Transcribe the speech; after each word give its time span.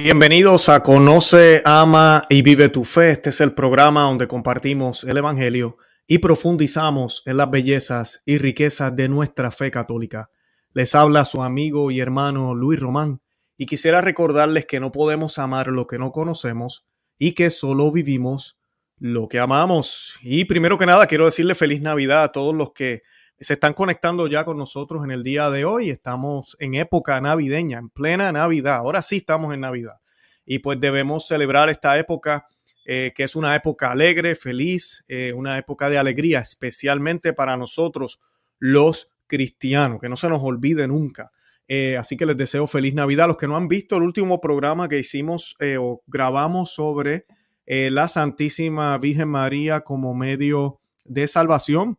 Bienvenidos 0.00 0.68
a 0.68 0.84
Conoce, 0.84 1.60
Ama 1.64 2.24
y 2.30 2.42
Vive 2.42 2.68
tu 2.68 2.84
Fe. 2.84 3.10
Este 3.10 3.30
es 3.30 3.40
el 3.40 3.52
programa 3.52 4.02
donde 4.02 4.28
compartimos 4.28 5.02
el 5.02 5.16
Evangelio 5.16 5.76
y 6.06 6.18
profundizamos 6.18 7.24
en 7.26 7.36
las 7.36 7.50
bellezas 7.50 8.22
y 8.24 8.38
riquezas 8.38 8.94
de 8.94 9.08
nuestra 9.08 9.50
fe 9.50 9.72
católica. 9.72 10.30
Les 10.72 10.94
habla 10.94 11.24
su 11.24 11.42
amigo 11.42 11.90
y 11.90 11.98
hermano 11.98 12.54
Luis 12.54 12.78
Román 12.78 13.22
y 13.56 13.66
quisiera 13.66 14.00
recordarles 14.00 14.66
que 14.66 14.78
no 14.78 14.92
podemos 14.92 15.36
amar 15.40 15.66
lo 15.66 15.88
que 15.88 15.98
no 15.98 16.12
conocemos 16.12 16.86
y 17.18 17.32
que 17.32 17.50
solo 17.50 17.90
vivimos 17.90 18.56
lo 18.98 19.26
que 19.26 19.40
amamos. 19.40 20.16
Y 20.22 20.44
primero 20.44 20.78
que 20.78 20.86
nada 20.86 21.08
quiero 21.08 21.24
decirle 21.24 21.56
feliz 21.56 21.80
Navidad 21.80 22.22
a 22.22 22.30
todos 22.30 22.54
los 22.54 22.72
que 22.72 23.02
se 23.40 23.54
están 23.54 23.72
conectando 23.72 24.26
ya 24.26 24.44
con 24.44 24.56
nosotros 24.56 25.04
en 25.04 25.10
el 25.10 25.22
día 25.22 25.50
de 25.50 25.64
hoy. 25.64 25.90
Estamos 25.90 26.56
en 26.58 26.74
época 26.74 27.20
navideña, 27.20 27.78
en 27.78 27.88
plena 27.88 28.32
Navidad. 28.32 28.76
Ahora 28.76 29.02
sí 29.02 29.18
estamos 29.18 29.54
en 29.54 29.60
Navidad. 29.60 30.00
Y 30.44 30.58
pues 30.58 30.80
debemos 30.80 31.26
celebrar 31.26 31.68
esta 31.68 31.98
época, 31.98 32.46
eh, 32.84 33.12
que 33.14 33.22
es 33.22 33.36
una 33.36 33.54
época 33.54 33.92
alegre, 33.92 34.34
feliz, 34.34 35.04
eh, 35.08 35.32
una 35.34 35.56
época 35.58 35.88
de 35.88 35.98
alegría, 35.98 36.40
especialmente 36.40 37.32
para 37.32 37.56
nosotros 37.56 38.20
los 38.58 39.10
cristianos, 39.26 40.00
que 40.00 40.08
no 40.08 40.16
se 40.16 40.28
nos 40.28 40.42
olvide 40.42 40.88
nunca. 40.88 41.30
Eh, 41.68 41.96
así 41.96 42.16
que 42.16 42.26
les 42.26 42.36
deseo 42.36 42.66
feliz 42.66 42.94
Navidad. 42.94 43.28
Los 43.28 43.36
que 43.36 43.46
no 43.46 43.56
han 43.56 43.68
visto 43.68 43.96
el 43.96 44.02
último 44.02 44.40
programa 44.40 44.88
que 44.88 44.98
hicimos 44.98 45.54
o 45.78 46.02
grabamos 46.06 46.72
sobre 46.72 47.26
la 47.66 48.08
Santísima 48.08 48.96
Virgen 48.96 49.28
María 49.28 49.82
como 49.82 50.14
medio 50.14 50.80
de 51.04 51.28
salvación, 51.28 51.98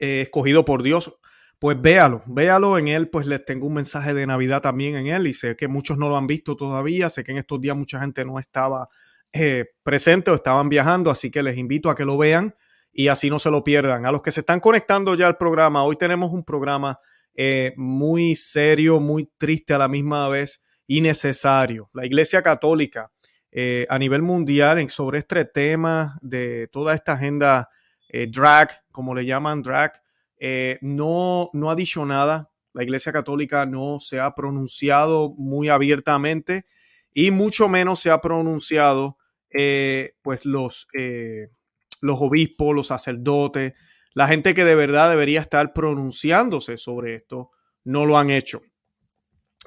eh, 0.00 0.22
escogido 0.22 0.64
por 0.64 0.82
Dios, 0.82 1.16
pues 1.58 1.80
véalo, 1.80 2.22
véalo 2.26 2.78
en 2.78 2.88
él, 2.88 3.08
pues 3.08 3.26
les 3.26 3.44
tengo 3.44 3.66
un 3.66 3.74
mensaje 3.74 4.12
de 4.12 4.26
Navidad 4.26 4.60
también 4.60 4.96
en 4.96 5.06
él 5.06 5.26
y 5.26 5.34
sé 5.34 5.56
que 5.56 5.68
muchos 5.68 5.96
no 5.98 6.08
lo 6.08 6.16
han 6.16 6.26
visto 6.26 6.56
todavía, 6.56 7.08
sé 7.08 7.24
que 7.24 7.32
en 7.32 7.38
estos 7.38 7.60
días 7.60 7.76
mucha 7.76 8.00
gente 8.00 8.24
no 8.24 8.38
estaba 8.38 8.88
eh, 9.32 9.66
presente 9.82 10.30
o 10.30 10.34
estaban 10.34 10.68
viajando, 10.68 11.10
así 11.10 11.30
que 11.30 11.42
les 11.42 11.56
invito 11.56 11.90
a 11.90 11.94
que 11.94 12.04
lo 12.04 12.18
vean 12.18 12.54
y 12.92 13.08
así 13.08 13.30
no 13.30 13.38
se 13.38 13.50
lo 13.50 13.64
pierdan. 13.64 14.04
A 14.04 14.12
los 14.12 14.20
que 14.20 14.32
se 14.32 14.40
están 14.40 14.60
conectando 14.60 15.14
ya 15.14 15.26
al 15.26 15.36
programa, 15.36 15.84
hoy 15.84 15.96
tenemos 15.96 16.32
un 16.32 16.44
programa 16.44 16.98
eh, 17.34 17.72
muy 17.76 18.36
serio, 18.36 19.00
muy 19.00 19.30
triste 19.38 19.74
a 19.74 19.78
la 19.78 19.88
misma 19.88 20.28
vez 20.28 20.60
y 20.86 21.00
necesario. 21.00 21.88
La 21.94 22.04
Iglesia 22.04 22.42
Católica 22.42 23.10
a 23.88 23.98
nivel 24.00 24.20
mundial 24.20 24.90
sobre 24.90 25.20
este 25.20 25.44
tema 25.44 26.18
de 26.20 26.66
toda 26.72 26.92
esta 26.92 27.12
agenda 27.12 27.70
drag, 28.28 28.83
como 28.94 29.12
le 29.12 29.26
llaman 29.26 29.60
drag, 29.60 29.92
eh, 30.38 30.78
no, 30.82 31.50
no 31.52 31.68
ha 31.68 31.74
dicho 31.74 32.06
nada. 32.06 32.52
La 32.72 32.84
Iglesia 32.84 33.12
Católica 33.12 33.66
no 33.66 33.98
se 33.98 34.20
ha 34.20 34.32
pronunciado 34.36 35.34
muy 35.36 35.68
abiertamente 35.68 36.64
y 37.12 37.32
mucho 37.32 37.68
menos 37.68 37.98
se 37.98 38.12
ha 38.12 38.20
pronunciado 38.20 39.18
eh, 39.50 40.12
pues 40.22 40.44
los, 40.44 40.86
los 42.02 42.20
obispos, 42.20 42.72
los 42.72 42.86
sacerdotes, 42.86 43.74
la 44.14 44.28
gente 44.28 44.54
que 44.54 44.64
de 44.64 44.76
verdad 44.76 45.10
debería 45.10 45.40
estar 45.40 45.72
pronunciándose 45.72 46.76
sobre 46.76 47.16
esto, 47.16 47.50
no 47.82 48.06
lo 48.06 48.16
han 48.16 48.30
hecho. 48.30 48.62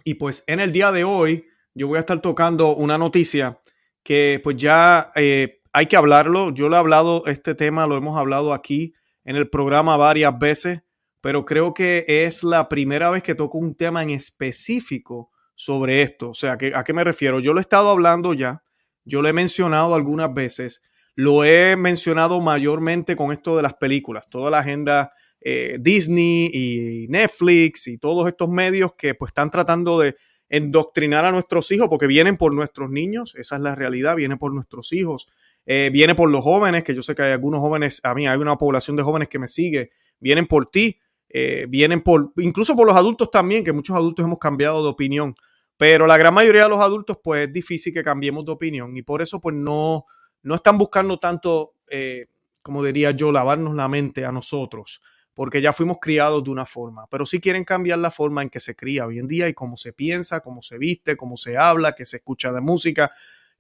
Y 0.05 0.14
pues 0.14 0.45
en 0.48 0.61
el 0.61 0.72
día 0.72 0.94
de 0.94 1.03
hoy 1.03 1.48
yo 1.73 1.89
voy 1.89 1.98
a 1.98 2.02
estar 2.02 2.22
tocando 2.22 2.73
una 2.75 2.98
noticia 2.98 3.59
que 4.03 4.39
pues 4.42 4.55
ya 4.55 5.11
hay 5.14 5.86
que 5.88 5.98
hablarlo. 5.98 6.53
Yo 6.53 6.70
lo 6.70 6.78
he 6.78 6.80
hablado, 6.80 7.25
este 7.25 7.55
tema 7.55 7.88
lo 7.88 7.98
hemos 7.98 8.17
hablado 8.17 8.53
aquí 8.53 8.94
en 9.28 9.36
el 9.36 9.50
programa 9.50 9.97
varias 9.97 10.39
veces, 10.39 10.80
pero 11.20 11.44
creo 11.44 11.73
que 11.73 12.06
es 12.08 12.45
la 12.45 12.70
primera 12.70 13.09
vez 13.09 13.22
que 13.22 13.36
toco 13.36 13.58
un 13.58 13.75
tema 13.75 14.02
en 14.02 14.09
específico 14.09 15.31
sobre 15.53 16.02
esto. 16.02 16.30
O 16.30 16.33
sea, 16.33 16.58
¿a 16.73 16.83
qué 16.86 16.94
me 16.94 17.03
refiero? 17.03 17.42
Yo 17.42 17.52
lo 17.52 17.59
he 17.59 17.61
estado 17.61 17.89
hablando 17.89 18.33
ya, 18.33 18.64
yo 19.03 19.22
lo 19.22 19.28
he 19.28 19.33
mencionado 19.33 19.95
algunas 19.95 20.33
veces, 20.33 20.82
lo 21.14 21.43
he 21.43 21.76
mencionado 21.76 22.39
mayormente 22.39 23.17
con 23.17 23.33
esto 23.33 23.58
de 23.58 23.64
las 23.64 23.73
películas, 23.73 24.30
toda 24.30 24.49
la 24.49 24.60
agenda 24.60 25.11
eh, 25.42 25.77
Disney 25.77 26.49
y 26.54 27.08
Netflix 27.09 27.88
y 27.88 27.98
todos 27.98 28.30
estos 28.30 28.48
medios 28.48 28.94
que 28.98 29.14
pues 29.14 29.32
están 29.32 29.52
tratando 29.52 29.99
de 29.99 30.15
endoctrinar 30.48 31.26
a 31.26 31.32
nuestros 31.32 31.70
hijos 31.71 31.89
porque 31.89 32.08
vienen 32.08 32.38
por 32.38 32.54
nuestros 32.54 32.89
niños, 32.89 33.36
esa 33.36 33.58
es 33.58 33.61
la 33.61 33.76
realidad, 33.76 34.15
vienen 34.15 34.38
por 34.38 34.54
nuestros 34.54 34.94
hijos 34.94 35.27
eh, 35.70 35.89
viene 35.92 36.16
por 36.16 36.32
los 36.32 36.42
jóvenes, 36.44 36.86
que 36.86 36.95
yo 36.95 37.04
sé 37.04 37.14
que 37.14 37.23
hay 37.23 37.33
algunos 37.33 37.60
jóvenes, 37.60 38.00
a 38.04 38.16
mí 38.16 38.26
hay 38.26 38.38
una 38.38 38.55
población 38.55 38.95
de 38.95 39.04
jóvenes 39.04 39.28
que 39.28 39.38
me 39.38 39.50
sigue, 39.50 39.92
vienen 40.17 40.48
por 40.48 40.67
ti, 40.67 40.98
eh, 41.28 41.66
vienen 41.67 42.02
por, 42.02 42.32
incluso 42.38 42.73
por 42.73 42.88
los 42.88 42.95
adultos 42.95 43.30
también, 43.30 43.66
que 43.66 43.73
muchos 43.73 43.94
adultos 43.94 44.26
hemos 44.26 44.39
cambiado 44.39 44.82
de 44.82 44.88
opinión, 44.88 45.36
pero 45.76 46.08
la 46.08 46.16
gran 46.16 46.33
mayoría 46.33 46.64
de 46.64 46.70
los 46.70 46.80
adultos, 46.80 47.17
pues 47.22 47.48
es 47.48 47.54
difícil 47.54 47.94
que 47.94 48.02
cambiemos 48.02 48.45
de 48.45 48.54
opinión. 48.54 48.95
Y 48.95 49.02
por 49.02 49.22
eso, 49.22 49.42
pues 49.42 49.56
no, 49.58 50.06
no 50.42 50.56
están 50.56 50.77
buscando 50.77 51.20
tanto, 51.20 51.73
eh, 51.92 52.27
como 52.64 52.82
diría 52.82 53.11
yo, 53.11 53.33
lavarnos 53.33 53.76
la 53.76 53.89
mente 53.89 54.23
a 54.23 54.32
nosotros, 54.32 55.02
porque 55.33 55.61
ya 55.61 55.73
fuimos 55.73 55.98
criados 56.02 56.45
de 56.45 56.50
una 56.50 56.66
forma, 56.66 57.08
pero 57.11 57.26
sí 57.26 57.42
quieren 57.42 57.66
cambiar 57.66 58.00
la 58.00 58.10
forma 58.10 58.42
en 58.42 58.50
que 58.50 58.61
se 58.61 58.73
cría 58.73 59.06
hoy 59.06 59.20
en 59.20 59.27
día 59.27 59.50
y 59.50 59.54
cómo 59.54 59.76
se 59.76 59.92
piensa, 59.92 60.39
cómo 60.39 60.61
se 60.61 60.77
viste, 60.77 61.17
cómo 61.17 61.36
se 61.36 61.58
habla, 61.58 61.94
qué 61.94 62.06
se 62.06 62.17
escucha 62.17 62.54
de 62.54 62.61
música, 62.61 63.11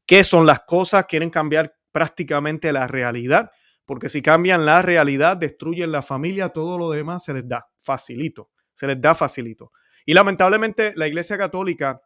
qué 0.05 0.23
son 0.23 0.45
las 0.45 0.61
cosas, 0.61 1.05
quieren 1.05 1.29
cambiar 1.29 1.75
prácticamente 1.91 2.71
la 2.71 2.87
realidad, 2.87 3.51
porque 3.85 4.09
si 4.09 4.21
cambian 4.21 4.65
la 4.65 4.81
realidad, 4.81 5.37
destruyen 5.37 5.91
la 5.91 6.01
familia, 6.01 6.49
todo 6.49 6.77
lo 6.77 6.89
demás 6.91 7.23
se 7.23 7.33
les 7.33 7.47
da 7.47 7.69
facilito, 7.77 8.49
se 8.73 8.87
les 8.87 8.99
da 8.99 9.15
facilito. 9.15 9.71
Y 10.05 10.13
lamentablemente 10.13 10.93
la 10.95 11.07
Iglesia 11.07 11.37
Católica, 11.37 12.01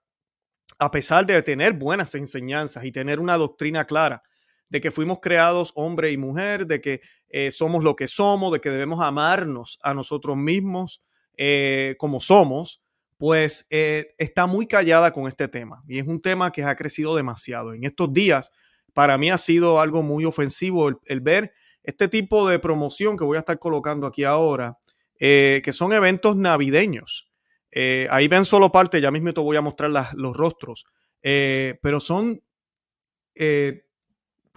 a 0.79 0.91
pesar 0.91 1.25
de 1.25 1.41
tener 1.41 1.73
buenas 1.73 2.15
enseñanzas 2.15 2.85
y 2.85 2.91
tener 2.91 3.19
una 3.19 3.37
doctrina 3.37 3.85
clara, 3.85 4.23
de 4.69 4.79
que 4.79 4.89
fuimos 4.89 5.19
creados 5.21 5.73
hombre 5.75 6.11
y 6.11 6.17
mujer, 6.17 6.65
de 6.65 6.79
que 6.79 7.01
eh, 7.29 7.51
somos 7.51 7.83
lo 7.83 7.95
que 7.95 8.07
somos, 8.07 8.53
de 8.53 8.61
que 8.61 8.69
debemos 8.69 9.03
amarnos 9.03 9.79
a 9.83 9.93
nosotros 9.93 10.37
mismos 10.37 11.03
eh, 11.35 11.95
como 11.97 12.21
somos, 12.21 12.81
pues 13.17 13.67
eh, 13.69 14.15
está 14.17 14.45
muy 14.45 14.67
callada 14.67 15.11
con 15.11 15.27
este 15.27 15.49
tema. 15.49 15.83
Y 15.87 15.99
es 15.99 16.07
un 16.07 16.21
tema 16.21 16.51
que 16.51 16.63
ha 16.63 16.75
crecido 16.75 17.15
demasiado. 17.15 17.73
En 17.73 17.83
estos 17.83 18.13
días 18.13 18.51
para 18.93 19.17
mí 19.17 19.29
ha 19.29 19.37
sido 19.37 19.79
algo 19.79 20.01
muy 20.01 20.25
ofensivo 20.25 20.89
el, 21.05 21.21
ver 21.21 21.53
este 21.83 22.07
tipo 22.07 22.47
de 22.47 22.59
promoción 22.59 23.17
que 23.17 23.23
voy 23.23 23.37
a 23.37 23.39
estar 23.39 23.57
colocando 23.59 24.07
aquí 24.07 24.23
ahora, 24.23 24.77
eh, 25.19 25.61
que 25.63 25.73
son 25.73 25.93
eventos 25.93 26.35
navideños. 26.35 27.31
Eh, 27.71 28.07
ahí 28.11 28.27
ven 28.27 28.45
solo 28.45 28.71
parte, 28.71 29.01
ya 29.01 29.11
mismo 29.11 29.33
te 29.33 29.41
voy 29.41 29.57
a 29.57 29.61
mostrar 29.61 29.91
los 30.13 30.35
rostros, 30.35 30.85
eh, 31.23 31.79
pero 31.81 31.99
son, 31.99 32.41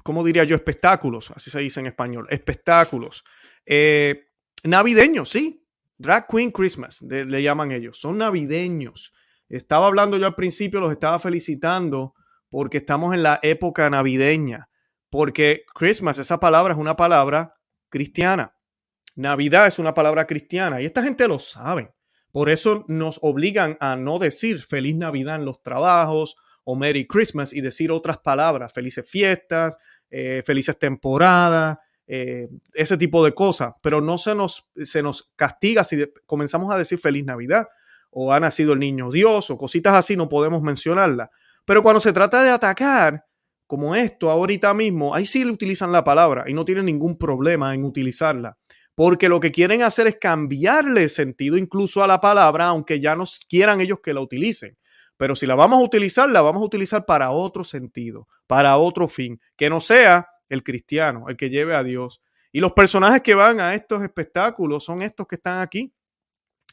¿cómo 0.03 0.25
diría 0.25 0.45
yo? 0.45 0.57
Espectáculos, 0.57 1.31
así 1.31 1.51
se 1.51 1.61
dice 1.61 1.81
en 1.81 1.87
español, 1.87 2.27
espectáculos. 2.31 3.25
navideños, 4.65 5.31
sí. 5.31 5.61
Drag 5.97 6.27
Queen 6.27 6.51
Christmas, 6.51 7.03
le 7.03 7.43
llaman 7.43 7.71
ellos. 7.71 7.99
Son 8.01 8.19
navideños. 8.19 9.15
Estaba 9.49 9.87
hablando 9.87 10.19
yo 10.19 10.27
al 10.27 10.35
principio, 10.35 10.81
los 10.81 10.91
estaba 10.91 11.21
felicitando 11.21 12.15
porque 12.55 12.79
estamos 12.79 13.13
en 13.15 13.25
la 13.25 13.41
época 13.43 13.91
navideña, 13.91 14.69
porque 15.11 15.65
Christmas, 15.75 16.19
esa 16.19 16.39
palabra 16.39 16.75
es 16.75 16.79
una 16.79 16.95
palabra 16.95 17.57
cristiana. 17.89 18.55
Navidad 19.17 19.67
es 19.67 19.81
una 19.81 19.93
palabra 19.93 20.29
cristiana 20.29 20.81
y 20.81 20.85
esta 20.85 21.03
gente 21.03 21.27
lo 21.27 21.41
sabe. 21.41 21.97
Por 22.31 22.51
eso 22.51 22.85
nos 22.87 23.19
obligan 23.23 23.77
a 23.81 23.97
no 23.97 24.21
decir 24.21 24.61
feliz 24.61 24.95
Navidad 24.95 25.35
en 25.35 25.45
los 25.45 25.65
trabajos 25.65 26.37
o 26.63 26.77
Merry 26.77 27.09
Christmas 27.09 27.53
y 27.53 27.61
decir 27.61 27.91
otras 27.91 28.19
palabras, 28.19 28.73
felices 28.73 29.11
fiestas, 29.11 29.77
eh, 30.09 30.45
felices 30.47 30.79
temporadas, 30.79 31.79
eh, 32.07 32.47
ese 32.73 32.97
tipo 32.97 33.25
de 33.25 33.35
cosas. 33.35 33.75
Pero 33.83 34.01
no 34.01 34.17
se 34.17 34.37
nos, 34.37 34.65
se 34.77 35.03
nos 35.03 35.33
castiga 35.35 35.83
si 35.83 36.05
comenzamos 36.25 36.73
a 36.73 36.79
decir 36.79 37.01
feliz 37.01 37.25
Navidad 37.25 37.67
o 38.13 38.33
ha 38.33 38.39
nacido 38.39 38.75
el 38.75 38.79
niño 38.79 39.11
Dios 39.11 39.51
o 39.51 39.59
cositas 39.59 39.95
así, 39.95 40.17
no 40.17 40.29
podemos 40.29 40.63
mencionarla. 40.63 41.33
Pero 41.65 41.83
cuando 41.83 42.01
se 42.01 42.13
trata 42.13 42.43
de 42.43 42.51
atacar, 42.51 43.25
como 43.67 43.95
esto 43.95 44.31
ahorita 44.31 44.75
mismo, 44.75 45.15
ahí 45.15 45.27
sí 45.27 45.45
le 45.45 45.53
utilizan 45.53 45.93
la 45.93 46.05
palabra 46.05 46.45
y 46.47 46.55
no 46.55 46.65
tienen 46.65 46.85
ningún 46.85 47.17
problema 47.17 47.75
en 47.75 47.85
utilizarla. 47.85 48.59
Porque 48.95 49.29
lo 49.29 49.41
que 49.41 49.51
quieren 49.51 49.83
hacer 49.83 50.07
es 50.07 50.17
cambiarle 50.21 51.09
sentido 51.09 51.57
incluso 51.57 52.05
a 52.05 52.07
la 52.07 52.21
palabra, 52.21 52.67
aunque 52.67 53.01
ya 53.01 53.17
no 53.17 53.25
quieran 53.49 53.81
ellos 53.81 53.99
que 54.01 54.15
la 54.15 54.21
utilicen. 54.21 54.77
Pero 55.17 55.35
si 55.35 55.47
la 55.47 55.55
vamos 55.55 55.81
a 55.81 55.85
utilizar, 55.85 56.29
la 56.29 56.43
vamos 56.43 56.63
a 56.63 56.67
utilizar 56.67 57.05
para 57.07 57.31
otro 57.31 57.65
sentido, 57.65 58.29
para 58.47 58.77
otro 58.77 59.09
fin, 59.09 59.41
que 59.57 59.71
no 59.71 59.81
sea 59.81 60.29
el 60.49 60.63
cristiano, 60.63 61.29
el 61.29 61.37
que 61.37 61.51
lleve 61.51 61.75
a 61.75 61.83
Dios. 61.83 62.23
Y 62.53 62.61
los 62.61 62.73
personajes 62.73 63.23
que 63.23 63.35
van 63.35 63.61
a 63.61 63.75
estos 63.75 64.03
espectáculos 64.03 64.85
son 64.85 65.03
estos 65.03 65.27
que 65.27 65.37
están 65.37 65.61
aquí. 65.61 65.93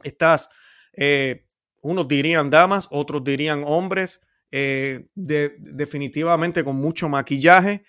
Estas, 0.03 0.49
eh, 0.93 1.47
unos 1.81 2.07
dirían 2.07 2.49
damas, 2.49 2.87
otros 2.91 3.23
dirían 3.23 3.63
hombres, 3.65 4.21
eh, 4.51 5.07
definitivamente 5.15 6.63
con 6.63 6.75
mucho 6.77 7.09
maquillaje. 7.09 7.83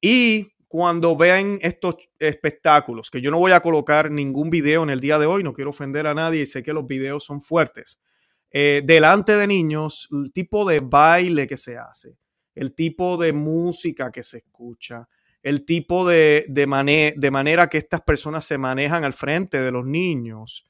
Y 0.00 0.52
cuando 0.68 1.16
vean 1.16 1.58
estos 1.62 1.96
espectáculos, 2.18 3.10
que 3.10 3.20
yo 3.20 3.30
no 3.30 3.38
voy 3.38 3.52
a 3.52 3.60
colocar 3.60 4.10
ningún 4.10 4.50
video 4.50 4.82
en 4.82 4.90
el 4.90 5.00
día 5.00 5.18
de 5.18 5.26
hoy, 5.26 5.42
no 5.42 5.52
quiero 5.52 5.70
ofender 5.70 6.06
a 6.06 6.14
nadie 6.14 6.42
y 6.42 6.46
sé 6.46 6.62
que 6.62 6.72
los 6.72 6.86
videos 6.86 7.24
son 7.24 7.42
fuertes. 7.42 7.98
eh, 8.50 8.82
delante 8.84 9.36
de 9.36 9.46
niños, 9.46 10.08
el 10.12 10.32
tipo 10.32 10.68
de 10.68 10.80
baile 10.80 11.46
que 11.46 11.56
se 11.56 11.78
hace, 11.78 12.18
el 12.54 12.74
tipo 12.74 13.16
de 13.16 13.32
música 13.32 14.10
que 14.10 14.22
se 14.22 14.38
escucha, 14.38 15.08
el 15.42 15.64
tipo 15.64 16.06
de, 16.06 16.44
de, 16.48 17.14
de 17.16 17.30
manera 17.30 17.68
que 17.68 17.78
estas 17.78 18.02
personas 18.02 18.44
se 18.44 18.58
manejan 18.58 19.04
al 19.04 19.12
frente 19.14 19.60
de 19.60 19.72
los 19.72 19.86
niños, 19.86 20.64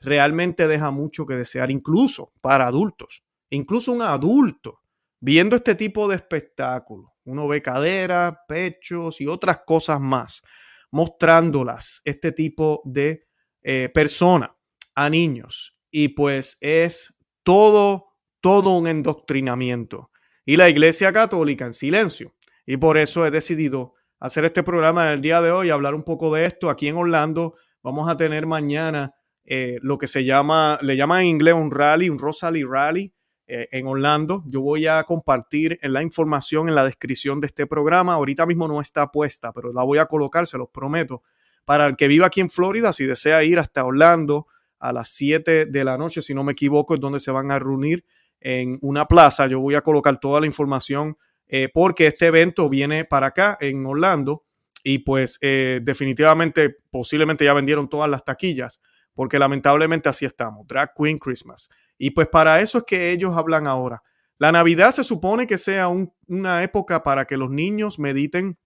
realmente 0.00 0.66
deja 0.68 0.90
mucho 0.90 1.26
que 1.26 1.34
desear, 1.36 1.70
incluso 1.70 2.32
para 2.40 2.66
adultos. 2.66 3.22
Incluso 3.50 3.92
un 3.92 4.02
adulto 4.02 4.80
viendo 5.20 5.56
este 5.56 5.74
tipo 5.74 6.08
de 6.08 6.16
espectáculo, 6.16 7.14
uno 7.24 7.46
ve 7.48 7.62
caderas, 7.62 8.34
pechos 8.48 9.20
y 9.20 9.26
otras 9.26 9.60
cosas 9.66 10.00
más, 10.00 10.42
mostrándolas 10.90 12.00
este 12.04 12.32
tipo 12.32 12.80
de 12.84 13.26
eh, 13.62 13.90
persona 13.92 14.56
a 14.94 15.10
niños. 15.10 15.76
Y 15.90 16.08
pues 16.08 16.56
es 16.60 17.14
todo, 17.42 18.14
todo 18.40 18.76
un 18.76 18.86
endoctrinamiento. 18.86 20.10
Y 20.44 20.56
la 20.56 20.68
Iglesia 20.68 21.12
Católica 21.12 21.66
en 21.66 21.74
silencio. 21.74 22.34
Y 22.64 22.78
por 22.78 22.98
eso 22.98 23.26
he 23.26 23.30
decidido 23.30 23.94
hacer 24.20 24.44
este 24.44 24.62
programa 24.62 25.04
en 25.04 25.12
el 25.12 25.20
día 25.20 25.40
de 25.40 25.50
hoy, 25.50 25.70
hablar 25.70 25.94
un 25.94 26.02
poco 26.02 26.34
de 26.34 26.44
esto. 26.44 26.70
Aquí 26.70 26.88
en 26.88 26.96
Orlando 26.96 27.54
vamos 27.82 28.08
a 28.08 28.16
tener 28.16 28.46
mañana 28.46 29.14
eh, 29.44 29.78
lo 29.82 29.98
que 29.98 30.06
se 30.06 30.24
llama, 30.24 30.78
le 30.82 30.96
llaman 30.96 31.22
en 31.22 31.26
inglés 31.26 31.54
un 31.54 31.70
rally, 31.70 32.08
un 32.08 32.18
Rosalie 32.18 32.66
Rally 32.68 33.14
eh, 33.48 33.68
en 33.72 33.86
Orlando. 33.86 34.44
Yo 34.46 34.60
voy 34.60 34.86
a 34.86 35.02
compartir 35.04 35.78
en 35.82 35.92
la 35.92 36.02
información 36.02 36.68
en 36.68 36.74
la 36.74 36.84
descripción 36.84 37.40
de 37.40 37.48
este 37.48 37.66
programa. 37.66 38.14
Ahorita 38.14 38.46
mismo 38.46 38.68
no 38.68 38.80
está 38.80 39.10
puesta, 39.10 39.52
pero 39.52 39.72
la 39.72 39.82
voy 39.82 39.98
a 39.98 40.06
colocar, 40.06 40.46
se 40.46 40.58
los 40.58 40.68
prometo. 40.68 41.22
Para 41.64 41.86
el 41.86 41.96
que 41.96 42.08
viva 42.08 42.26
aquí 42.26 42.40
en 42.40 42.50
Florida, 42.50 42.92
si 42.92 43.06
desea 43.06 43.42
ir 43.42 43.58
hasta 43.58 43.84
Orlando, 43.84 44.46
a 44.78 44.92
las 44.92 45.08
7 45.10 45.66
de 45.66 45.84
la 45.84 45.98
noche, 45.98 46.22
si 46.22 46.34
no 46.34 46.44
me 46.44 46.52
equivoco, 46.52 46.94
es 46.94 47.00
donde 47.00 47.20
se 47.20 47.30
van 47.30 47.50
a 47.50 47.58
reunir 47.58 48.04
en 48.40 48.78
una 48.82 49.06
plaza. 49.06 49.46
Yo 49.46 49.60
voy 49.60 49.74
a 49.74 49.80
colocar 49.80 50.20
toda 50.20 50.40
la 50.40 50.46
información 50.46 51.16
eh, 51.48 51.68
porque 51.72 52.06
este 52.06 52.26
evento 52.26 52.68
viene 52.68 53.04
para 53.04 53.28
acá 53.28 53.56
en 53.60 53.84
Orlando 53.86 54.44
y 54.84 54.98
pues 54.98 55.38
eh, 55.40 55.80
definitivamente 55.82 56.76
posiblemente 56.90 57.44
ya 57.44 57.54
vendieron 57.54 57.88
todas 57.88 58.08
las 58.08 58.24
taquillas 58.24 58.80
porque 59.14 59.38
lamentablemente 59.38 60.08
así 60.08 60.24
estamos, 60.24 60.66
Drag 60.68 60.92
Queen 60.94 61.18
Christmas. 61.18 61.68
Y 61.98 62.12
pues 62.12 62.28
para 62.28 62.60
eso 62.60 62.78
es 62.78 62.84
que 62.84 63.10
ellos 63.10 63.36
hablan 63.36 63.66
ahora. 63.66 64.02
La 64.38 64.52
Navidad 64.52 64.92
se 64.92 65.04
supone 65.04 65.46
que 65.46 65.58
sea 65.58 65.88
una 65.88 66.62
época 66.62 67.02
para 67.02 67.26
que 67.26 67.36
los 67.36 67.50
niños 67.50 67.98
mediten 67.98 68.56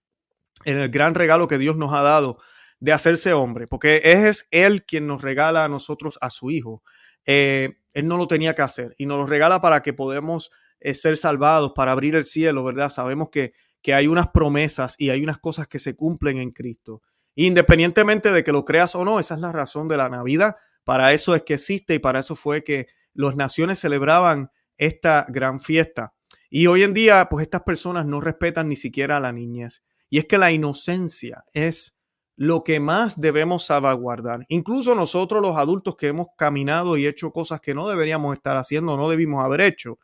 en 0.65 0.77
el 0.77 0.89
gran 0.89 1.15
regalo 1.15 1.47
que 1.47 1.57
Dios 1.57 1.75
nos 1.77 1.93
ha 1.93 2.01
dado 2.01 2.37
de 2.79 2.93
hacerse 2.93 3.33
hombre, 3.33 3.67
porque 3.67 4.01
es 4.03 4.47
Él 4.51 4.85
quien 4.85 5.07
nos 5.07 5.21
regala 5.21 5.65
a 5.65 5.69
nosotros 5.69 6.17
a 6.21 6.29
su 6.29 6.51
Hijo. 6.51 6.83
Eh, 7.25 7.77
él 7.93 8.07
no 8.07 8.17
lo 8.17 8.27
tenía 8.27 8.53
que 8.53 8.61
hacer 8.61 8.93
y 8.97 9.05
nos 9.05 9.17
lo 9.17 9.25
regala 9.25 9.61
para 9.61 9.81
que 9.81 9.93
podamos 9.93 10.51
eh, 10.79 10.93
ser 10.93 11.15
salvados, 11.17 11.71
para 11.73 11.93
abrir 11.93 12.15
el 12.15 12.25
cielo, 12.25 12.63
¿verdad? 12.63 12.89
Sabemos 12.89 13.29
que, 13.29 13.53
que 13.81 13.93
hay 13.93 14.07
unas 14.07 14.27
promesas 14.29 14.95
y 14.97 15.09
hay 15.09 15.23
unas 15.23 15.39
cosas 15.39 15.67
que 15.67 15.79
se 15.79 15.95
cumplen 15.95 16.37
en 16.37 16.51
Cristo. 16.51 17.01
Independientemente 17.35 18.31
de 18.31 18.43
que 18.43 18.51
lo 18.51 18.65
creas 18.65 18.95
o 18.95 19.05
no, 19.05 19.19
esa 19.19 19.35
es 19.35 19.39
la 19.39 19.51
razón 19.51 19.87
de 19.87 19.97
la 19.97 20.09
Navidad. 20.09 20.55
Para 20.83 21.13
eso 21.13 21.33
es 21.35 21.43
que 21.43 21.53
existe 21.53 21.95
y 21.95 21.99
para 21.99 22.19
eso 22.19 22.35
fue 22.35 22.63
que 22.63 22.87
las 23.13 23.35
naciones 23.35 23.79
celebraban 23.79 24.51
esta 24.77 25.25
gran 25.29 25.59
fiesta. 25.59 26.13
Y 26.49 26.67
hoy 26.67 26.83
en 26.83 26.93
día, 26.93 27.27
pues 27.29 27.43
estas 27.43 27.63
personas 27.63 28.05
no 28.05 28.21
respetan 28.21 28.69
ni 28.69 28.75
siquiera 28.75 29.17
a 29.17 29.19
la 29.19 29.31
niñez. 29.31 29.83
Y 30.09 30.19
es 30.19 30.25
que 30.25 30.37
la 30.37 30.51
inocencia 30.51 31.45
es 31.53 31.95
lo 32.35 32.63
que 32.63 32.79
más 32.79 33.19
debemos 33.19 33.65
salvaguardar. 33.65 34.45
Incluso 34.49 34.95
nosotros 34.95 35.41
los 35.41 35.57
adultos 35.57 35.95
que 35.95 36.07
hemos 36.07 36.27
caminado 36.37 36.97
y 36.97 37.05
hecho 37.05 37.31
cosas 37.31 37.61
que 37.61 37.73
no 37.73 37.87
deberíamos 37.87 38.35
estar 38.35 38.57
haciendo, 38.57 38.97
no 38.97 39.09
debimos 39.09 39.43
haber 39.43 39.61
hecho, 39.61 39.99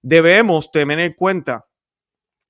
debemos 0.00 0.70
tener 0.70 1.00
en 1.00 1.12
cuenta 1.14 1.66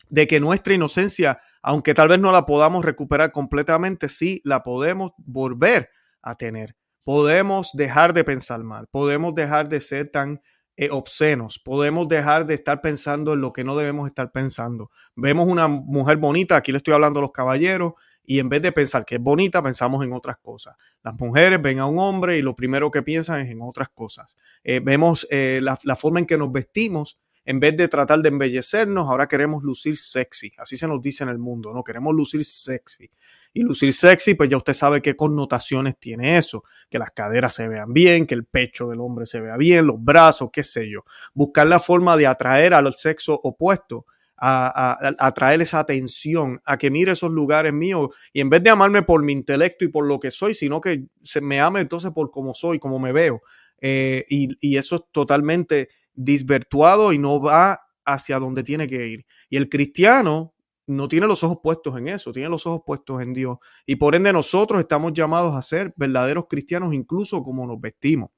de 0.09 0.27
que 0.27 0.41
nuestra 0.41 0.75
inocencia, 0.75 1.39
aunque 1.63 1.95
tal 1.95 2.09
vez 2.09 2.21
no 2.21 2.33
la 2.33 2.45
podamos 2.45 2.85
recuperar 2.85 3.33
completamente, 3.33 4.09
sí 4.09 4.41
la 4.45 4.63
podemos 4.63 5.13
volver 5.17 5.91
a 6.21 6.35
tener. 6.35 6.77
Podemos 7.05 7.71
dejar 7.75 8.13
de 8.13 8.25
pensar 8.25 8.63
mal, 8.63 8.87
podemos 8.89 9.35
dejar 9.35 9.69
de 9.69 9.81
ser 9.81 10.09
tan 10.09 10.41
eh, 10.77 10.89
obscenos, 10.91 11.59
podemos 11.59 12.09
dejar 12.09 12.47
de 12.47 12.55
estar 12.55 12.81
pensando 12.81 13.33
en 13.35 13.41
lo 13.41 13.53
que 13.53 13.65
no 13.65 13.77
debemos 13.77 14.07
estar 14.07 14.33
pensando. 14.33 14.91
Vemos 15.17 15.47
una 15.47 15.69
mujer 15.69 16.17
bonita, 16.17 16.57
aquí 16.57 16.73
le 16.73 16.79
estoy 16.79 16.95
hablando 16.95 17.19
a 17.19 17.23
los 17.23 17.33
caballeros, 17.33 17.93
y 18.25 18.39
en 18.39 18.49
vez 18.49 18.63
de 18.63 18.73
pensar 18.73 19.05
que 19.05 19.17
es 19.17 19.21
bonita, 19.21 19.63
pensamos 19.63 20.05
en 20.05 20.13
otras 20.13 20.37
cosas. 20.39 20.77
Las 21.03 21.19
mujeres 21.19 21.61
ven 21.61 21.81
a 21.81 21.87
un 21.87 21.99
hombre 21.99 22.39
y 22.39 22.43
lo 22.43 22.55
primero 22.55 22.91
que 22.91 23.03
piensan 23.03 23.41
es 23.41 23.51
en 23.51 23.61
otras 23.63 23.89
cosas. 23.89 24.37
Eh, 24.63 24.81
vemos 24.81 25.27
eh, 25.31 25.61
la, 25.63 25.79
la, 25.83 25.97
forma 25.97 26.21
en 26.21 26.27
que 26.27 26.39
nos 26.39 26.53
vestimos. 26.53 27.19
En 27.45 27.59
vez 27.59 27.77
de 27.77 27.89
tratar 27.89 28.21
de 28.21 28.29
embellecernos, 28.29 29.09
ahora 29.09 29.27
queremos 29.27 29.63
lucir 29.63 29.97
sexy. 29.97 30.53
Así 30.59 30.77
se 30.77 30.87
nos 30.87 31.03
dice 31.03 31.25
en 31.25 31.31
el 31.31 31.39
mundo, 31.39 31.73
¿no? 31.73 31.83
Queremos 31.83 32.15
lucir 32.15 32.45
sexy. 32.45 33.11
Y 33.53 33.63
lucir 33.63 33.93
sexy, 33.93 34.35
pues 34.35 34.49
ya 34.49 34.57
usted 34.57 34.75
sabe 34.75 35.03
qué 35.03 35.17
connotaciones 35.17 35.99
tiene 35.99 36.39
eso. 36.39 36.65
Que 36.89 36.99
las 36.99 37.11
caderas 37.11 37.55
se 37.55 37.67
vean 37.67 37.93
bien, 37.93 38.27
que 38.27 38.35
el 38.35 38.45
pecho 38.45 38.89
del 38.89 39.01
hombre 39.01 39.27
se 39.27 39.41
vea 39.41 39.57
bien, 39.57 39.87
los 39.87 40.03
brazos, 40.03 40.51
qué 40.53 40.63
sé 40.63 40.89
yo. 40.89 41.05
Buscar 41.35 41.67
la 41.67 41.81
forma 41.81 42.17
de 42.17 42.27
atraer 42.27 42.75
al 42.75 42.95
sexo 42.95 43.39
opuesto 43.43 44.07
a, 44.45 44.99
a, 45.19 45.55
esa 45.55 45.79
atención, 45.79 46.61
a 46.65 46.77
que 46.77 46.91
mire 46.91 47.13
esos 47.13 47.31
lugares 47.31 47.73
míos 47.73 48.09
y 48.33 48.41
en 48.41 48.51
vez 48.51 48.63
de 48.63 48.71
amarme 48.71 49.03
por 49.03 49.23
mi 49.23 49.33
intelecto 49.33 49.85
y 49.85 49.89
por 49.89 50.05
lo 50.05 50.19
que 50.19 50.33
soy, 50.33 50.53
sino 50.53 50.81
que 50.81 51.05
se 51.23 51.41
me 51.41 51.61
ame 51.61 51.81
entonces 51.81 52.11
por 52.11 52.31
cómo 52.33 52.53
soy, 52.53 52.81
cómo 52.81 52.99
me 52.99 53.13
veo. 53.13 53.43
Eh, 53.81 54.25
y, 54.29 54.49
y, 54.61 54.79
eso 54.79 54.97
es 54.97 55.03
totalmente 55.13 55.89
disvirtuado 56.15 57.13
y 57.13 57.19
no 57.19 57.41
va 57.41 57.81
hacia 58.05 58.39
donde 58.39 58.63
tiene 58.63 58.89
que 58.89 59.07
ir. 59.07 59.27
Y 59.49 59.57
el 59.57 59.69
cristiano 59.69 60.55
no 60.87 61.09
tiene 61.09 61.27
los 61.27 61.45
ojos 61.45 61.59
puestos 61.63 61.97
en 61.97 62.09
eso, 62.09 62.33
tiene 62.33 62.49
los 62.49 62.67
ojos 62.67 62.83
puestos 62.85 63.23
en 63.23 63.35
Dios. 63.35 63.59
Y 63.87 63.97
por 63.97 64.15
ende 64.15 64.33
nosotros 64.33 64.81
estamos 64.81 65.13
llamados 65.13 65.55
a 65.55 65.63
ser 65.63 65.93
verdaderos 65.97 66.47
cristianos 66.49 66.93
incluso 66.93 67.43
como 67.43 67.67
nos 67.67 67.81
vestimos. 67.81 68.31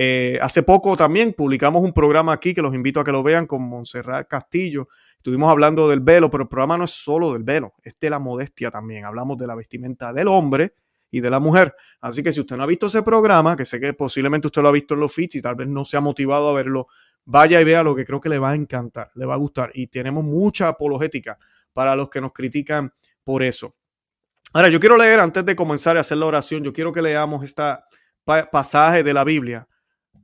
Eh, 0.00 0.38
hace 0.40 0.62
poco 0.62 0.96
también 0.96 1.34
publicamos 1.36 1.82
un 1.82 1.92
programa 1.92 2.32
aquí 2.32 2.54
que 2.54 2.62
los 2.62 2.72
invito 2.72 3.00
a 3.00 3.04
que 3.04 3.10
lo 3.10 3.24
vean 3.24 3.46
con 3.46 3.68
Montserrat 3.68 4.28
Castillo. 4.28 4.88
Estuvimos 5.16 5.50
hablando 5.50 5.88
del 5.88 6.00
velo, 6.00 6.30
pero 6.30 6.44
el 6.44 6.48
programa 6.48 6.78
no 6.78 6.84
es 6.84 6.92
solo 6.92 7.32
del 7.32 7.42
velo, 7.42 7.74
es 7.82 7.98
de 7.98 8.08
la 8.08 8.20
modestia 8.20 8.70
también. 8.70 9.04
Hablamos 9.04 9.36
de 9.38 9.48
la 9.48 9.56
vestimenta 9.56 10.12
del 10.12 10.28
hombre 10.28 10.74
y 11.10 11.20
de 11.20 11.30
la 11.30 11.40
mujer. 11.40 11.74
Así 12.00 12.22
que 12.22 12.32
si 12.32 12.38
usted 12.38 12.56
no 12.56 12.62
ha 12.62 12.66
visto 12.66 12.86
ese 12.86 13.02
programa, 13.02 13.56
que 13.56 13.64
sé 13.64 13.80
que 13.80 13.92
posiblemente 13.92 14.46
usted 14.46 14.62
lo 14.62 14.68
ha 14.68 14.72
visto 14.72 14.94
en 14.94 15.00
los 15.00 15.12
feeds 15.12 15.34
y 15.34 15.42
tal 15.42 15.56
vez 15.56 15.66
no 15.66 15.84
se 15.84 15.96
ha 15.96 16.00
motivado 16.00 16.48
a 16.50 16.52
verlo, 16.52 16.86
vaya 17.28 17.60
y 17.60 17.64
vea 17.64 17.82
lo 17.82 17.94
que 17.94 18.06
creo 18.06 18.20
que 18.20 18.30
le 18.30 18.38
va 18.38 18.52
a 18.52 18.54
encantar, 18.54 19.10
le 19.14 19.26
va 19.26 19.34
a 19.34 19.36
gustar. 19.36 19.70
Y 19.74 19.88
tenemos 19.88 20.24
mucha 20.24 20.68
apologética 20.68 21.38
para 21.74 21.94
los 21.94 22.08
que 22.08 22.22
nos 22.22 22.32
critican 22.32 22.92
por 23.22 23.42
eso. 23.42 23.76
Ahora, 24.54 24.70
yo 24.70 24.80
quiero 24.80 24.96
leer 24.96 25.20
antes 25.20 25.44
de 25.44 25.54
comenzar 25.54 25.98
a 25.98 26.00
hacer 26.00 26.16
la 26.16 26.24
oración, 26.24 26.64
yo 26.64 26.72
quiero 26.72 26.90
que 26.90 27.02
leamos 27.02 27.44
este 27.44 27.62
pasaje 28.50 29.02
de 29.02 29.12
la 29.12 29.24
Biblia 29.24 29.68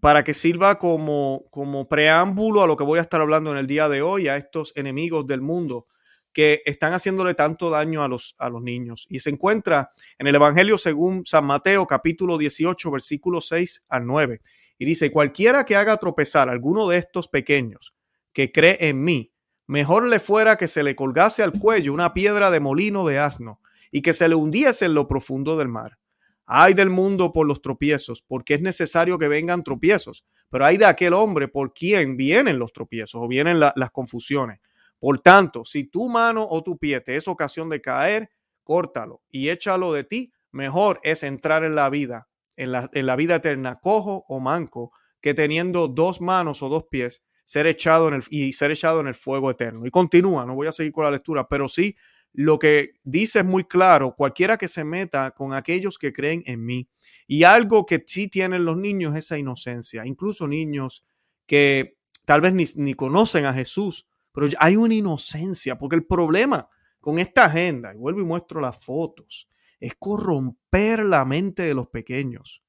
para 0.01 0.25
que 0.25 0.33
sirva 0.33 0.79
como, 0.79 1.45
como 1.51 1.89
preámbulo 1.89 2.63
a 2.63 2.67
lo 2.67 2.77
que 2.77 2.85
voy 2.85 2.99
a 2.99 3.03
estar 3.03 3.21
hablando 3.21 3.51
en 3.51 3.59
el 3.59 3.67
día 3.67 3.91
de 3.91 4.01
hoy, 4.01 4.29
a 4.29 4.37
estos 4.37 4.73
enemigos 4.75 5.27
del 5.27 5.43
mundo 5.43 5.87
que 6.33 6.63
están 6.65 6.95
haciéndole 6.95 7.35
tanto 7.35 7.69
daño 7.69 8.03
a 8.03 8.09
los, 8.09 8.35
a 8.39 8.49
los 8.49 8.63
niños. 8.63 9.07
Y 9.11 9.21
se 9.21 9.29
encuentra 9.29 9.91
en 10.19 10.27
el 10.27 10.35
Evangelio 10.35 10.79
según 10.79 11.27
San 11.27 11.45
Mateo 11.45 11.87
capítulo 11.87 12.39
18 12.39 12.91
versículos 12.91 13.47
6 13.49 13.85
al 13.91 14.07
9. 14.07 14.41
Y 14.79 14.85
dice, 14.85 15.11
cualquiera 15.11 15.65
que 15.65 15.77
haga 15.77 15.97
tropezar 15.97 16.49
a 16.49 16.53
alguno 16.53 16.89
de 16.89 16.99
estos 16.99 17.29
pequeños 17.29 17.95
que 18.33 18.51
cree 18.51 18.89
en 18.89 19.05
mí, 19.05 19.33
mejor 19.67 20.09
le 20.09 20.19
fuera 20.19 20.57
que 20.57 20.69
se 20.69 20.83
le 20.83 20.97
colgase 20.97 21.43
al 21.43 21.53
cuello 21.59 21.93
una 21.93 22.13
piedra 22.13 22.51
de 22.51 22.61
molino 22.61 23.07
de 23.07 23.19
asno 23.19 23.61
y 23.91 24.03
que 24.03 24.13
se 24.13 24.29
le 24.29 24.35
hundiese 24.35 24.87
en 24.87 24.95
lo 24.95 25.07
profundo 25.07 25.57
del 25.57 25.69
mar. 25.69 25.99
Hay 26.47 26.75
del 26.75 26.91
mundo 26.91 27.33
por 27.33 27.47
los 27.47 27.63
tropiezos, 27.63 28.23
porque 28.23 28.55
es 28.55 28.61
necesario 28.61 29.19
que 29.19 29.29
vengan 29.29 29.63
tropiezos, 29.63 30.27
pero 30.51 30.67
hay 30.67 30.77
de 30.77 30.85
aquel 30.85 31.15
hombre 31.15 31.49
por 31.49 31.73
quien 31.73 32.17
vienen 32.17 32.59
los 32.59 32.73
tropiezos 32.73 33.23
o 33.23 33.29
vienen 33.29 33.59
las 33.61 33.91
confusiones. 33.93 34.61
Por 34.99 35.21
tanto, 35.21 35.65
si 35.65 35.85
tu 35.85 36.09
mano 36.09 36.47
o 36.49 36.63
tu 36.63 36.77
pie 36.77 37.01
te 37.01 37.17
es 37.17 37.29
ocasión 37.29 37.71
de 37.71 37.81
caer, 37.81 38.31
córtalo 38.63 39.23
y 39.31 39.49
échalo 39.49 39.93
de 39.93 40.05
ti. 40.05 40.33
Mejor 40.51 41.01
es 41.03 41.23
entrar 41.23 41.65
en 41.65 41.75
la 41.75 41.91
vida, 41.91 42.29
en 42.57 42.73
la, 42.73 42.91
en 42.93 43.07
la 43.07 43.17
vida 43.17 43.37
eterna, 43.37 43.81
cojo 43.81 44.25
o 44.29 44.41
manco, 44.41 44.93
que 45.21 45.35
teniendo 45.35 45.89
dos 45.89 46.21
manos 46.21 46.63
o 46.63 46.69
dos 46.69 46.85
pies, 46.91 47.23
ser 47.45 47.67
echado 47.67 48.09
en 48.09 48.15
el, 48.15 48.23
y 48.31 48.53
ser 48.53 48.71
echado 48.71 49.01
en 49.01 49.07
el 49.07 49.15
fuego 49.15 49.51
eterno. 49.51 49.87
Y 49.87 49.91
continúa, 49.91 50.47
no 50.47 50.55
voy 50.55 50.67
a 50.67 50.73
seguir 50.73 50.93
con 50.93 51.05
la 51.05 51.11
lectura, 51.11 51.49
pero 51.49 51.69
sí 51.69 51.97
lo 52.33 52.59
que 52.59 52.91
dice 53.05 53.39
es 53.39 53.45
muy 53.45 53.65
claro, 53.65 54.15
cualquiera 54.17 54.59
que 54.59 54.67
se 54.67 54.83
meta 54.85 55.31
con 55.31 55.55
aquellos 55.55 55.99
que 55.99 56.13
creen 56.13 56.43
en 56.47 56.65
mí. 56.65 56.89
Y 57.27 57.45
algo 57.45 57.87
que 57.87 58.03
sí 58.07 58.29
tienen 58.29 58.65
los 58.65 58.77
niños 58.77 59.13
es 59.17 59.27
esa 59.27 59.39
inocencia, 59.39 60.05
incluso 60.05 60.49
niños 60.49 61.07
que 61.47 61.97
tal 62.27 62.41
vez 62.41 62.53
ni, 62.53 62.65
ni 62.77 62.95
conocen 62.95 63.47
a 63.47 63.55
Jesús, 63.55 64.07
pero 64.33 64.49
hay 64.59 64.77
una 64.77 64.95
inocencia, 64.95 65.79
porque 65.79 65.97
el 65.97 66.07
problema 66.07 66.69
con 67.01 67.19
esta 67.19 67.45
agenda, 67.45 67.95
y 67.95 67.99
vuelvo 67.99 68.21
y 68.21 68.25
muestro 68.25 68.61
las 68.61 68.85
fotos, 68.85 69.49
es 69.85 69.95
corromper 69.99 71.05
la 71.05 71.27
mente 71.27 71.63
de 71.63 71.75
los 71.75 71.89
pequeños. 71.89 72.63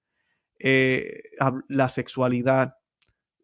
Eh, 0.60 1.22
la 1.69 1.88
sexualidad, 1.88 2.75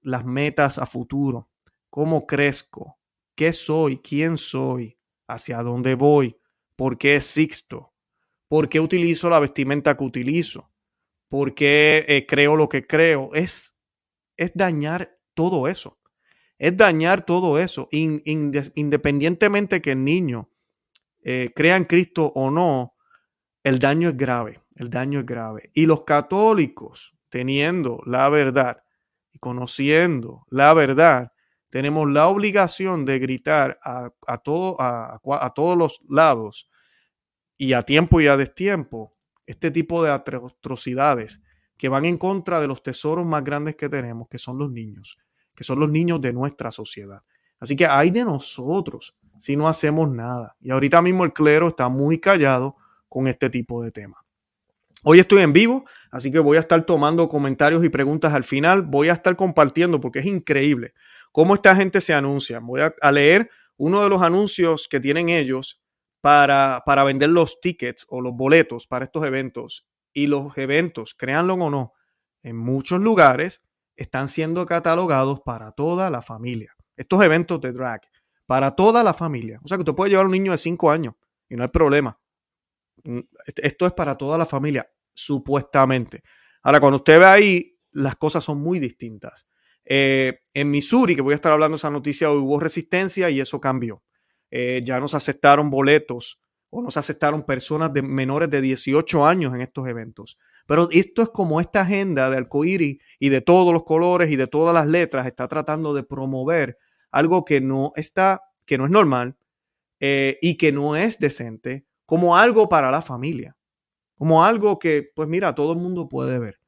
las 0.02 0.26
metas 0.26 0.78
a 0.78 0.86
futuro, 0.86 1.50
cómo 1.90 2.28
crezco, 2.28 3.00
qué 3.34 3.54
soy, 3.54 4.00
quién 4.00 4.38
soy, 4.38 4.98
hacia 5.26 5.64
dónde 5.64 5.96
voy, 5.96 6.38
por 6.76 6.98
qué 6.98 7.16
existo, 7.16 7.94
por 8.50 8.68
qué 8.68 8.82
utilizo 8.82 9.30
la 9.30 9.40
vestimenta 9.40 9.96
que 9.96 10.04
utilizo, 10.04 10.70
por 11.30 11.56
qué 11.56 12.04
eh, 12.10 12.26
creo 12.26 12.58
lo 12.58 12.68
que 12.68 12.86
creo. 12.86 13.30
Es, 13.34 13.78
es 14.36 14.52
dañar 14.54 15.18
todo 15.34 15.70
eso. 15.70 15.98
Es 16.58 16.76
dañar 16.76 17.26
todo 17.26 17.58
eso, 17.58 17.88
independientemente 17.92 19.82
que 19.82 19.94
el 19.94 20.04
niño 20.04 20.52
eh, 21.24 21.52
crea 21.56 21.78
en 21.78 21.86
Cristo 21.86 22.34
o 22.36 22.52
no, 22.52 22.96
el 23.64 23.80
daño 23.80 24.10
es 24.10 24.18
grave, 24.18 24.62
el 24.76 24.90
daño 24.90 25.20
es 25.20 25.26
grave. 25.26 25.70
Y 25.74 25.86
los 25.86 26.04
católicos, 26.04 27.16
teniendo 27.30 28.02
la 28.06 28.30
verdad 28.30 28.84
y 29.32 29.40
conociendo 29.40 30.46
la 30.50 30.74
verdad, 30.74 31.32
tenemos 31.70 32.10
la 32.10 32.28
obligación 32.28 33.06
de 33.06 33.20
gritar 33.20 33.80
a, 33.84 34.12
todo, 34.44 34.80
a, 34.82 35.22
a, 35.24 35.54
todos 35.54 35.78
los 35.78 36.02
lados 36.10 36.70
y 37.58 37.74
a 37.74 37.84
tiempo 37.84 38.20
y 38.20 38.28
a 38.28 38.36
destiempo 38.36 39.16
este 39.46 39.72
tipo 39.72 40.04
de 40.04 40.12
atrocidades 40.12 41.42
que 41.78 41.90
van 41.90 42.06
en 42.06 42.18
contra 42.18 42.60
de 42.60 42.68
los 42.68 42.84
tesoros 42.84 43.26
más 43.26 43.44
grandes 43.44 43.76
que 43.76 43.90
tenemos, 43.90 44.28
que 44.28 44.38
son 44.38 44.58
los 44.58 44.70
niños, 44.70 45.18
que 45.56 45.64
son 45.64 45.80
los 45.80 45.90
niños 45.90 46.22
de 46.22 46.34
nuestra 46.34 46.72
sociedad. 46.72 47.24
Así 47.60 47.76
que 47.76 47.86
hay 47.86 48.12
de 48.12 48.26
nosotros 48.26 49.16
si 49.40 49.56
no 49.56 49.68
hacemos 49.68 50.10
nada. 50.10 50.56
Y 50.60 50.72
ahorita 50.72 51.02
mismo 51.02 51.24
el 51.24 51.34
clero 51.34 51.70
está 51.70 51.90
muy 51.90 52.20
callado 52.20 52.76
con 53.12 53.28
este 53.28 53.50
tipo 53.50 53.84
de 53.84 53.92
temas. 53.92 54.22
Hoy 55.04 55.20
estoy 55.20 55.42
en 55.42 55.52
vivo, 55.52 55.84
así 56.12 56.32
que 56.32 56.40
voy 56.40 56.56
a 56.56 56.62
estar 56.62 56.86
tomando 56.86 57.28
comentarios 57.28 57.84
y 57.84 57.90
preguntas 57.90 58.34
al 58.34 58.46
final. 58.46 58.84
Voy 58.84 59.10
a 59.10 59.14
estar 59.14 59.36
compartiendo 59.36 60.00
porque 60.00 60.20
es 60.20 60.26
increíble 60.26 60.94
cómo 61.34 61.56
esta 61.56 61.76
gente 61.76 62.00
se 62.00 62.14
anuncia. 62.14 62.60
Voy 62.60 62.80
a, 62.80 63.12
leer 63.12 63.50
uno 63.76 64.02
de 64.02 64.10
los 64.10 64.22
anuncios 64.22 64.88
que 64.88 65.02
tienen 65.02 65.28
ellos 65.28 65.82
para, 66.22 66.84
para 66.86 67.04
vender 67.04 67.30
los 67.30 67.60
tickets 67.60 68.06
o 68.08 68.22
los 68.22 68.34
boletos 68.34 68.88
para 68.88 69.04
estos 69.04 69.26
eventos. 69.26 69.86
Y 70.14 70.28
los 70.28 70.58
eventos, 70.58 71.14
créanlo 71.14 71.56
o 71.56 71.70
no, 71.70 71.94
en 72.44 72.56
muchos 72.56 73.02
lugares 73.02 73.60
están 73.98 74.30
siendo 74.30 74.66
catalogados 74.66 75.42
para 75.42 75.74
toda 75.74 76.10
la 76.10 76.22
familia. 76.22 76.76
Estos 76.96 77.22
eventos 77.24 77.60
de 77.60 77.74
drag, 77.74 78.02
para 78.46 78.72
toda 78.72 79.04
la 79.04 79.14
familia. 79.14 79.60
O 79.64 79.68
sea 79.68 79.76
que 79.76 79.82
usted 79.82 79.96
puede 79.96 80.12
llevar 80.12 80.26
a 80.26 80.28
un 80.28 80.34
niño 80.34 80.54
de 80.54 80.58
5 80.58 80.92
años 80.92 81.16
y 81.50 81.56
no 81.58 81.64
hay 81.64 81.70
problema. 81.70 82.21
Mm, 83.04 83.20
esto 83.58 83.86
es 83.86 83.94
para 83.94 84.16
toda 84.18 84.38
la 84.38 84.46
familia, 84.46 84.90
supuestamente. 85.14 86.24
Ahora, 86.64 86.80
cuando 86.80 86.98
usted 86.98 87.20
ve 87.20 87.26
ahí, 87.26 87.78
las 87.92 88.16
cosas 88.16 88.44
son 88.44 88.62
muy 88.62 88.80
distintas. 88.80 89.48
Eh, 89.86 90.42
en 90.54 90.72
Missouri, 90.72 91.16
que 91.16 91.22
voy 91.22 91.34
a 91.34 91.36
estar 91.36 91.52
hablando 91.52 91.76
de 91.76 91.80
esa 91.80 91.90
noticia, 91.90 92.32
hubo 92.32 92.60
resistencia 92.60 93.30
y 93.30 93.40
eso 93.40 93.60
cambió. 93.60 94.04
Eh, 94.50 94.82
ya 94.86 95.00
nos 95.00 95.14
aceptaron 95.14 95.70
boletos 95.70 96.40
o 96.70 96.82
nos 96.82 96.98
aceptaron 96.98 97.44
personas 97.44 97.92
de 97.94 98.02
menores 98.02 98.50
de 98.50 98.62
18 98.62 99.26
años 99.26 99.54
en 99.54 99.62
estos 99.62 99.88
eventos. 99.88 100.38
Pero 100.68 100.88
esto 100.92 101.22
es 101.22 101.30
como 101.30 101.60
esta 101.60 101.82
agenda 101.82 102.30
de 102.30 102.38
arcoíris 102.38 103.00
y 103.20 103.30
de 103.30 103.42
todos 103.42 103.74
los 103.74 103.84
colores 103.84 104.32
y 104.32 104.36
de 104.36 104.48
todas 104.48 104.74
las 104.74 104.88
letras 104.88 105.26
está 105.26 105.48
tratando 105.48 105.94
de 105.94 106.04
promover 106.04 106.78
algo 107.12 107.44
que 107.44 107.60
no 107.60 107.92
está, 107.96 108.42
que 108.66 108.78
no 108.78 108.86
es 108.86 108.92
normal 108.92 109.36
eh, 110.00 110.38
y 110.42 110.58
que 110.58 110.72
no 110.72 110.96
es 110.96 111.20
decente, 111.20 111.86
como 112.12 112.36
algo 112.36 112.68
para 112.68 112.92
la 112.92 113.02
familia, 113.02 113.56
como 114.16 114.44
algo 114.44 114.80
que, 114.80 115.14
pues 115.16 115.30
mira, 115.30 115.56
todo 115.56 115.72
el 115.72 115.80
mundo 115.80 116.10
puede 116.10 116.40
ver. 116.40 116.60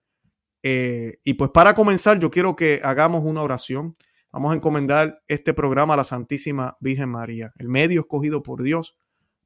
Eh, 0.61 1.19
y 1.25 1.33
pues 1.33 1.51
para 1.51 1.75
comenzar, 1.75 2.17
yo 2.17 2.31
quiero 2.31 2.55
que 2.55 2.79
hagamos 2.81 3.25
una 3.25 3.41
oración. 3.41 3.93
Vamos 4.31 4.53
a 4.53 4.55
encomendar 4.55 5.21
este 5.27 5.53
programa 5.53 5.95
a 5.95 5.97
la 5.97 6.05
Santísima 6.05 6.77
Virgen 6.79 7.09
María, 7.09 7.51
el 7.57 7.67
medio 7.67 7.99
escogido 7.99 8.41
por 8.41 8.63
Dios 8.63 8.95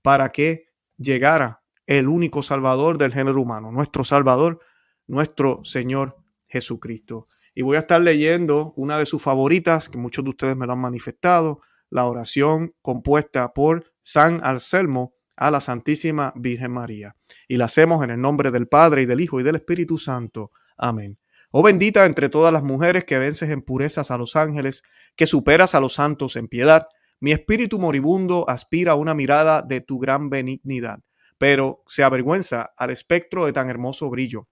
para 0.04 0.32
que 0.32 0.68
llegara 0.98 1.64
el 1.88 2.08
único 2.08 2.44
Salvador 2.44 3.00
del 3.00 3.12
género 3.12 3.42
humano, 3.42 3.72
nuestro 3.72 4.04
Salvador, 4.04 4.60
nuestro 5.08 5.64
Señor 5.64 6.16
Jesucristo. 6.48 7.26
Y 7.56 7.64
voy 7.64 7.78
a 7.78 7.80
estar 7.80 8.02
leyendo 8.02 8.72
una 8.76 9.00
de 9.00 9.08
sus 9.08 9.24
favoritas, 9.24 9.90
que 9.90 9.98
muchos 9.98 10.24
de 10.24 10.30
ustedes 10.30 10.56
me 10.56 10.68
lo 10.68 10.74
han 10.74 10.80
manifestado, 10.80 11.62
la 11.90 12.06
oración 12.06 12.76
compuesta 12.84 13.52
por 13.56 13.92
San 14.04 14.42
Anselmo 14.44 15.17
a 15.38 15.52
la 15.52 15.62
Santísima 15.62 16.34
Virgen 16.36 16.72
María. 16.72 17.16
Y 17.48 17.58
la 17.58 17.66
hacemos 17.66 18.04
en 18.04 18.10
el 18.10 18.20
nombre 18.20 18.52
del 18.52 18.68
Padre 18.68 19.04
y 19.04 19.06
del 19.06 19.22
Hijo 19.22 19.40
y 19.40 19.44
del 19.44 19.56
Espíritu 19.56 19.98
Santo. 19.98 20.52
Amén. 20.78 21.18
Oh 21.52 21.64
bendita 21.64 22.06
entre 22.06 22.28
todas 22.28 22.52
las 22.52 22.64
mujeres 22.64 23.06
que 23.06 23.18
vences 23.18 23.50
en 23.50 23.62
purezas 23.62 24.12
a 24.12 24.18
los 24.18 24.36
ángeles, 24.36 24.84
que 25.16 25.28
superas 25.28 25.76
a 25.76 25.80
los 25.80 25.94
santos 25.94 26.36
en 26.36 26.50
piedad, 26.50 26.88
mi 27.20 27.32
espíritu 27.32 27.80
moribundo 27.80 28.48
aspira 28.48 28.92
a 28.92 28.96
una 28.96 29.16
mirada 29.16 29.64
de 29.64 29.82
tu 29.82 29.98
gran 29.98 30.30
benignidad, 30.30 31.00
pero 31.38 31.84
se 31.88 32.04
avergüenza 32.04 32.74
al 32.78 32.92
espectro 32.92 33.46
de 33.46 33.54
tan 33.54 33.70
hermoso 33.70 34.10
brillo. 34.10 34.48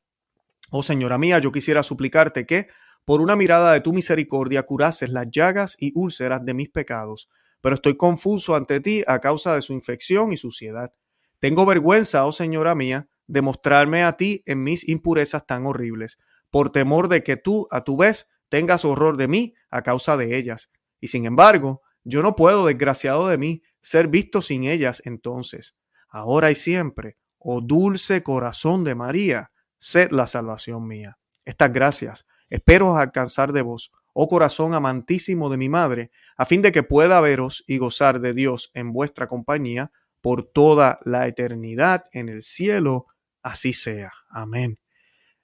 Oh 0.72 0.82
Señora 0.82 1.20
mía, 1.20 1.38
yo 1.38 1.52
quisiera 1.52 1.84
suplicarte 1.84 2.48
que, 2.48 2.68
por 3.06 3.22
una 3.22 3.36
mirada 3.36 3.72
de 3.74 3.82
tu 3.82 3.94
misericordia, 3.94 4.64
curases 4.64 5.10
las 5.10 5.28
llagas 5.30 5.76
y 5.80 5.92
úlceras 5.94 6.44
de 6.44 6.56
mis 6.56 6.70
pecados, 6.70 7.30
pero 7.66 7.78
estoy 7.78 7.98
confuso 7.98 8.56
ante 8.56 8.80
ti 8.80 9.04
a 9.08 9.20
causa 9.20 9.56
de 9.56 9.64
su 9.64 9.74
infección 9.74 10.32
y 10.32 10.38
suciedad. 10.38 10.92
Tengo 11.40 11.66
vergüenza, 11.66 12.24
oh 12.28 12.32
Señora 12.32 12.76
mía, 12.76 13.08
de 13.26 13.42
mostrarme 13.42 14.04
a 14.04 14.18
ti 14.18 14.44
en 14.46 14.62
mis 14.62 14.88
impurezas 14.88 15.48
tan 15.48 15.66
horribles, 15.66 16.20
por 16.52 16.70
temor 16.70 17.08
de 17.08 17.24
que 17.24 17.38
tú, 17.38 17.66
a 17.72 17.84
tu 17.84 17.98
vez, 17.98 18.30
tengas 18.50 18.86
horror 18.86 19.18
de 19.18 19.28
mí 19.28 19.56
a 19.72 19.82
causa 19.82 20.16
de 20.16 20.38
ellas. 20.38 20.70
Y 21.00 21.08
sin 21.08 21.26
embargo, 21.26 21.82
yo 22.04 22.22
no 22.22 22.36
puedo, 22.36 22.68
desgraciado 22.68 23.30
de 23.30 23.40
mí, 23.40 23.64
ser 23.82 24.10
visto 24.10 24.44
sin 24.44 24.66
ellas 24.66 25.02
entonces. 25.04 25.74
Ahora 26.08 26.52
y 26.52 26.56
siempre, 26.56 27.18
oh 27.40 27.62
dulce 27.62 28.22
corazón 28.22 28.84
de 28.84 28.94
María, 28.94 29.50
sed 29.80 30.12
la 30.12 30.28
salvación 30.28 30.88
mía. 30.88 31.18
Estas 31.46 31.74
gracias 31.74 32.28
espero 32.50 32.96
alcanzar 32.98 33.54
de 33.54 33.64
vos, 33.64 33.92
oh 34.18 34.30
corazón 34.30 34.74
amantísimo 34.74 35.50
de 35.50 35.58
mi 35.58 35.68
madre, 35.68 36.10
a 36.38 36.46
fin 36.46 36.62
de 36.62 36.72
que 36.72 36.84
pueda 36.84 37.20
veros 37.20 37.66
y 37.68 37.78
gozar 37.78 38.22
de 38.22 38.34
Dios 38.34 38.72
en 38.74 38.94
vuestra 38.94 39.28
compañía 39.28 39.92
por 40.22 40.44
toda 40.44 40.96
la 41.04 41.28
eternidad 41.28 42.06
en 42.14 42.30
el 42.30 42.42
cielo, 42.42 43.08
así 43.44 43.74
sea. 43.74 44.14
Amén. 44.30 44.80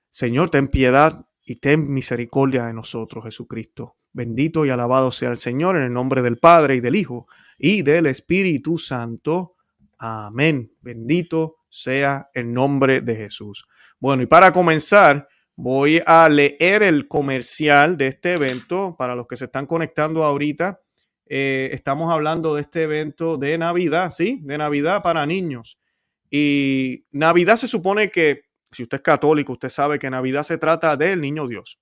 Señor, 0.09 0.51
ten 0.51 0.69
piedad 0.69 1.25
y 1.45 1.57
ten 1.57 1.93
misericordia 1.93 2.65
de 2.65 2.73
nosotros, 2.73 3.25
Jesucristo. 3.25 3.97
Bendito 4.13 4.65
y 4.65 4.69
alabado 4.69 5.11
sea 5.11 5.29
el 5.29 5.37
Señor 5.37 5.75
en 5.75 5.83
el 5.83 5.93
nombre 5.93 6.21
del 6.21 6.37
Padre 6.37 6.75
y 6.75 6.79
del 6.79 6.95
Hijo 6.95 7.27
y 7.57 7.81
del 7.81 8.05
Espíritu 8.05 8.77
Santo. 8.77 9.55
Amén. 9.97 10.71
Bendito 10.79 11.57
sea 11.69 12.29
el 12.33 12.53
nombre 12.53 13.01
de 13.01 13.17
Jesús. 13.17 13.67
Bueno, 13.99 14.23
y 14.23 14.27
para 14.27 14.53
comenzar, 14.53 15.27
Voy 15.63 16.01
a 16.07 16.27
leer 16.27 16.81
el 16.81 17.07
comercial 17.07 17.95
de 17.95 18.07
este 18.07 18.33
evento 18.33 18.95
para 18.97 19.13
los 19.13 19.27
que 19.27 19.37
se 19.37 19.45
están 19.45 19.67
conectando 19.67 20.23
ahorita. 20.23 20.81
Eh, 21.27 21.69
estamos 21.71 22.11
hablando 22.11 22.55
de 22.55 22.61
este 22.61 22.81
evento 22.81 23.37
de 23.37 23.59
Navidad, 23.59 24.09
¿sí? 24.09 24.39
De 24.41 24.57
Navidad 24.57 25.03
para 25.03 25.23
niños. 25.27 25.77
Y 26.31 27.05
Navidad 27.11 27.57
se 27.57 27.67
supone 27.67 28.09
que, 28.09 28.45
si 28.71 28.81
usted 28.81 28.97
es 28.97 29.03
católico, 29.03 29.53
usted 29.53 29.69
sabe 29.69 29.99
que 29.99 30.09
Navidad 30.09 30.41
se 30.41 30.57
trata 30.57 30.97
del 30.97 31.21
niño 31.21 31.47
Dios. 31.47 31.79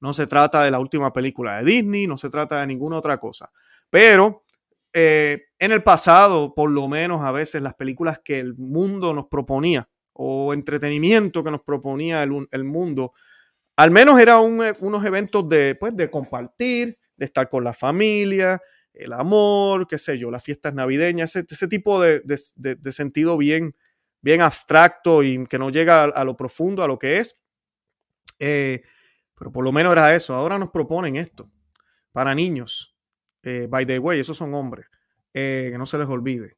No 0.00 0.14
se 0.14 0.26
trata 0.26 0.62
de 0.62 0.70
la 0.70 0.78
última 0.78 1.12
película 1.12 1.58
de 1.58 1.70
Disney, 1.70 2.06
no 2.06 2.16
se 2.16 2.30
trata 2.30 2.62
de 2.62 2.66
ninguna 2.66 2.96
otra 2.96 3.18
cosa. 3.18 3.50
Pero 3.90 4.46
eh, 4.94 5.48
en 5.58 5.72
el 5.72 5.82
pasado, 5.82 6.54
por 6.54 6.70
lo 6.70 6.88
menos 6.88 7.22
a 7.22 7.32
veces, 7.32 7.60
las 7.60 7.74
películas 7.74 8.22
que 8.24 8.38
el 8.38 8.56
mundo 8.56 9.12
nos 9.12 9.26
proponía 9.26 9.86
o 10.20 10.52
entretenimiento 10.52 11.44
que 11.44 11.52
nos 11.52 11.62
proponía 11.62 12.24
el, 12.24 12.64
mundo, 12.64 13.12
al 13.76 13.92
menos 13.92 14.18
eran 14.18 14.40
unos 14.80 15.06
eventos 15.06 15.48
de, 15.48 15.76
pues, 15.76 15.94
de 15.94 16.10
compartir, 16.10 16.98
de 17.16 17.24
estar 17.24 17.48
con 17.48 17.62
la 17.62 17.72
familia, 17.72 18.60
el 18.92 19.12
amor, 19.12 19.86
qué 19.86 19.96
sé 19.96 20.18
yo, 20.18 20.32
las 20.32 20.42
fiestas 20.42 20.74
navideñas, 20.74 21.36
ese, 21.36 21.68
tipo 21.68 22.00
de, 22.00 22.20
sentido 22.90 23.38
bien, 23.38 23.76
bien 24.20 24.42
abstracto 24.42 25.22
y 25.22 25.46
que 25.46 25.56
no 25.56 25.70
llega 25.70 26.02
a, 26.02 26.24
lo 26.24 26.36
profundo, 26.36 26.82
a 26.82 26.88
lo 26.88 26.98
que 26.98 27.18
es. 27.18 27.38
Eh, 28.40 28.82
pero 29.38 29.52
por 29.52 29.62
lo 29.62 29.70
menos 29.70 29.92
era 29.92 30.16
eso. 30.16 30.34
Ahora 30.34 30.58
nos 30.58 30.70
proponen 30.70 31.14
esto 31.14 31.48
para 32.10 32.34
niños. 32.34 32.96
Eh, 33.44 33.68
by 33.70 33.86
the 33.86 34.00
way, 34.00 34.18
esos 34.18 34.36
son 34.36 34.52
hombres. 34.52 34.86
Eh, 35.32 35.68
que 35.70 35.78
no 35.78 35.86
se 35.86 35.96
les 35.98 36.08
olvide. 36.08 36.57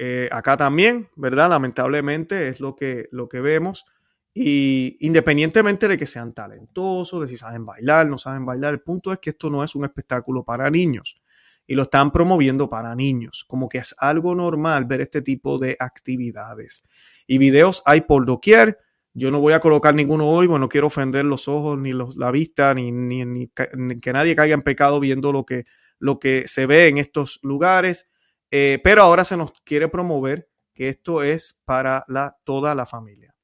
Eh, 0.00 0.28
acá 0.30 0.56
también, 0.56 1.08
¿verdad? 1.16 1.50
Lamentablemente 1.50 2.46
es 2.46 2.60
lo 2.60 2.76
que, 2.76 3.08
lo 3.10 3.28
que 3.28 3.40
vemos. 3.40 3.84
Y 4.32 4.94
independientemente 5.00 5.88
de 5.88 5.98
que 5.98 6.06
sean 6.06 6.32
talentosos, 6.32 7.20
de 7.20 7.26
si 7.26 7.36
saben 7.36 7.66
bailar, 7.66 8.06
no 8.06 8.16
saben 8.16 8.46
bailar, 8.46 8.74
el 8.74 8.80
punto 8.80 9.12
es 9.12 9.18
que 9.18 9.30
esto 9.30 9.50
no 9.50 9.64
es 9.64 9.74
un 9.74 9.84
espectáculo 9.84 10.44
para 10.44 10.70
niños. 10.70 11.20
Y 11.66 11.74
lo 11.74 11.82
están 11.82 12.12
promoviendo 12.12 12.68
para 12.68 12.94
niños, 12.94 13.44
como 13.48 13.68
que 13.68 13.78
es 13.78 13.96
algo 13.98 14.36
normal 14.36 14.84
ver 14.84 15.00
este 15.00 15.20
tipo 15.20 15.58
de 15.58 15.76
actividades. 15.80 16.84
Y 17.26 17.38
videos 17.38 17.82
hay 17.84 18.02
por 18.02 18.24
doquier 18.24 18.78
Yo 19.14 19.32
no 19.32 19.40
voy 19.40 19.52
a 19.52 19.60
colocar 19.60 19.96
ninguno 19.96 20.28
hoy, 20.28 20.46
bueno, 20.46 20.66
no 20.66 20.68
quiero 20.68 20.86
ofender 20.86 21.24
los 21.24 21.48
ojos, 21.48 21.76
ni 21.76 21.92
la 21.92 22.30
vista, 22.30 22.72
ni, 22.72 22.92
ni, 22.92 23.48
que 23.48 24.12
nadie 24.12 24.36
caiga 24.36 24.54
en 24.54 24.62
pecado 24.62 25.00
viendo 25.00 25.32
lo 25.32 25.44
que, 25.44 25.66
lo 25.98 26.20
que 26.20 26.46
se 26.46 26.66
ve 26.66 26.86
en 26.86 26.98
estos 26.98 27.40
lugares. 27.42 28.08
Eh, 28.50 28.80
pero 28.82 29.02
ahora 29.02 29.24
se 29.24 29.36
nos 29.36 29.52
quiere 29.64 29.88
promover 29.88 30.48
que 30.74 30.88
esto 30.88 31.22
es 31.22 31.60
para 31.64 32.04
la, 32.08 32.38
toda 32.44 32.74
la 32.74 32.86
familia. 32.86 33.34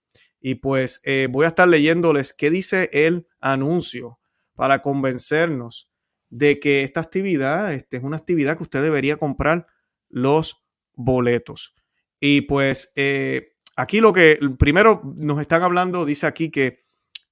Y 0.40 0.56
pues 0.56 1.00
eh, 1.04 1.28
voy 1.30 1.46
a 1.46 1.49
estar 1.49 1.66
leyéndoles 1.66 2.34
qué 2.34 2.50
dice 2.50 2.90
el 2.92 3.26
anuncio 3.40 4.18
para 4.54 4.82
convencernos 4.82 5.90
de 6.28 6.61
que 6.61 6.82
esta 6.82 7.00
actividad 7.00 7.73
este, 7.73 7.96
es 7.96 8.02
una 8.02 8.16
actividad 8.16 8.56
que 8.56 8.62
usted 8.62 8.82
debería 8.82 9.16
comprar 9.16 9.66
los 10.08 10.64
boletos. 10.92 11.75
Y 12.20 12.42
pues 12.42 12.92
eh, 12.94 13.54
aquí 13.76 14.00
lo 14.00 14.12
que 14.12 14.38
primero 14.58 15.02
nos 15.16 15.40
están 15.40 15.62
hablando, 15.62 16.04
dice 16.04 16.26
aquí 16.26 16.50
que 16.50 16.84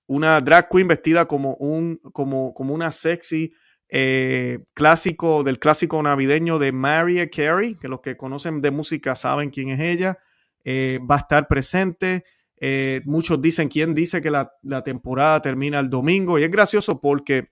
una 0.06 0.40
drag 0.40 0.68
queen 0.68 0.88
vestida 0.88 1.26
como, 1.26 1.54
un, 1.56 1.98
como, 2.12 2.52
como 2.54 2.74
una 2.74 2.92
sexy 2.92 3.52
eh, 3.94 4.64
clásico 4.74 5.44
del 5.44 5.58
clásico 5.58 6.02
navideño 6.02 6.58
de 6.58 6.72
Mariah 6.72 7.28
Carey, 7.28 7.76
que 7.76 7.88
los 7.88 8.00
que 8.00 8.16
conocen 8.16 8.60
de 8.60 8.70
música 8.70 9.14
saben 9.14 9.50
quién 9.50 9.68
es 9.68 9.80
ella, 9.80 10.18
eh, 10.64 10.98
va 11.08 11.16
a 11.16 11.18
estar 11.18 11.46
presente. 11.46 12.24
muchos 13.04 13.40
dicen, 13.42 13.68
¿quién 13.68 13.94
dice 13.94 14.20
que 14.20 14.30
la, 14.30 14.52
la, 14.62 14.82
temporada 14.82 15.40
termina 15.40 15.78
el 15.78 15.90
domingo? 15.90 16.38
Y 16.38 16.44
es 16.44 16.50
gracioso 16.50 17.00
porque 17.00 17.50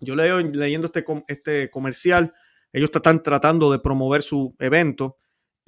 yo 0.00 0.14
leo 0.14 0.40
leyendo 0.40 0.86
este, 0.86 1.04
este 1.28 1.70
comercial, 1.70 2.34
ellos 2.72 2.90
están 2.92 3.22
tratando 3.22 3.70
de 3.72 3.78
promover 3.78 4.22
su 4.22 4.54
evento 4.58 5.16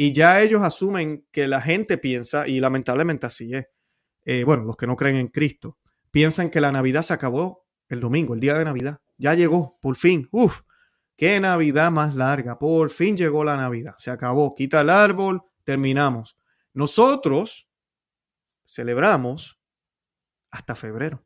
y 0.00 0.12
ya 0.12 0.40
ellos 0.40 0.62
asumen 0.62 1.26
que 1.32 1.48
la 1.48 1.60
gente 1.60 1.98
piensa, 1.98 2.46
y 2.46 2.60
lamentablemente 2.60 3.26
así 3.26 3.52
es, 3.52 3.66
eh, 4.24 4.44
bueno, 4.44 4.62
los 4.62 4.76
que 4.76 4.86
no 4.86 4.94
creen 4.94 5.16
en 5.16 5.26
Cristo, 5.26 5.76
piensan 6.12 6.50
que 6.50 6.60
la 6.60 6.70
Navidad 6.70 7.02
se 7.02 7.14
acabó 7.14 7.66
el 7.88 7.98
domingo, 7.98 8.34
el 8.34 8.40
día 8.40 8.54
de 8.54 8.64
Navidad. 8.64 9.00
Ya 9.18 9.34
llegó, 9.34 9.78
por 9.80 9.96
fin. 9.96 10.28
Uf, 10.30 10.62
qué 11.16 11.40
Navidad 11.40 11.90
más 11.90 12.14
larga. 12.14 12.58
Por 12.58 12.90
fin 12.90 13.16
llegó 13.16 13.44
la 13.44 13.56
Navidad. 13.56 13.94
Se 13.98 14.10
acabó. 14.10 14.54
Quita 14.54 14.80
el 14.80 14.90
árbol, 14.90 15.42
terminamos. 15.64 16.38
Nosotros 16.72 17.68
celebramos 18.66 19.60
hasta 20.50 20.74
febrero. 20.74 21.24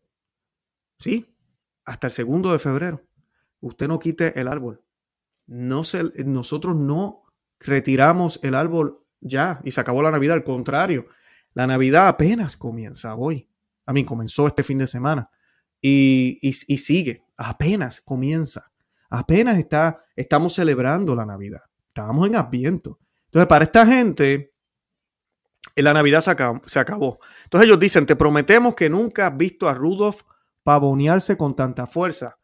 ¿Sí? 0.99 1.37
Hasta 1.85 2.07
el 2.09 2.13
segundo 2.13 2.53
de 2.53 2.59
febrero. 2.59 3.03
Usted 3.61 3.89
no 3.89 3.99
quite 3.99 4.41
el 4.41 4.49
árbol. 4.49 4.83
No 5.47 5.85
se, 5.85 6.03
nosotros 6.25 6.77
no 6.77 7.25
retiramos 7.61 8.41
el 8.43 8.55
árbol 8.55 9.05
ya 9.21 9.61
y 9.65 9.73
se 9.73 9.81
acabó 9.81 10.03
la 10.03 10.11
Navidad. 10.11 10.37
Al 10.37 10.45
contrario, 10.45 11.07
la 11.55 11.67
Navidad 11.67 12.09
apenas 12.09 12.57
comienza 12.57 13.15
hoy. 13.15 13.49
A 13.85 13.93
mí 13.93 14.05
comenzó 14.05 14.47
este 14.47 14.63
fin 14.63 14.79
de 14.79 14.87
semana 14.87 15.31
y, 15.81 16.39
y, 16.41 16.79
sigue. 16.79 17.25
Apenas 17.37 18.01
comienza. 18.01 18.73
Apenas 19.11 19.59
está, 19.59 20.05
estamos 20.17 20.55
celebrando 20.55 21.15
la 21.15 21.27
Navidad. 21.27 21.63
Estábamos 21.89 22.27
en 22.27 22.37
Adviento. 22.37 22.99
Entonces, 23.27 23.47
para 23.47 23.65
esta 23.65 23.87
gente, 23.87 24.53
la 25.77 25.95
Navidad 25.95 26.21
se 26.21 26.31
acabó, 26.31 26.61
se 26.67 26.79
acabó. 26.79 27.19
Entonces 27.45 27.69
ellos 27.69 27.81
dicen, 27.81 28.07
te 28.07 28.17
prometemos 28.17 28.75
que 28.75 28.91
nunca 28.91 29.27
has 29.27 29.37
visto 29.37 29.69
a 29.69 29.75
Rudolf 29.75 30.23
pavonearse 30.63 31.37
con 31.37 31.57
tanta 31.57 31.87
fuerza. 31.87 32.37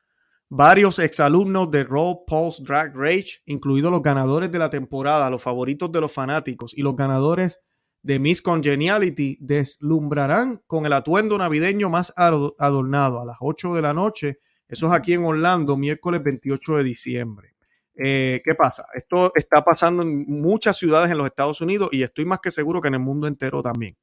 Varios 0.49 0.99
exalumnos 0.99 1.71
de 1.71 1.85
Raw 1.85 2.25
Pulse 2.27 2.63
Drag 2.63 2.97
Rage, 2.97 3.43
incluidos 3.45 3.91
los 3.91 4.03
ganadores 4.03 4.51
de 4.51 4.59
la 4.59 4.71
temporada, 4.71 5.29
los 5.29 5.43
favoritos 5.43 5.93
de 5.93 6.01
los 6.01 6.11
fanáticos 6.11 6.73
y 6.75 6.83
los 6.83 6.97
ganadores 6.97 7.61
de 8.03 8.19
Miss 8.19 8.41
Congeniality, 8.41 9.37
deslumbrarán 9.41 10.63
con 10.67 10.87
el 10.87 10.95
atuendo 10.95 11.37
navideño 11.37 11.91
más 11.91 12.15
adornado 12.17 13.21
a 13.21 13.27
las 13.27 13.37
8 13.41 13.75
de 13.75 13.83
la 13.83 13.93
noche. 13.93 14.39
Eso 14.69 14.87
es 14.87 14.93
aquí 14.93 15.15
en 15.15 15.25
Orlando, 15.25 15.77
miércoles 15.77 16.23
28 16.23 16.77
de 16.77 16.85
diciembre. 16.85 17.55
Eh, 17.95 18.43
¿Qué 18.45 18.55
pasa? 18.55 18.87
Esto 18.95 19.33
está 19.35 19.65
pasando 19.65 20.03
en 20.03 20.25
muchas 20.29 20.77
ciudades 20.77 21.11
en 21.11 21.19
los 21.19 21.27
Estados 21.27 21.61
Unidos 21.61 21.89
y 21.91 22.03
estoy 22.03 22.27
más 22.27 22.41
que 22.41 22.51
seguro 22.51 22.81
que 22.81 22.89
en 22.89 22.95
el 22.95 23.01
mundo 23.01 23.27
entero 23.27 23.63
también. 23.63 23.97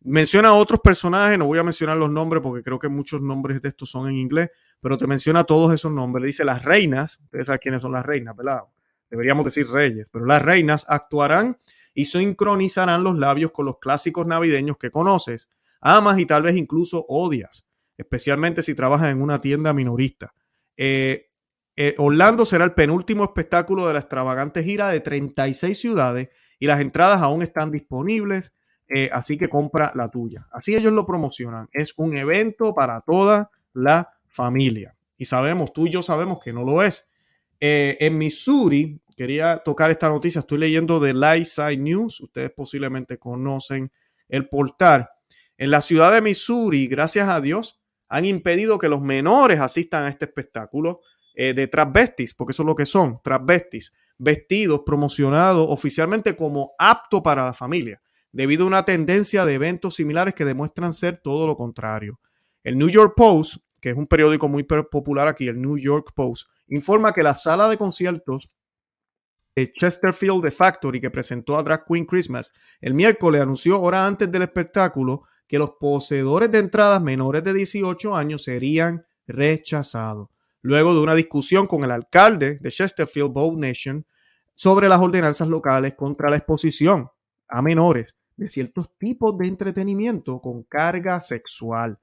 Menciona 0.00 0.54
otros 0.54 0.80
personajes, 0.80 1.36
no 1.36 1.46
voy 1.46 1.58
a 1.58 1.64
mencionar 1.64 1.96
los 1.96 2.10
nombres 2.10 2.42
porque 2.42 2.62
creo 2.62 2.78
que 2.78 2.88
muchos 2.88 3.20
nombres 3.20 3.60
de 3.60 3.68
estos 3.68 3.90
son 3.90 4.08
en 4.08 4.14
inglés, 4.14 4.50
pero 4.80 4.96
te 4.96 5.08
menciona 5.08 5.42
todos 5.44 5.74
esos 5.74 5.92
nombres. 5.92 6.24
Dice 6.24 6.44
las 6.44 6.64
reinas, 6.64 7.18
ustedes 7.24 7.46
saben 7.46 7.60
quiénes 7.60 7.82
son 7.82 7.92
las 7.92 8.06
reinas, 8.06 8.36
¿verdad? 8.36 8.62
Deberíamos 9.10 9.44
decir 9.44 9.68
reyes, 9.68 10.08
pero 10.10 10.24
las 10.24 10.40
reinas 10.40 10.86
actuarán 10.88 11.58
y 11.92 12.04
sincronizarán 12.04 13.02
los 13.02 13.18
labios 13.18 13.50
con 13.50 13.66
los 13.66 13.78
clásicos 13.78 14.26
navideños 14.26 14.78
que 14.78 14.90
conoces, 14.90 15.50
amas 15.80 16.18
y 16.18 16.26
tal 16.26 16.44
vez 16.44 16.56
incluso 16.56 17.04
odias, 17.08 17.66
especialmente 17.98 18.62
si 18.62 18.74
trabajas 18.74 19.10
en 19.10 19.20
una 19.20 19.40
tienda 19.40 19.74
minorista. 19.74 20.32
Eh, 20.76 21.30
eh, 21.76 21.94
Orlando 21.98 22.46
será 22.46 22.64
el 22.64 22.72
penúltimo 22.72 23.24
espectáculo 23.24 23.86
de 23.86 23.92
la 23.92 23.98
extravagante 23.98 24.62
gira 24.62 24.88
de 24.88 25.00
36 25.00 25.78
ciudades 25.78 26.28
y 26.58 26.66
las 26.66 26.80
entradas 26.80 27.20
aún 27.20 27.42
están 27.42 27.70
disponibles, 27.70 28.54
eh, 28.88 29.10
así 29.12 29.36
que 29.36 29.48
compra 29.48 29.92
la 29.94 30.08
tuya. 30.08 30.46
Así 30.52 30.74
ellos 30.74 30.92
lo 30.92 31.04
promocionan. 31.04 31.68
Es 31.72 31.92
un 31.96 32.16
evento 32.16 32.72
para 32.74 33.00
toda 33.02 33.50
la 33.74 34.08
familia. 34.28 34.96
Y 35.16 35.24
sabemos, 35.24 35.72
tú 35.72 35.86
y 35.86 35.90
yo 35.90 36.02
sabemos 36.02 36.38
que 36.38 36.52
no 36.52 36.64
lo 36.64 36.82
es. 36.82 37.06
En 37.60 38.16
Missouri, 38.16 39.00
quería 39.16 39.58
tocar 39.58 39.90
esta 39.90 40.08
noticia, 40.08 40.38
estoy 40.38 40.58
leyendo 40.58 41.00
de 41.00 41.12
Lightside 41.12 41.76
News, 41.76 42.20
ustedes 42.20 42.52
posiblemente 42.52 43.18
conocen 43.18 43.90
el 44.28 44.48
portal. 44.48 45.08
En 45.56 45.72
la 45.72 45.80
ciudad 45.80 46.12
de 46.12 46.22
Missouri, 46.22 46.86
gracias 46.86 47.28
a 47.28 47.40
Dios, 47.40 47.77
han 48.08 48.24
impedido 48.24 48.78
que 48.78 48.88
los 48.88 49.00
menores 49.00 49.60
asistan 49.60 50.04
a 50.04 50.08
este 50.08 50.26
espectáculo 50.26 51.00
eh, 51.34 51.54
de 51.54 51.68
transvestis, 51.68 52.34
porque 52.34 52.52
eso 52.52 52.62
es 52.62 52.66
lo 52.66 52.74
que 52.74 52.86
son, 52.86 53.20
transvestis, 53.22 53.92
vestidos, 54.18 54.82
promocionados 54.84 55.66
oficialmente 55.68 56.34
como 56.36 56.72
apto 56.78 57.22
para 57.22 57.44
la 57.44 57.52
familia, 57.52 58.00
debido 58.32 58.64
a 58.64 58.68
una 58.68 58.84
tendencia 58.84 59.44
de 59.44 59.54
eventos 59.54 59.94
similares 59.94 60.34
que 60.34 60.44
demuestran 60.44 60.92
ser 60.92 61.20
todo 61.22 61.46
lo 61.46 61.56
contrario. 61.56 62.18
El 62.64 62.76
New 62.76 62.88
York 62.88 63.14
Post 63.16 63.58
que 63.80 63.90
es 63.90 63.96
un 63.96 64.06
periódico 64.06 64.48
muy 64.48 64.64
popular 64.64 65.28
aquí, 65.28 65.48
el 65.48 65.60
New 65.60 65.78
York 65.78 66.12
Post, 66.14 66.48
informa 66.68 67.12
que 67.12 67.22
la 67.22 67.34
sala 67.34 67.68
de 67.68 67.78
conciertos 67.78 68.50
de 69.54 69.70
Chesterfield 69.70 70.42
The 70.42 70.50
Factory, 70.50 71.00
que 71.00 71.10
presentó 71.10 71.58
a 71.58 71.62
Drag 71.62 71.84
Queen 71.84 72.04
Christmas 72.04 72.52
el 72.80 72.94
miércoles, 72.94 73.42
anunció 73.42 73.80
hora 73.80 74.06
antes 74.06 74.30
del 74.30 74.42
espectáculo 74.42 75.22
que 75.48 75.58
los 75.58 75.70
poseedores 75.80 76.50
de 76.52 76.58
entradas 76.58 77.02
menores 77.02 77.42
de 77.42 77.54
18 77.54 78.14
años 78.14 78.44
serían 78.44 79.06
rechazados. 79.26 80.28
Luego 80.60 80.94
de 80.94 81.00
una 81.00 81.14
discusión 81.14 81.66
con 81.66 81.84
el 81.84 81.90
alcalde 81.90 82.58
de 82.60 82.70
Chesterfield, 82.70 83.32
Bow 83.32 83.58
Nation, 83.58 84.04
sobre 84.54 84.88
las 84.88 85.00
ordenanzas 85.00 85.48
locales 85.48 85.94
contra 85.94 86.28
la 86.28 86.36
exposición 86.36 87.10
a 87.48 87.62
menores 87.62 88.16
de 88.36 88.48
ciertos 88.48 88.90
tipos 88.98 89.36
de 89.38 89.48
entretenimiento 89.48 90.40
con 90.40 90.62
carga 90.64 91.20
sexual. 91.20 91.98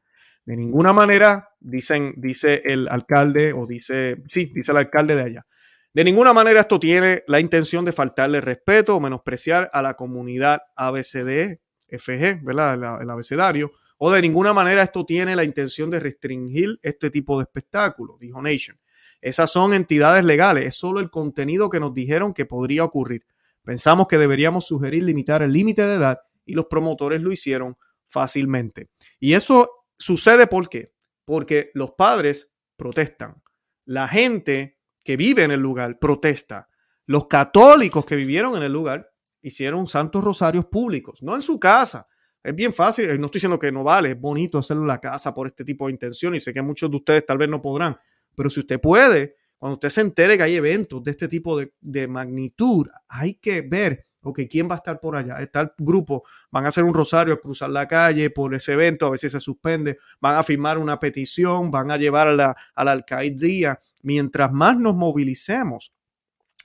De 0.45 0.55
ninguna 0.55 0.93
manera, 0.93 1.49
dicen, 1.59 2.13
dice 2.17 2.61
el 2.65 2.87
alcalde, 2.87 3.53
o 3.53 3.65
dice, 3.65 4.21
sí, 4.25 4.51
dice 4.53 4.71
el 4.71 4.77
alcalde 4.77 5.15
de 5.15 5.21
allá. 5.21 5.45
De 5.93 6.03
ninguna 6.03 6.33
manera 6.33 6.59
esto 6.59 6.79
tiene 6.79 7.23
la 7.27 7.39
intención 7.39 7.85
de 7.85 7.93
faltarle 7.93 8.41
respeto 8.41 8.95
o 8.95 8.99
menospreciar 8.99 9.69
a 9.71 9.81
la 9.81 9.93
comunidad 9.93 10.61
ABCD, 10.75 11.59
FG, 11.87 12.43
¿verdad? 12.43 13.01
El, 13.01 13.09
abecedario. 13.09 13.71
O 13.97 14.11
de 14.11 14.21
ninguna 14.21 14.53
manera 14.53 14.83
esto 14.83 15.05
tiene 15.05 15.35
la 15.35 15.43
intención 15.43 15.89
de 15.89 15.99
restringir 15.99 16.79
este 16.81 17.09
tipo 17.09 17.37
de 17.37 17.43
espectáculos, 17.43 18.19
dijo 18.19 18.41
Nation. 18.41 18.79
Esas 19.21 19.51
son 19.51 19.73
entidades 19.73 20.23
legales, 20.23 20.65
es 20.65 20.75
solo 20.75 20.99
el 20.99 21.09
contenido 21.09 21.69
que 21.69 21.79
nos 21.79 21.93
dijeron 21.93 22.33
que 22.33 22.45
podría 22.45 22.83
ocurrir. 22.83 23.25
Pensamos 23.63 24.07
que 24.07 24.17
deberíamos 24.17 24.67
sugerir 24.67 25.03
limitar 25.03 25.41
el 25.41 25.53
límite 25.53 25.81
de 25.81 25.95
edad 25.95 26.19
y 26.45 26.53
los 26.53 26.65
promotores 26.65 27.21
lo 27.21 27.31
hicieron 27.31 27.77
fácilmente. 28.07 28.89
Y 29.19 29.33
eso 29.33 29.85
Sucede 29.97 30.47
por 30.47 30.69
qué? 30.69 30.93
Porque 31.23 31.71
los 31.73 31.91
padres 31.91 32.51
protestan. 32.75 33.41
La 33.85 34.07
gente 34.07 34.79
que 35.03 35.17
vive 35.17 35.43
en 35.43 35.51
el 35.51 35.61
lugar 35.61 35.99
protesta. 35.99 36.69
Los 37.05 37.27
católicos 37.27 38.05
que 38.05 38.15
vivieron 38.15 38.57
en 38.57 38.63
el 38.63 38.73
lugar 38.73 39.13
hicieron 39.47 39.87
santos 39.87 40.23
rosarios 40.23 40.65
públicos, 40.65 41.21
no 41.21 41.35
en 41.35 41.41
su 41.41 41.59
casa. 41.59 42.07
Es 42.43 42.53
bien 42.53 42.73
fácil, 42.73 43.07
no 43.19 43.25
estoy 43.25 43.39
diciendo 43.39 43.57
que 43.57 43.71
no 43.71 43.83
vale, 43.83 44.11
es 44.11 44.19
bonito 44.19 44.57
hacerlo 44.57 44.83
en 44.83 44.89
la 44.89 44.99
casa 44.99 45.33
por 45.33 45.47
este 45.47 45.63
tipo 45.63 45.87
de 45.87 45.93
intención 45.93 46.35
y 46.35 46.39
sé 46.39 46.53
que 46.53 46.61
muchos 46.61 46.89
de 46.91 46.97
ustedes 46.97 47.25
tal 47.25 47.37
vez 47.37 47.49
no 47.49 47.61
podrán, 47.61 47.97
pero 48.35 48.49
si 48.49 48.59
usted 48.59 48.79
puede, 48.79 49.35
cuando 49.57 49.75
usted 49.75 49.89
se 49.89 50.01
entere 50.01 50.37
que 50.37 50.43
hay 50.43 50.55
eventos 50.55 51.03
de 51.03 51.11
este 51.11 51.27
tipo 51.27 51.57
de, 51.57 51.73
de 51.81 52.07
magnitud, 52.07 52.87
hay 53.07 53.35
que 53.35 53.61
ver 53.61 54.03
ok, 54.25 54.41
¿quién 54.49 54.67
va 54.67 54.73
a 54.73 54.77
estar 54.77 54.99
por 54.99 55.15
allá? 55.15 55.37
Está 55.37 55.61
el 55.61 55.71
grupo, 55.77 56.23
van 56.51 56.65
a 56.65 56.69
hacer 56.69 56.83
un 56.83 56.93
rosario, 56.93 57.35
a 57.35 57.39
cruzar 57.39 57.69
la 57.69 57.87
calle 57.87 58.31
por 58.31 58.55
ese 58.55 58.73
evento, 58.73 59.11
a 59.11 59.17
si 59.17 59.29
se 59.29 59.39
suspende, 59.39 59.99
van 60.19 60.37
a 60.37 60.43
firmar 60.43 60.77
una 60.79 60.99
petición, 60.99 61.69
van 61.69 61.91
a 61.91 61.97
llevar 61.97 62.27
a 62.27 62.33
la, 62.33 62.55
alcaldía. 62.75 63.79
Mientras 64.01 64.51
más 64.51 64.77
nos 64.77 64.95
movilicemos, 64.95 65.93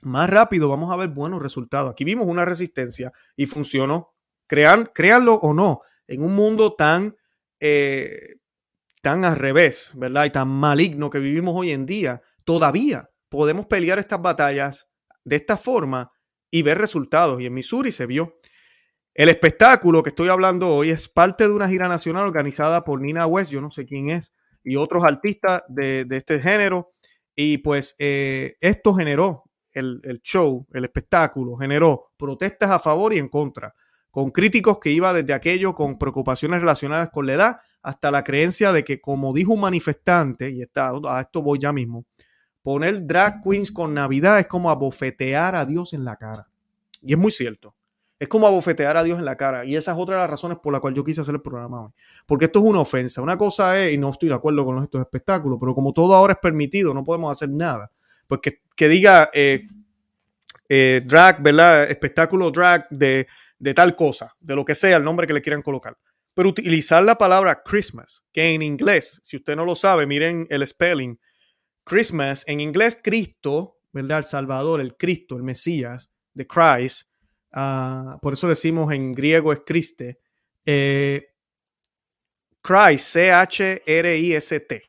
más 0.01 0.29
rápido 0.29 0.69
vamos 0.69 0.91
a 0.91 0.97
ver 0.97 1.09
buenos 1.09 1.41
resultados. 1.41 1.91
Aquí 1.91 2.03
vimos 2.03 2.27
una 2.27 2.45
resistencia 2.45 3.11
y 3.35 3.45
funcionó. 3.45 4.13
Crean, 4.47 4.89
créanlo 4.93 5.35
o 5.35 5.53
no, 5.53 5.81
En 6.07 6.21
un 6.21 6.35
mundo 6.35 6.73
tan, 6.75 7.15
eh, 7.59 8.35
tan 9.01 9.23
al 9.23 9.37
revés, 9.37 9.91
¿verdad? 9.95 10.25
Y 10.25 10.29
tan 10.31 10.49
maligno 10.49 11.09
que 11.09 11.19
vivimos 11.19 11.55
hoy 11.55 11.71
en 11.71 11.85
día, 11.85 12.21
todavía 12.43 13.09
podemos 13.29 13.67
pelear 13.67 13.97
estas 13.97 14.21
batallas 14.21 14.89
de 15.23 15.37
esta 15.37 15.55
forma 15.55 16.11
y 16.49 16.63
ver 16.63 16.77
resultados. 16.77 17.41
Y 17.41 17.45
en 17.45 17.53
Missouri 17.53 17.91
se 17.91 18.05
vio. 18.05 18.37
El 19.13 19.29
espectáculo 19.29 20.03
que 20.03 20.09
estoy 20.09 20.29
hablando 20.29 20.73
hoy 20.73 20.89
es 20.89 21.07
parte 21.07 21.45
de 21.45 21.53
una 21.53 21.69
gira 21.69 21.87
nacional 21.87 22.25
organizada 22.25 22.83
por 22.83 23.01
Nina 23.01 23.25
West, 23.25 23.51
yo 23.51 23.61
no 23.61 23.69
sé 23.69 23.85
quién 23.85 24.09
es, 24.09 24.33
y 24.63 24.77
otros 24.77 25.03
artistas 25.03 25.63
de, 25.67 26.05
este 26.11 26.39
género. 26.39 26.93
Y 27.35 27.59
pues 27.59 27.95
eh, 27.99 28.55
esto 28.59 28.93
generó 28.93 29.50
el, 29.73 30.01
el, 30.03 30.21
show, 30.21 30.67
el 30.73 30.85
espectáculo, 30.85 31.55
generó 31.57 32.11
protestas 32.17 32.69
a 32.71 32.79
favor 32.79 33.13
y 33.13 33.19
en 33.19 33.29
contra, 33.29 33.73
con 34.09 34.31
críticos 34.31 34.79
que 34.79 34.91
iba 34.91 35.13
desde 35.13 35.33
aquello 35.33 35.73
con 35.73 35.97
preocupaciones 35.97 36.59
relacionadas 36.59 37.09
con 37.09 37.25
la 37.25 37.33
edad 37.33 37.57
hasta 37.81 38.11
la 38.11 38.23
creencia 38.23 38.71
de 38.71 38.83
que, 38.83 39.01
como 39.01 39.33
dijo 39.33 39.53
un 39.53 39.61
manifestante, 39.61 40.51
y 40.51 40.61
está, 40.61 40.91
a 41.07 41.21
esto 41.21 41.41
voy 41.41 41.59
ya 41.59 41.73
mismo, 41.73 42.05
poner 42.61 43.05
drag 43.05 43.41
queens 43.41 43.71
con 43.71 43.93
Navidad 43.93 44.39
es 44.39 44.47
como 44.47 44.69
abofetear 44.69 45.55
a 45.55 45.65
Dios 45.65 45.93
en 45.93 46.03
la 46.03 46.15
cara. 46.17 46.47
Y 47.01 47.13
es 47.13 47.19
muy 47.19 47.31
cierto. 47.31 47.75
Es 48.19 48.27
como 48.27 48.45
abofetear 48.45 48.97
a 48.97 49.03
Dios 49.03 49.17
en 49.17 49.25
la 49.25 49.35
cara. 49.35 49.65
Y 49.65 49.75
esa 49.75 49.93
es 49.93 49.97
otra 49.97 50.15
de 50.15 50.21
las 50.21 50.29
razones 50.29 50.59
por 50.61 50.71
la 50.71 50.79
cual 50.79 50.93
yo 50.93 51.03
quise 51.03 51.21
hacer 51.21 51.33
el 51.33 51.41
programa 51.41 51.85
hoy. 51.85 51.91
Porque 52.27 52.45
esto 52.45 52.59
es 52.59 52.65
una 52.65 52.79
ofensa. 52.79 53.19
Una 53.19 53.35
cosa 53.35 53.83
es, 53.83 53.93
y 53.93 53.97
no 53.97 54.11
estoy 54.11 54.29
de 54.29 54.35
acuerdo 54.35 54.63
con 54.63 54.83
estos 54.83 55.01
espectáculos, 55.01 55.57
pero 55.59 55.73
como 55.73 55.91
todo 55.91 56.13
ahora 56.13 56.33
es 56.33 56.39
permitido, 56.39 56.93
no 56.93 57.03
podemos 57.03 57.31
hacer 57.31 57.49
nada. 57.49 57.91
Pues 58.31 58.39
que, 58.75 58.87
diga 58.87 59.29
eh, 59.33 59.67
eh, 60.69 61.01
drag, 61.05 61.43
¿verdad? 61.43 61.91
Espectáculo 61.91 62.49
drag 62.49 62.87
de, 62.89 63.27
de 63.59 63.73
tal 63.73 63.93
cosa, 63.93 64.33
de 64.39 64.55
lo 64.55 64.63
que 64.63 64.73
sea, 64.73 64.95
el 64.95 65.03
nombre 65.03 65.27
que 65.27 65.33
le 65.33 65.41
quieran 65.41 65.61
colocar. 65.61 65.97
Pero 66.33 66.47
utilizar 66.47 67.03
la 67.03 67.17
palabra 67.17 67.61
Christmas, 67.61 68.23
que 68.31 68.53
en 68.53 68.61
inglés, 68.61 69.19
si 69.25 69.35
usted 69.35 69.57
no 69.57 69.65
lo 69.65 69.75
sabe, 69.75 70.07
miren 70.07 70.47
el 70.49 70.65
spelling. 70.65 71.19
Christmas, 71.83 72.45
en 72.47 72.61
inglés, 72.61 72.97
Cristo, 73.03 73.79
¿verdad? 73.91 74.19
El 74.19 74.23
Salvador, 74.23 74.79
el 74.79 74.95
Cristo, 74.95 75.35
el 75.35 75.43
Mesías, 75.43 76.09
de 76.33 76.47
Christ 76.47 77.11
Ah, 77.53 78.17
por 78.21 78.31
eso 78.33 78.47
decimos 78.47 78.93
en 78.93 79.13
griego 79.13 79.51
es 79.51 79.61
Christe. 79.65 80.21
Eh, 80.65 81.27
Christ, 82.61 83.05
C-H-R-I-S-T. 83.05 84.81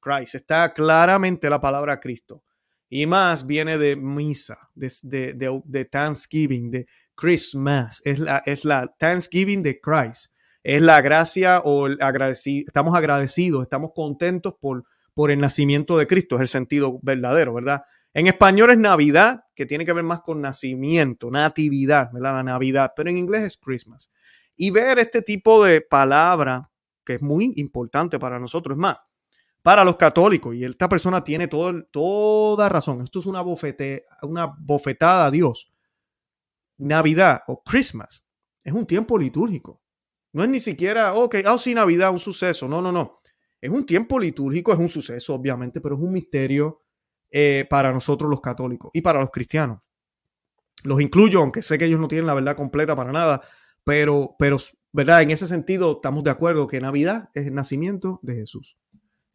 Christ, 0.00 0.34
está 0.34 0.74
claramente 0.74 1.48
la 1.48 1.60
palabra 1.60 1.98
Cristo. 1.98 2.44
Y 2.92 3.06
más 3.06 3.46
viene 3.46 3.78
de 3.78 3.94
misa, 3.94 4.68
de, 4.74 5.32
de, 5.64 5.84
Thanksgiving, 5.84 6.72
de 6.72 6.86
Christmas. 7.14 8.02
Es 8.04 8.18
la, 8.18 8.42
es 8.44 8.64
la 8.64 8.88
Thanksgiving 8.98 9.62
de 9.62 9.80
Christ. 9.80 10.32
Es 10.64 10.82
la 10.82 11.00
gracia 11.00 11.60
o 11.60 11.86
el 11.86 12.02
agradecido. 12.02 12.64
Estamos 12.66 12.96
agradecidos, 12.96 13.62
estamos 13.62 13.92
contentos 13.94 14.54
por, 14.60 14.84
por 15.14 15.30
el 15.30 15.38
nacimiento 15.38 15.96
de 15.96 16.08
Cristo. 16.08 16.34
Es 16.34 16.42
el 16.42 16.48
sentido 16.48 16.98
verdadero, 17.00 17.54
¿verdad? 17.54 17.82
En 18.12 18.26
español 18.26 18.70
es 18.70 18.78
Navidad, 18.78 19.44
que 19.54 19.66
tiene 19.66 19.86
que 19.86 19.92
ver 19.92 20.02
más 20.02 20.20
con 20.20 20.40
nacimiento, 20.40 21.30
natividad, 21.30 22.10
¿verdad? 22.12 22.34
La 22.34 22.42
Navidad, 22.42 22.92
pero 22.96 23.08
en 23.08 23.18
inglés 23.18 23.42
es 23.42 23.56
Christmas. 23.56 24.10
Y 24.56 24.72
ver 24.72 24.98
este 24.98 25.22
tipo 25.22 25.64
de 25.64 25.80
palabra, 25.80 26.72
que 27.04 27.14
es 27.14 27.22
muy 27.22 27.52
importante 27.54 28.18
para 28.18 28.40
nosotros, 28.40 28.74
es 28.74 28.80
más, 28.80 28.98
para 29.62 29.84
los 29.84 29.96
católicos, 29.96 30.54
y 30.54 30.64
esta 30.64 30.88
persona 30.88 31.22
tiene 31.22 31.48
todo, 31.48 31.84
toda 31.90 32.68
razón, 32.68 33.02
esto 33.02 33.20
es 33.20 33.26
una, 33.26 33.42
bofetada 34.58 35.26
a 35.26 35.30
Dios. 35.30 35.70
Navidad 36.78 37.42
o 37.46 37.62
Christmas 37.62 38.24
es 38.64 38.72
un 38.72 38.86
tiempo 38.86 39.18
litúrgico. 39.18 39.82
No 40.32 40.42
es 40.42 40.48
ni 40.48 40.60
siquiera, 40.60 41.14
ok, 41.14 41.36
oh 41.46 41.58
sí, 41.58 41.74
Navidad, 41.74 42.10
un 42.10 42.18
suceso. 42.18 42.68
No, 42.68 42.80
no, 42.80 42.90
no. 42.92 43.20
Es 43.60 43.70
un 43.70 43.84
tiempo 43.84 44.18
litúrgico, 44.18 44.72
es 44.72 44.78
un 44.78 44.88
suceso, 44.88 45.34
obviamente, 45.34 45.80
pero 45.80 45.96
es 45.96 46.00
un 46.00 46.12
misterio 46.12 46.82
eh, 47.30 47.66
para 47.68 47.92
nosotros 47.92 48.30
los 48.30 48.40
católicos 48.40 48.90
y 48.94 49.02
para 49.02 49.20
los 49.20 49.30
cristianos. 49.30 49.80
Los 50.84 51.00
incluyo, 51.00 51.40
aunque 51.40 51.60
sé 51.60 51.76
que 51.76 51.84
ellos 51.84 52.00
no 52.00 52.08
tienen 52.08 52.26
la 52.26 52.34
verdad 52.34 52.56
completa 52.56 52.96
para 52.96 53.12
nada, 53.12 53.42
pero, 53.84 54.36
pero, 54.38 54.56
¿verdad? 54.92 55.20
En 55.22 55.30
ese 55.30 55.46
sentido 55.46 55.96
estamos 55.96 56.24
de 56.24 56.30
acuerdo 56.30 56.66
que 56.66 56.80
Navidad 56.80 57.28
es 57.34 57.46
el 57.46 57.54
nacimiento 57.54 58.20
de 58.22 58.36
Jesús. 58.36 58.78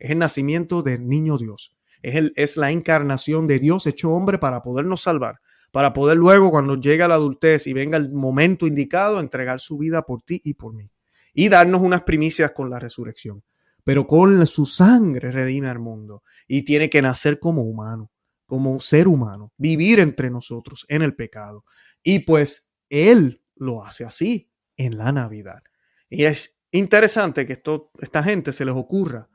Es 0.06 0.12
el 0.12 0.20
nacimiento 0.20 0.82
del 0.84 1.08
niño 1.08 1.38
Dios. 1.38 1.76
Es, 2.02 2.16
el, 2.16 2.34
es 2.36 2.58
la 2.58 2.72
encarnación 2.72 3.48
de 3.48 3.60
Dios 3.60 3.88
hecho 3.88 4.12
hombre 4.12 4.38
para 4.38 4.62
podernos 4.62 5.02
salvar, 5.02 5.40
para 5.72 5.94
poder 5.94 6.18
luego, 6.18 6.52
cuando 6.52 6.76
llegue 6.76 7.08
la 7.08 7.16
adultez 7.16 7.68
y 7.68 7.74
venga 7.74 7.98
el 7.98 8.12
momento 8.12 8.68
indicado, 8.68 9.20
entregar 9.20 9.60
su 9.60 9.78
vida 9.78 10.04
por 10.04 10.22
ti 10.22 10.40
y 10.44 10.54
por 10.54 10.74
mí. 10.74 10.90
Y 11.34 11.50
darnos 11.50 11.82
unas 11.82 12.04
primicias 12.04 12.52
con 12.52 12.70
la 12.70 12.80
resurrección 12.80 13.44
pero 13.86 14.08
con 14.08 14.46
su 14.48 14.66
sangre 14.66 15.32
redime 15.32 15.68
al 15.70 15.80
mundo 15.80 16.24
y 16.48 16.64
tiene 16.64 16.90
que 16.90 17.04
nacer 17.04 17.40
como 17.40 17.62
humano, 17.62 18.12
como 18.48 18.80
ser 18.80 19.08
humano, 19.08 19.54
vivir 19.58 20.00
entre 20.00 20.32
nosotros 20.32 20.86
en 20.90 21.04
el 21.04 21.16
pecado. 21.16 21.64
Y 22.04 22.20
pues 22.20 22.68
Él 22.90 23.44
lo 23.56 23.86
hace 23.86 24.04
así 24.04 24.52
en 24.76 24.98
la 24.98 25.12
Navidad. 25.12 25.62
Y 26.10 26.26
es 26.26 26.60
interesante 26.72 27.46
que 27.46 27.54
esto, 27.54 27.92
esta 28.00 28.24
gente 28.24 28.54
se 28.54 28.66
les 28.66 28.74
ocurra 28.74 29.30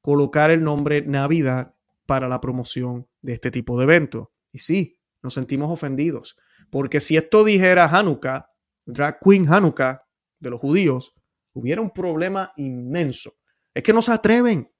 colocar 0.00 0.50
el 0.50 0.62
nombre 0.62 1.02
Navidad 1.02 1.74
para 2.06 2.28
la 2.28 2.40
promoción 2.40 3.08
de 3.22 3.34
este 3.34 3.50
tipo 3.50 3.78
de 3.78 3.84
evento. 3.84 4.32
Y 4.52 4.60
sí, 4.60 4.98
nos 5.22 5.34
sentimos 5.34 5.70
ofendidos, 5.70 6.36
porque 6.70 7.00
si 7.00 7.16
esto 7.16 7.44
dijera 7.44 7.86
Hanukkah, 7.86 8.46
Drag 8.86 9.18
Queen 9.20 9.52
Hanukkah 9.52 10.02
de 10.38 10.50
los 10.50 10.60
judíos, 10.60 11.14
hubiera 11.52 11.82
un 11.82 11.90
problema 11.90 12.52
inmenso 12.56 13.34
es 13.74 13.82
que 13.82 13.92
no 13.92 14.02
se 14.02 14.12
atreven. 14.12 14.72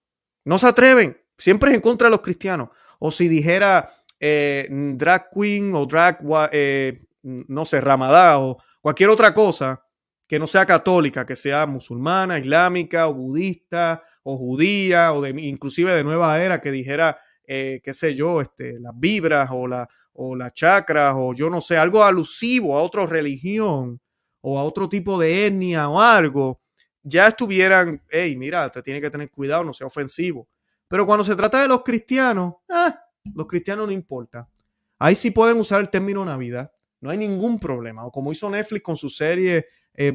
No 0.45 0.59
se 0.59 0.67
atreven. 0.67 1.17
Siempre 1.39 1.71
es 1.71 1.77
en 1.77 1.83
contra 1.83 2.07
de 2.07 2.13
los 2.13 2.21
cristianos. 2.21 2.71
O 2.99 3.11
si 3.11 3.29
dijera 3.29 3.89
eh, 4.19 4.69
drag 4.71 5.31
queen 5.31 5.75
o 5.75 5.87
drag, 5.87 6.19
eh, 6.53 6.99
no 7.23 7.65
sé, 7.65 7.81
ramadá 7.81 8.39
o 8.39 8.59
cualquier 8.81 9.11
otra 9.11 9.33
cosa 9.35 9.83
que 10.31 10.39
no 10.39 10.47
sea 10.47 10.65
católica, 10.65 11.27
que 11.27 11.35
sea 11.35 11.67
musulmana, 11.67 12.39
islámica 12.39 13.09
o 13.09 13.15
budista 13.15 14.01
o 14.23 14.37
judía 14.37 15.13
o 15.13 15.21
de, 15.21 15.31
inclusive 15.31 15.93
de 15.93 16.05
nueva 16.05 16.41
era 16.41 16.61
que 16.61 16.71
dijera, 16.71 17.19
eh, 17.45 17.81
qué 17.83 17.93
sé 17.93 18.15
yo, 18.15 18.41
este, 18.41 18.79
las 18.79 18.93
vibras 18.95 19.51
o, 19.53 19.67
la, 19.67 19.89
o 20.13 20.37
las 20.37 20.53
chakras 20.55 21.17
o 21.19 21.35
yo 21.35 21.51
no 21.51 21.61
sé, 21.61 21.77
algo 21.77 22.05
alusivo 22.05 22.79
a 22.79 22.83
otra 22.83 23.07
religión 23.07 24.01
o 24.41 24.57
a 24.57 24.63
otro 24.63 24.89
tipo 24.89 25.19
de 25.19 25.49
etnia 25.49 25.89
o 25.89 26.01
algo, 26.01 26.61
ya 27.03 27.27
estuvieran, 27.27 28.01
hey, 28.09 28.37
mira, 28.37 28.71
te 28.71 28.83
tiene 28.83 29.01
que 29.01 29.11
tener 29.11 29.33
cuidado, 29.33 29.65
no 29.65 29.73
sea 29.73 29.89
ofensivo. 29.89 30.47
Pero 30.87 31.07
cuando 31.07 31.25
se 31.25 31.35
trata 31.35 31.61
de 31.61 31.67
los 31.67 31.83
cristianos, 31.83 32.55
ah, 32.69 33.03
los 33.35 33.49
cristianos 33.49 33.89
no 33.89 33.93
importa. 33.93 34.49
Ahí 34.97 35.17
sí 35.17 35.33
pueden 35.33 35.57
usar 35.57 35.81
el 35.81 35.91
término 35.91 36.25
Navidad. 36.25 36.71
No 37.01 37.11
hay 37.11 37.19
ningún 37.19 37.59
problema. 37.59 38.07
O 38.07 38.13
como 38.13 38.31
hizo 38.31 38.49
Netflix 38.49 38.85
con 38.85 38.97
su 38.97 39.11
serie 39.11 39.67
eh, 39.95 40.15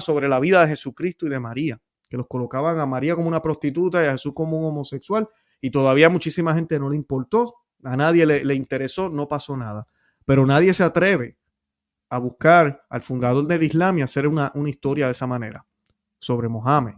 sobre 0.00 0.28
la 0.28 0.40
vida 0.40 0.62
de 0.62 0.68
Jesucristo 0.68 1.26
y 1.26 1.28
de 1.28 1.40
María, 1.40 1.80
que 2.08 2.16
los 2.16 2.26
colocaban 2.26 2.78
a 2.80 2.86
María 2.86 3.14
como 3.14 3.28
una 3.28 3.42
prostituta 3.42 4.02
y 4.02 4.06
a 4.06 4.12
Jesús 4.12 4.32
como 4.34 4.58
un 4.58 4.66
homosexual. 4.66 5.28
Y 5.60 5.70
todavía 5.70 6.08
muchísima 6.08 6.54
gente 6.54 6.78
no 6.78 6.90
le 6.90 6.96
importó, 6.96 7.54
a 7.82 7.96
nadie 7.96 8.26
le, 8.26 8.54
interesó, 8.54 9.08
no 9.08 9.28
pasó 9.28 9.56
nada. 9.56 9.86
Pero 10.24 10.46
nadie 10.46 10.74
se 10.74 10.84
atreve 10.84 11.38
a 12.08 12.18
buscar 12.18 12.84
al 12.88 13.00
fundador 13.00 13.46
del 13.46 13.62
Islam 13.62 13.98
y 13.98 14.02
hacer 14.02 14.26
una, 14.26 14.52
una 14.54 14.70
historia 14.70 15.06
de 15.06 15.12
esa 15.12 15.26
manera 15.26 15.66
sobre 16.18 16.48
Mohammed. 16.48 16.94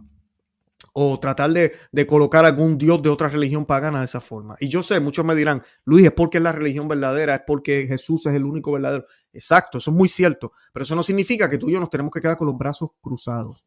O 1.01 1.17
tratar 1.17 1.51
de, 1.51 2.07
colocar 2.07 2.43
algún 2.43 2.77
dios 2.77 3.01
de 3.01 3.07
otra 3.07 3.29
religión 3.29 3.65
pagana 3.65 3.99
de 3.99 4.05
esa 4.05 4.19
forma. 4.19 4.57
Y 4.59 4.67
yo 4.67 4.83
sé, 4.83 4.99
muchos 4.99 5.23
me 5.23 5.33
dirán, 5.33 5.63
Luis, 5.85 6.05
es 6.05 6.11
porque 6.11 6.39
es 6.39 6.43
la 6.43 6.51
religión 6.51 6.89
verdadera, 6.89 7.35
es 7.35 7.41
porque 7.47 7.85
Jesús 7.87 8.25
es 8.25 8.33
el 8.35 8.43
único 8.43 8.73
verdadero. 8.73 9.05
Exacto, 9.31 9.77
eso 9.77 9.91
es 9.91 9.97
muy 9.97 10.09
cierto. 10.09 10.51
Pero 10.73 10.83
eso 10.83 10.95
no 10.95 11.03
significa 11.03 11.49
que 11.49 11.57
tú 11.57 11.69
y 11.69 11.73
yo 11.73 11.79
nos 11.79 11.89
tenemos 11.89 12.11
que 12.11 12.19
quedar 12.19 12.35
con 12.35 12.47
los 12.47 12.57
brazos 12.57 12.89
cruzados. 12.99 13.63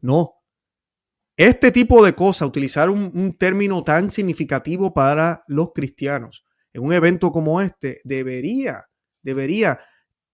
No. 0.00 0.34
Este 1.36 1.72
tipo 1.72 2.04
de 2.04 2.14
cosas, 2.14 2.46
utilizar 2.46 2.88
un, 2.88 3.36
término 3.36 3.82
tan 3.82 4.10
significativo 4.10 4.94
para 4.94 5.42
los 5.48 5.72
cristianos 5.74 6.44
en 6.72 6.84
un 6.84 6.92
evento 6.92 7.32
como 7.32 7.60
este, 7.60 7.98
debería, 8.04 8.86
debería 9.22 9.80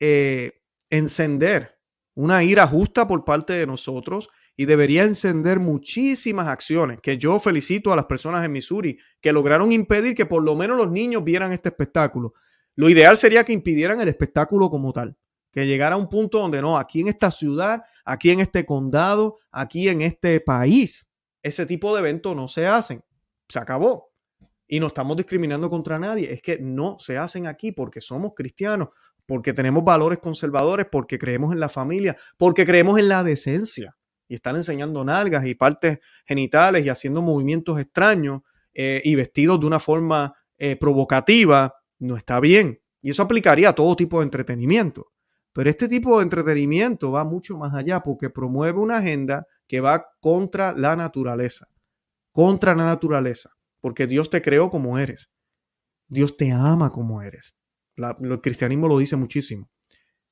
eh, 0.00 0.60
encender 0.90 1.78
una 2.14 2.44
ira 2.44 2.66
justa 2.66 3.06
por 3.06 3.24
parte 3.24 3.54
de 3.54 3.66
nosotros 3.66 4.28
y 4.56 4.64
debería 4.64 5.04
encender 5.04 5.60
muchísimas 5.60 6.48
acciones 6.48 7.00
que 7.02 7.18
yo 7.18 7.38
felicito 7.38 7.92
a 7.92 7.96
las 7.96 8.06
personas 8.06 8.44
en 8.44 8.52
Missouri 8.52 8.98
que 9.20 9.32
lograron 9.32 9.70
impedir 9.70 10.14
que 10.14 10.26
por 10.26 10.42
lo 10.42 10.54
menos 10.54 10.78
los 10.78 10.90
niños 10.90 11.22
vieran 11.22 11.52
este 11.52 11.68
espectáculo. 11.68 12.32
Lo 12.74 12.88
ideal 12.88 13.16
sería 13.16 13.44
que 13.44 13.52
impidieran 13.52 14.00
el 14.00 14.08
espectáculo 14.08 14.70
como 14.70 14.92
tal, 14.92 15.16
que 15.52 15.66
llegara 15.66 15.94
a 15.94 15.98
un 15.98 16.08
punto 16.08 16.38
donde 16.38 16.62
no, 16.62 16.78
aquí 16.78 17.00
en 17.00 17.08
esta 17.08 17.30
ciudad, 17.30 17.82
aquí 18.04 18.30
en 18.30 18.40
este 18.40 18.64
condado, 18.64 19.36
aquí 19.50 19.88
en 19.88 20.02
este 20.02 20.40
país, 20.40 21.06
ese 21.42 21.66
tipo 21.66 21.94
de 21.94 22.00
eventos 22.00 22.34
no 22.34 22.48
se 22.48 22.66
hacen. 22.66 23.04
Se 23.48 23.58
acabó. 23.58 24.10
Y 24.66 24.80
no 24.80 24.88
estamos 24.88 25.16
discriminando 25.16 25.70
contra 25.70 25.98
nadie, 25.98 26.32
es 26.32 26.42
que 26.42 26.58
no 26.58 26.96
se 26.98 27.18
hacen 27.18 27.46
aquí 27.46 27.70
porque 27.70 28.00
somos 28.00 28.32
cristianos, 28.34 28.88
porque 29.24 29.52
tenemos 29.52 29.84
valores 29.84 30.18
conservadores, 30.18 30.86
porque 30.90 31.18
creemos 31.18 31.52
en 31.52 31.60
la 31.60 31.68
familia, 31.68 32.16
porque 32.36 32.66
creemos 32.66 32.98
en 32.98 33.08
la 33.08 33.22
decencia. 33.22 33.95
Y 34.28 34.34
están 34.34 34.56
enseñando 34.56 35.04
nalgas 35.04 35.46
y 35.46 35.54
partes 35.54 35.98
genitales 36.26 36.84
y 36.84 36.88
haciendo 36.88 37.22
movimientos 37.22 37.78
extraños 37.78 38.42
eh, 38.74 39.00
y 39.04 39.14
vestidos 39.14 39.60
de 39.60 39.66
una 39.66 39.78
forma 39.78 40.34
eh, 40.58 40.76
provocativa, 40.76 41.74
no 41.98 42.16
está 42.16 42.40
bien. 42.40 42.80
Y 43.00 43.10
eso 43.10 43.22
aplicaría 43.22 43.70
a 43.70 43.74
todo 43.74 43.94
tipo 43.96 44.18
de 44.18 44.24
entretenimiento. 44.24 45.12
Pero 45.52 45.70
este 45.70 45.88
tipo 45.88 46.18
de 46.18 46.24
entretenimiento 46.24 47.12
va 47.12 47.24
mucho 47.24 47.56
más 47.56 47.72
allá 47.74 48.00
porque 48.02 48.28
promueve 48.28 48.78
una 48.78 48.98
agenda 48.98 49.46
que 49.66 49.80
va 49.80 50.06
contra 50.20 50.74
la 50.74 50.96
naturaleza. 50.96 51.68
Contra 52.32 52.74
la 52.74 52.84
naturaleza. 52.84 53.50
Porque 53.80 54.06
Dios 54.06 54.28
te 54.28 54.42
creó 54.42 54.68
como 54.68 54.98
eres. 54.98 55.30
Dios 56.08 56.36
te 56.36 56.52
ama 56.52 56.90
como 56.90 57.22
eres. 57.22 57.56
el 57.96 58.40
cristianismo 58.42 58.88
lo 58.88 58.98
dice 58.98 59.16
muchísimo. 59.16 59.70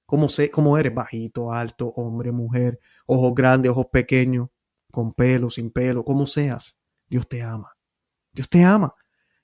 Como, 0.04 0.28
sé, 0.28 0.50
como 0.50 0.76
eres, 0.76 0.94
bajito, 0.94 1.52
alto, 1.52 1.88
hombre, 1.96 2.30
mujer, 2.30 2.78
ojos 3.06 3.34
grandes, 3.34 3.72
ojos 3.72 3.86
pequeños, 3.92 4.48
con 4.90 5.12
pelo, 5.12 5.50
sin 5.50 5.70
pelo, 5.70 6.04
como 6.04 6.26
seas, 6.26 6.78
Dios 7.08 7.28
te 7.28 7.42
ama. 7.42 7.72
Dios 8.32 8.48
te 8.48 8.64
ama. 8.64 8.94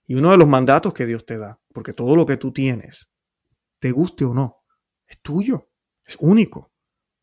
Y 0.06 0.14
uno 0.14 0.30
de 0.30 0.36
los 0.36 0.48
mandatos 0.48 0.94
que 0.94 1.06
Dios 1.06 1.24
te 1.24 1.38
da, 1.38 1.60
porque 1.72 1.92
todo 1.92 2.16
lo 2.16 2.26
que 2.26 2.36
tú 2.36 2.52
tienes, 2.52 3.10
te 3.78 3.92
guste 3.92 4.24
o 4.24 4.34
no, 4.34 4.62
es 5.06 5.20
tuyo, 5.22 5.70
es 6.06 6.16
único. 6.20 6.72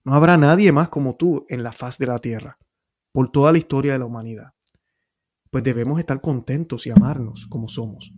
No 0.03 0.13
habrá 0.13 0.37
nadie 0.37 0.71
más 0.71 0.89
como 0.89 1.15
tú 1.15 1.45
en 1.49 1.63
la 1.63 1.71
faz 1.71 1.97
de 1.97 2.07
la 2.07 2.19
tierra, 2.19 2.57
por 3.11 3.29
toda 3.29 3.51
la 3.51 3.57
historia 3.57 3.93
de 3.93 3.99
la 3.99 4.05
humanidad. 4.05 4.53
Pues 5.51 5.63
debemos 5.63 5.99
estar 5.99 6.21
contentos 6.21 6.87
y 6.87 6.91
amarnos 6.91 7.45
como 7.47 7.67
somos. 7.67 8.13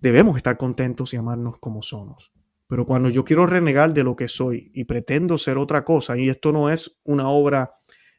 Debemos 0.00 0.36
estar 0.36 0.56
contentos 0.56 1.14
y 1.14 1.16
amarnos 1.16 1.58
como 1.58 1.82
somos. 1.82 2.32
Pero 2.66 2.84
cuando 2.84 3.08
yo 3.08 3.24
quiero 3.24 3.46
renegar 3.46 3.92
de 3.92 4.02
lo 4.02 4.16
que 4.16 4.28
soy 4.28 4.70
y 4.74 4.84
pretendo 4.84 5.38
ser 5.38 5.58
otra 5.58 5.84
cosa, 5.84 6.16
y 6.16 6.28
esto 6.28 6.52
no 6.52 6.70
es 6.70 6.98
una 7.04 7.28
obra 7.28 7.74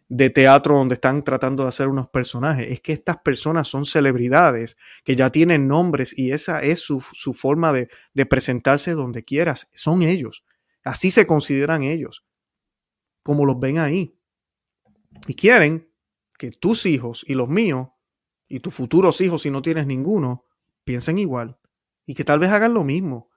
de 0.10 0.30
teatro 0.30 0.78
donde 0.78 0.96
están 0.96 1.24
tratando 1.24 1.64
de 1.64 1.70
hacer 1.70 1.90
unos 1.90 2.08
personajes, 2.08 2.72
es 2.72 2.80
que 2.80 2.94
estas 2.94 3.18
personas 3.18 3.68
son 3.68 3.86
celebridades 3.86 4.78
que 5.04 5.18
ya 5.18 5.32
tienen 5.32 5.68
nombres 5.68 6.18
y 6.18 6.32
esa 6.32 6.62
es 6.62 6.80
su, 6.80 7.02
forma 7.34 7.74
de, 7.74 7.90
de 8.14 8.26
presentarse 8.26 8.92
donde 8.92 9.24
quieras. 9.24 9.70
Son 9.74 10.02
ellos. 10.02 10.46
Así 10.84 11.12
se 11.12 11.28
consideran 11.28 11.84
ellos, 11.84 12.26
como 13.22 13.46
los 13.46 13.60
ven 13.60 13.80
ahí. 13.80 14.18
Y 15.28 15.34
quieren 15.34 15.92
que 16.38 16.52
tus 16.52 16.86
hijos 16.86 17.26
y 17.28 17.34
los 17.34 17.50
míos, 17.50 17.90
y 18.48 18.62
tus 18.62 18.74
futuros 18.74 19.20
hijos 19.20 19.42
si 19.42 19.52
no 19.52 19.62
tienes 19.62 19.88
ninguno, 19.88 20.46
piensen 20.86 21.18
igual 21.18 21.60
y 22.06 22.14
que 22.14 22.24
tal 22.24 22.40
vez 22.40 22.50
hagan 22.50 22.74
lo 22.74 22.84
mismo 22.84 23.30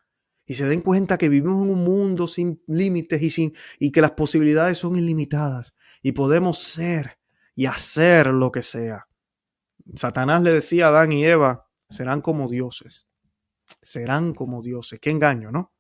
y 0.51 0.55
se 0.55 0.67
den 0.67 0.81
cuenta 0.81 1.17
que 1.17 1.29
vivimos 1.29 1.65
en 1.65 1.71
un 1.71 1.85
mundo 1.85 2.27
sin 2.27 2.61
límites 2.67 3.23
y, 3.23 3.31
sin, 3.31 3.53
y 3.79 3.93
que 3.93 4.01
las 4.01 4.11
posibilidades 4.11 4.79
son 4.79 4.97
ilimitadas 4.97 5.77
y 6.03 6.11
podemos 6.11 6.59
ser 6.59 7.21
y 7.55 7.67
hacer 7.67 8.27
lo 8.27 8.51
que 8.51 8.63
sea. 8.63 9.07
Satanás 9.95 10.43
le 10.43 10.51
decía 10.51 10.87
a 10.87 10.89
Adán 10.89 11.13
y 11.13 11.25
Eva, 11.25 11.69
serán 11.89 12.21
como 12.21 12.49
dioses, 12.49 13.07
serán 13.81 14.35
como 14.35 14.61
dioses. 14.61 14.99
Qué 14.99 15.11
engaño, 15.11 15.53
¿no? 15.53 15.73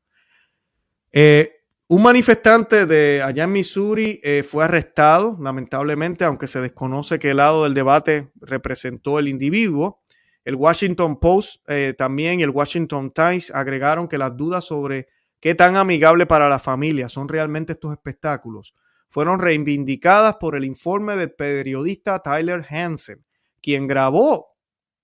Eh, 1.10 1.64
un 1.88 2.04
manifestante 2.04 2.86
de 2.86 3.22
allá 3.22 3.42
en 3.42 3.52
Missouri 3.52 4.20
eh, 4.22 4.44
fue 4.44 4.62
arrestado, 4.62 5.36
lamentablemente, 5.40 6.22
aunque 6.22 6.46
se 6.46 6.60
desconoce 6.60 7.18
qué 7.18 7.34
lado 7.34 7.64
del 7.64 7.74
debate 7.74 8.30
representó 8.40 9.18
el 9.18 9.26
individuo. 9.26 10.00
El 10.44 10.54
Washington 10.54 11.20
Post 11.20 11.62
eh, 11.68 11.94
también 11.96 12.40
y 12.40 12.42
el 12.42 12.50
Washington 12.50 13.10
Times 13.10 13.50
agregaron 13.54 14.08
que 14.08 14.18
las 14.18 14.36
dudas 14.36 14.64
sobre 14.64 15.08
qué 15.38 15.54
tan 15.54 15.76
amigable 15.76 16.26
para 16.26 16.48
la 16.48 16.58
familia 16.58 17.08
son 17.08 17.28
realmente 17.28 17.72
estos 17.72 17.92
espectáculos 17.92 18.74
fueron 19.10 19.40
reivindicadas 19.40 20.36
por 20.36 20.56
el 20.56 20.64
informe 20.64 21.16
del 21.16 21.32
periodista 21.32 22.20
Tyler 22.20 22.64
Hansen, 22.70 23.26
quien 23.60 23.86
grabó 23.86 24.56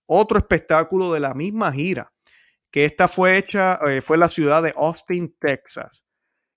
otro 0.06 0.38
espectáculo 0.38 1.12
de 1.12 1.20
la 1.20 1.34
misma 1.34 1.72
gira, 1.72 2.12
que 2.70 2.84
esta 2.84 3.08
fue 3.08 3.36
hecha, 3.36 3.80
eh, 3.86 4.00
fue 4.00 4.16
en 4.16 4.20
la 4.20 4.28
ciudad 4.28 4.62
de 4.62 4.72
Austin, 4.76 5.34
Texas, 5.40 6.06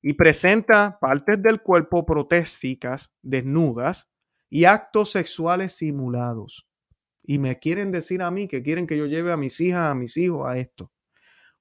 y 0.02 0.13
presenta 0.13 1.00
partes 1.02 1.42
del 1.42 1.62
cuerpo 1.62 2.06
protésticas, 2.06 3.12
desnudas 3.24 4.10
y 4.50 4.65
actos 4.65 5.12
sexuales 5.12 5.74
simulados 5.74 6.69
y 7.30 7.38
me 7.38 7.60
quieren 7.60 7.92
decir 7.92 8.24
a 8.24 8.32
mí 8.32 8.48
que 8.48 8.63
quieren 8.63 8.88
que 8.88 8.98
yo 8.98 9.06
lleve 9.06 9.32
a 9.32 9.38
mis 9.38 9.62
hijas, 9.62 9.92
a 9.92 9.94
mis 9.94 10.18
hijos 10.18 10.48
a 10.48 10.58
esto. 10.58 10.92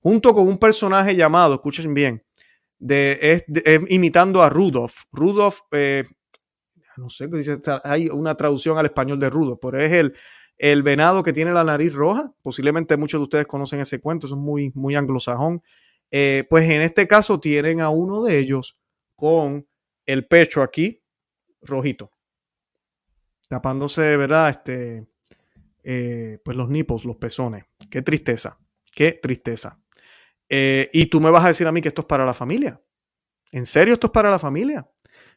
Junto 0.00 0.32
con 0.32 0.48
un 0.48 0.56
personaje 0.56 1.14
llamado, 1.14 1.56
escuchen 1.56 1.92
bien, 1.92 2.24
de, 2.78 3.44
imitando 3.90 4.42
a 4.42 4.48
Rudolf. 4.48 5.02
Rudolf, 5.12 5.58
eh, 5.72 6.04
no 6.96 7.10
sé, 7.10 7.28
dice, 7.28 7.58
hay 7.84 8.08
una 8.08 8.34
traducción 8.34 8.78
al 8.78 8.86
español 8.86 9.20
de 9.20 9.28
Rudolf, 9.28 9.58
pero 9.60 9.78
es 9.78 9.92
el, 9.92 10.14
el 10.56 10.82
venado 10.82 11.22
que 11.22 11.34
tiene 11.34 11.52
la 11.52 11.64
nariz 11.64 11.92
roja. 11.92 12.32
Posiblemente 12.40 12.96
muchos 12.96 13.18
de 13.18 13.24
ustedes 13.24 13.46
conocen 13.46 13.80
ese 13.80 14.00
cuento, 14.00 14.26
es 14.26 14.32
muy, 14.32 14.72
muy 14.74 14.94
anglosajón. 14.94 15.62
Eh, 16.10 16.44
pues 16.48 16.64
en 16.70 16.80
este 16.80 17.06
caso 17.06 17.40
tienen 17.40 17.82
a 17.82 17.90
uno 17.90 18.22
de 18.22 18.38
ellos 18.38 18.78
con 19.16 19.68
el 20.06 20.26
pecho 20.26 20.62
aquí 20.62 21.02
rojito, 21.60 22.10
tapándose, 23.50 24.16
¿verdad? 24.16 24.48
Este, 24.48 25.06
eh, 25.90 26.38
pues 26.44 26.54
los 26.54 26.68
nipos, 26.68 27.06
los 27.06 27.16
pezones. 27.16 27.64
Qué 27.90 28.02
tristeza, 28.02 28.58
qué 28.92 29.12
tristeza. 29.12 29.80
Eh, 30.46 30.90
y 30.92 31.06
tú 31.06 31.18
me 31.18 31.30
vas 31.30 31.46
a 31.46 31.48
decir 31.48 31.66
a 31.66 31.72
mí 31.72 31.80
que 31.80 31.88
esto 31.88 32.02
es 32.02 32.06
para 32.06 32.26
la 32.26 32.34
familia. 32.34 32.78
¿En 33.52 33.64
serio 33.64 33.94
esto 33.94 34.08
es 34.08 34.10
para 34.12 34.30
la 34.30 34.38
familia? 34.38 34.86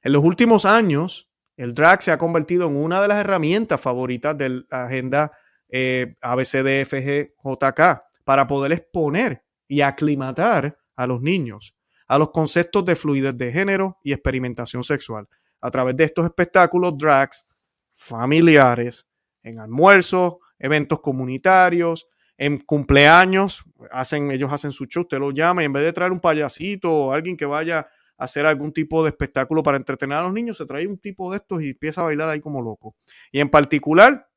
En 0.04 0.12
los 0.12 0.22
últimos 0.22 0.66
años, 0.66 1.32
el 1.56 1.74
drag 1.74 2.02
se 2.02 2.12
ha 2.12 2.18
convertido 2.18 2.68
en 2.68 2.76
una 2.76 3.02
de 3.02 3.08
las 3.08 3.20
herramientas 3.22 3.80
favoritas 3.80 4.38
de 4.38 4.66
la 4.70 4.88
agenda 4.88 5.32
eh, 5.70 6.16
ABCDFGJK 6.20 8.02
para 8.26 8.46
poder 8.46 8.74
exponer 8.74 9.46
y 9.70 9.80
aclimatar 9.80 10.78
a 10.98 11.08
los 11.08 11.22
niños 11.22 11.78
a 12.10 12.18
los 12.18 12.32
conceptos 12.32 12.84
de 12.84 12.98
fluidez 12.98 13.38
de 13.38 13.54
género 13.54 13.98
y 14.04 14.12
experimentación 14.12 14.84
sexual 14.84 15.30
a 15.62 15.72
través 15.72 15.96
de 15.96 16.04
estos 16.04 16.26
espectáculos 16.26 16.98
drags 16.98 17.46
familiares 17.94 19.08
en 19.44 19.60
almuerzos, 19.60 20.36
eventos 20.60 21.00
comunitarios, 21.00 22.08
en 22.38 22.58
cumpleaños, 22.58 23.66
hacen, 23.92 24.32
ellos 24.32 24.52
hacen 24.52 24.72
su 24.72 24.86
show, 24.86 25.02
usted 25.02 25.20
lo 25.20 25.32
llama 25.32 25.62
y 25.62 25.66
en 25.66 25.74
vez 25.74 25.84
de 25.84 25.94
traer 25.94 26.12
un 26.12 26.20
payasito 26.20 26.92
o 26.92 27.14
alguien 27.14 27.38
que 27.38 27.46
vaya 27.46 27.88
a 28.18 28.24
hacer 28.24 28.46
algún 28.46 28.74
tipo 28.74 29.04
de 29.04 29.10
espectáculo 29.10 29.62
para 29.62 29.78
entretener 29.78 30.18
a 30.18 30.24
los 30.24 30.34
niños, 30.34 30.58
se 30.58 30.66
trae 30.66 30.88
un 30.88 30.98
tipo 30.98 31.32
de 31.32 31.38
estos 31.38 31.62
y 31.62 31.70
empieza 31.70 32.02
a 32.02 32.06
bailar 32.06 32.30
ahí 32.30 32.42
como 32.42 32.62
loco. 32.62 32.96
Y 33.32 33.40
en 33.42 33.50
particular, 33.50 34.30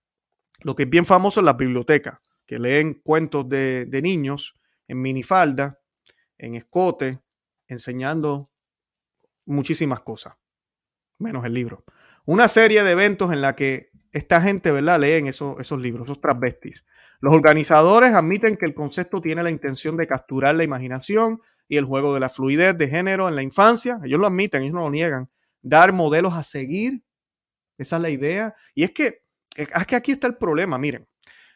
lo 0.63 0.75
que 0.75 0.83
es 0.83 0.91
bien 0.91 1.07
famoso 1.07 1.41
es 1.41 1.45
las 1.47 1.57
bibliotecas, 1.57 2.19
que 2.47 2.59
leen 2.59 2.95
cuentos 2.95 3.49
de, 3.49 3.87
de 3.87 4.03
niños 4.03 4.55
en 4.87 5.01
minifalda, 5.01 5.81
en 6.37 6.57
escote, 6.57 7.21
enseñando 7.69 8.51
muchísimas 9.47 10.01
cosas, 10.01 10.35
menos 11.19 11.45
el 11.45 11.55
libro. 11.55 11.85
Una 12.27 12.49
serie 12.49 12.83
de 12.83 12.93
eventos 12.93 13.33
en 13.33 13.41
la 13.41 13.57
que 13.57 13.94
esta 14.15 14.41
gente, 14.41 14.71
¿verdad? 14.71 15.01
Leen 15.01 15.27
esos, 15.27 15.59
esos 15.59 15.81
libros, 15.81 16.05
esos 16.05 16.21
transvestis. 16.21 16.85
Los 17.21 17.35
organizadores 17.35 18.15
admiten 18.15 18.57
que 18.57 18.65
el 18.65 18.73
concepto 18.73 19.21
tiene 19.21 19.43
la 19.43 19.51
intención 19.51 19.97
de 19.97 20.07
capturar 20.07 20.55
la 20.55 20.63
imaginación 20.63 21.41
y 21.69 21.79
el 21.79 21.85
juego 21.85 22.15
de 22.15 22.21
la 22.21 22.29
fluidez 22.29 22.79
de 22.79 22.89
género 22.89 23.29
en 23.29 23.35
la 23.35 23.43
infancia. 23.43 23.99
Ellos 24.05 24.21
lo 24.21 24.29
admiten, 24.29 24.63
ellos 24.63 24.75
no 24.75 24.83
lo 24.83 24.91
niegan. 24.91 25.29
Dar 25.63 25.93
modelos 25.93 26.35
a 26.35 26.45
seguir. 26.45 27.03
Esa 27.77 27.97
es 27.97 28.03
la 28.03 28.11
idea. 28.11 28.55
Y 28.73 28.85
es 28.85 28.93
que, 28.93 29.23
es 29.57 29.87
que 29.87 29.97
aquí 29.97 30.13
está 30.13 30.29
el 30.29 30.37
problema, 30.37 30.79
miren. 30.79 31.09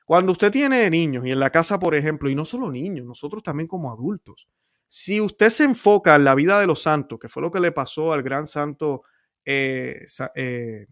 Cuando 0.05 0.33
usted 0.33 0.51
tiene 0.51 0.90
niños 0.90 1.25
y 1.27 1.31
en 1.31 1.38
la 1.38 1.51
casa, 1.51 1.79
por 1.79 1.94
ejemplo, 1.94 2.29
y 2.29 2.35
no 2.35 2.44
solo 2.44 2.73
niños, 2.73 3.07
nosotros 3.07 3.42
también 3.42 3.68
como 3.68 3.92
adultos, 3.92 4.49
si 4.88 5.21
usted 5.21 5.51
se 5.51 5.62
enfoca 5.62 6.16
en 6.16 6.25
la 6.25 6.35
vida 6.35 6.59
de 6.59 6.66
los 6.66 6.83
santos, 6.83 7.21
que 7.21 7.29
fue 7.29 7.40
lo 7.40 7.53
que 7.53 7.61
le 7.61 7.71
pasó 7.71 8.12
al 8.12 8.23
gran 8.25 8.49
santo 8.49 9.05
eh, 9.44 10.07
eh, 10.35 10.87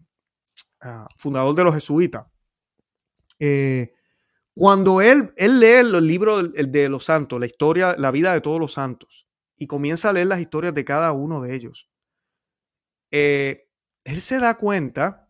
Ah, 0.79 1.07
fundador 1.17 1.55
de 1.55 1.63
los 1.63 1.73
jesuitas, 1.73 2.27
eh, 3.39 3.93
cuando 4.53 5.01
él, 5.01 5.33
él 5.37 5.59
lee 5.59 5.81
el 5.81 6.07
libro 6.07 6.43
de, 6.43 6.89
los 6.89 7.05
santos, 7.05 7.39
la 7.39 7.45
historia, 7.45 7.95
la 7.97 8.11
vida 8.11 8.33
de 8.33 8.41
todos 8.41 8.59
los 8.59 8.73
santos, 8.73 9.27
y 9.55 9.67
comienza 9.67 10.09
a 10.09 10.13
leer 10.13 10.27
las 10.27 10.39
historias 10.39 10.73
de 10.73 10.85
cada 10.85 11.11
uno 11.11 11.41
de 11.41 11.55
ellos, 11.55 11.89
eh, 13.11 13.69
él 14.03 14.21
se 14.21 14.39
da 14.39 14.57
cuenta 14.57 15.29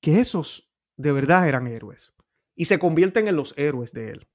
que 0.00 0.20
esos 0.20 0.72
de 0.96 1.12
verdad 1.12 1.48
eran 1.48 1.66
héroes 1.66 2.14
y 2.54 2.66
se 2.66 2.78
convierten 2.78 3.28
en 3.28 3.36
los 3.36 3.56
héroes 3.56 3.92
de 3.92 4.10
él. 4.10 4.28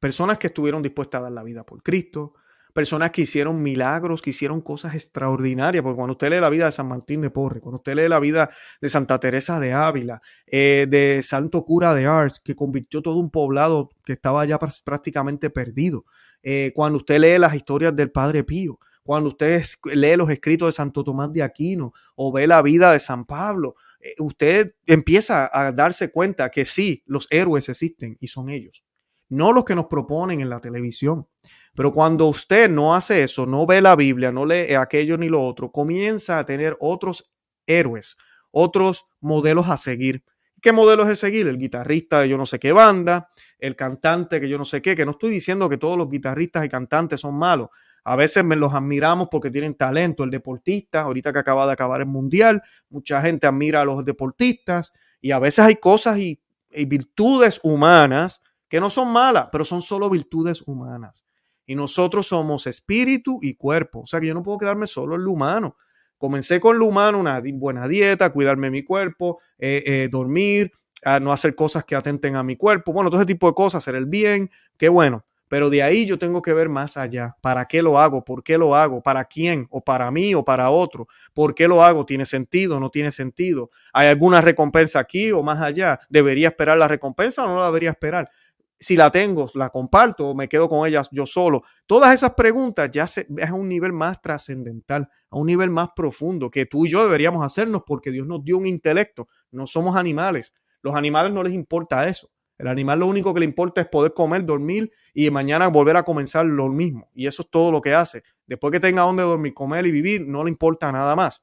Personas 0.00 0.38
que 0.38 0.48
estuvieron 0.48 0.82
dispuestas 0.82 1.20
a 1.20 1.22
dar 1.24 1.32
la 1.32 1.42
vida 1.42 1.64
por 1.64 1.82
Cristo, 1.82 2.34
personas 2.74 3.12
que 3.12 3.22
hicieron 3.22 3.62
milagros, 3.62 4.20
que 4.20 4.30
hicieron 4.30 4.60
cosas 4.60 4.94
extraordinarias, 4.94 5.82
porque 5.82 5.96
cuando 5.96 6.12
usted 6.12 6.28
lee 6.28 6.40
la 6.40 6.50
vida 6.50 6.66
de 6.66 6.72
San 6.72 6.88
Martín 6.88 7.20
de 7.22 7.30
Porre, 7.30 7.60
cuando 7.60 7.78
usted 7.78 7.94
lee 7.94 8.08
la 8.08 8.18
vida 8.18 8.50
de 8.80 8.88
Santa 8.88 9.18
Teresa 9.20 9.60
de 9.60 9.72
Ávila, 9.72 10.20
eh, 10.46 10.86
de 10.90 11.22
Santo 11.22 11.64
Cura 11.64 11.94
de 11.94 12.06
Ars, 12.06 12.40
que 12.40 12.56
convirtió 12.56 13.00
todo 13.00 13.16
un 13.16 13.30
poblado 13.30 13.90
que 14.04 14.12
estaba 14.12 14.44
ya 14.44 14.58
prácticamente 14.84 15.50
perdido, 15.50 16.04
eh, 16.42 16.72
cuando 16.74 16.98
usted 16.98 17.20
lee 17.20 17.38
las 17.38 17.54
historias 17.54 17.94
del 17.94 18.10
Padre 18.10 18.42
Pío, 18.42 18.78
cuando 19.04 19.28
usted 19.28 19.62
lee 19.94 20.16
los 20.16 20.28
escritos 20.30 20.68
de 20.68 20.72
Santo 20.72 21.04
Tomás 21.04 21.32
de 21.32 21.42
Aquino 21.42 21.92
o 22.16 22.32
ve 22.32 22.46
la 22.46 22.60
vida 22.60 22.92
de 22.92 22.98
San 22.98 23.24
Pablo, 23.24 23.76
eh, 24.00 24.14
usted 24.18 24.74
empieza 24.86 25.48
a 25.52 25.70
darse 25.70 26.10
cuenta 26.10 26.50
que 26.50 26.64
sí, 26.64 27.04
los 27.06 27.28
héroes 27.30 27.68
existen 27.68 28.16
y 28.20 28.26
son 28.26 28.48
ellos, 28.48 28.82
no 29.28 29.52
los 29.52 29.64
que 29.64 29.76
nos 29.76 29.86
proponen 29.86 30.40
en 30.40 30.50
la 30.50 30.58
televisión. 30.58 31.28
Pero 31.74 31.92
cuando 31.92 32.26
usted 32.26 32.70
no 32.70 32.94
hace 32.94 33.22
eso, 33.24 33.46
no 33.46 33.66
ve 33.66 33.80
la 33.80 33.96
Biblia, 33.96 34.30
no 34.30 34.46
lee 34.46 34.74
aquello 34.74 35.16
ni 35.18 35.28
lo 35.28 35.42
otro, 35.42 35.72
comienza 35.72 36.38
a 36.38 36.46
tener 36.46 36.76
otros 36.78 37.30
héroes, 37.66 38.16
otros 38.50 39.06
modelos 39.20 39.68
a 39.68 39.76
seguir. 39.76 40.22
¿Qué 40.62 40.72
modelo 40.72 41.08
es 41.10 41.18
seguir? 41.18 41.48
El 41.48 41.58
guitarrista 41.58 42.20
de 42.20 42.28
yo 42.28 42.38
no 42.38 42.46
sé 42.46 42.58
qué 42.58 42.72
banda, 42.72 43.28
el 43.58 43.76
cantante 43.76 44.40
que 44.40 44.48
yo 44.48 44.56
no 44.56 44.64
sé 44.64 44.80
qué, 44.80 44.94
que 44.94 45.04
no 45.04 45.10
estoy 45.10 45.30
diciendo 45.30 45.68
que 45.68 45.76
todos 45.76 45.98
los 45.98 46.08
guitarristas 46.08 46.64
y 46.64 46.68
cantantes 46.68 47.20
son 47.20 47.36
malos. 47.36 47.68
A 48.04 48.16
veces 48.16 48.44
me 48.44 48.56
los 48.56 48.72
admiramos 48.72 49.28
porque 49.30 49.50
tienen 49.50 49.74
talento. 49.74 50.24
El 50.24 50.30
deportista, 50.30 51.02
ahorita 51.02 51.32
que 51.32 51.38
acaba 51.38 51.66
de 51.66 51.72
acabar 51.72 52.00
el 52.00 52.06
mundial, 52.06 52.62
mucha 52.88 53.20
gente 53.20 53.46
admira 53.46 53.80
a 53.80 53.84
los 53.84 54.04
deportistas 54.04 54.92
y 55.20 55.32
a 55.32 55.38
veces 55.38 55.60
hay 55.60 55.76
cosas 55.76 56.18
y, 56.18 56.40
y 56.70 56.84
virtudes 56.84 57.60
humanas 57.62 58.42
que 58.68 58.80
no 58.80 58.90
son 58.90 59.12
malas, 59.12 59.48
pero 59.50 59.64
son 59.64 59.82
solo 59.82 60.08
virtudes 60.08 60.62
humanas. 60.66 61.24
Y 61.66 61.74
nosotros 61.74 62.26
somos 62.26 62.66
espíritu 62.66 63.38
y 63.42 63.54
cuerpo. 63.54 64.00
O 64.00 64.06
sea 64.06 64.20
que 64.20 64.26
yo 64.26 64.34
no 64.34 64.42
puedo 64.42 64.58
quedarme 64.58 64.86
solo 64.86 65.14
en 65.16 65.24
lo 65.24 65.32
humano. 65.32 65.76
Comencé 66.18 66.60
con 66.60 66.78
lo 66.78 66.86
humano, 66.86 67.18
una 67.18 67.42
buena 67.54 67.88
dieta, 67.88 68.32
cuidarme 68.32 68.70
mi 68.70 68.82
cuerpo, 68.82 69.40
eh, 69.58 69.82
eh, 69.86 70.08
dormir, 70.10 70.72
no 71.20 71.32
hacer 71.32 71.54
cosas 71.54 71.84
que 71.84 71.96
atenten 71.96 72.36
a 72.36 72.42
mi 72.42 72.56
cuerpo, 72.56 72.92
bueno, 72.92 73.10
todo 73.10 73.20
ese 73.20 73.26
tipo 73.26 73.46
de 73.46 73.54
cosas, 73.54 73.82
hacer 73.82 73.94
el 73.94 74.06
bien, 74.06 74.50
qué 74.78 74.88
bueno. 74.88 75.24
Pero 75.48 75.68
de 75.70 75.82
ahí 75.82 76.06
yo 76.06 76.18
tengo 76.18 76.40
que 76.40 76.54
ver 76.54 76.68
más 76.68 76.96
allá. 76.96 77.36
¿Para 77.42 77.66
qué 77.66 77.82
lo 77.82 78.00
hago? 78.00 78.24
¿Por 78.24 78.42
qué 78.42 78.56
lo 78.56 78.74
hago? 78.74 79.02
¿Para 79.02 79.26
quién? 79.26 79.66
¿O 79.70 79.82
para 79.82 80.10
mí 80.10 80.34
o 80.34 80.44
para 80.44 80.70
otro? 80.70 81.06
¿Por 81.34 81.54
qué 81.54 81.68
lo 81.68 81.84
hago? 81.84 82.06
¿Tiene 82.06 82.24
sentido? 82.24 82.80
¿No 82.80 82.90
tiene 82.90 83.12
sentido? 83.12 83.70
¿Hay 83.92 84.08
alguna 84.08 84.40
recompensa 84.40 84.98
aquí 84.98 85.30
o 85.30 85.42
más 85.42 85.60
allá? 85.60 86.00
¿Debería 86.08 86.48
esperar 86.48 86.78
la 86.78 86.88
recompensa 86.88 87.44
o 87.44 87.48
no 87.48 87.58
la 87.58 87.66
debería 87.66 87.90
esperar? 87.90 88.30
Si 88.78 88.96
la 88.96 89.10
tengo, 89.10 89.50
la 89.54 89.70
comparto 89.70 90.28
o 90.28 90.34
me 90.34 90.48
quedo 90.48 90.68
con 90.68 90.86
ellas 90.86 91.08
yo 91.10 91.26
solo. 91.26 91.62
Todas 91.86 92.12
esas 92.12 92.34
preguntas 92.34 92.90
ya 92.90 93.06
se, 93.06 93.26
es 93.36 93.48
a 93.48 93.54
un 93.54 93.68
nivel 93.68 93.92
más 93.92 94.20
trascendental, 94.20 95.08
a 95.30 95.38
un 95.38 95.46
nivel 95.46 95.70
más 95.70 95.90
profundo 95.94 96.50
que 96.50 96.66
tú 96.66 96.84
y 96.86 96.90
yo 96.90 97.02
deberíamos 97.04 97.44
hacernos 97.44 97.82
porque 97.86 98.10
Dios 98.10 98.26
nos 98.26 98.44
dio 98.44 98.58
un 98.58 98.66
intelecto. 98.66 99.28
No 99.50 99.66
somos 99.66 99.96
animales. 99.96 100.52
Los 100.82 100.94
animales 100.94 101.32
no 101.32 101.42
les 101.42 101.52
importa 101.52 102.06
eso. 102.08 102.30
El 102.58 102.68
animal 102.68 103.00
lo 103.00 103.06
único 103.06 103.34
que 103.34 103.40
le 103.40 103.46
importa 103.46 103.80
es 103.80 103.88
poder 103.88 104.12
comer, 104.12 104.44
dormir 104.44 104.90
y 105.12 105.28
mañana 105.30 105.68
volver 105.68 105.96
a 105.96 106.04
comenzar 106.04 106.46
lo 106.46 106.68
mismo. 106.68 107.10
Y 107.14 107.26
eso 107.26 107.42
es 107.42 107.50
todo 107.50 107.72
lo 107.72 107.80
que 107.80 107.94
hace. 107.94 108.22
Después 108.46 108.70
que 108.70 108.80
tenga 108.80 109.02
donde 109.02 109.22
dormir, 109.22 109.54
comer 109.54 109.86
y 109.86 109.90
vivir, 109.90 110.26
no 110.26 110.44
le 110.44 110.50
importa 110.50 110.92
nada 110.92 111.16
más. 111.16 111.42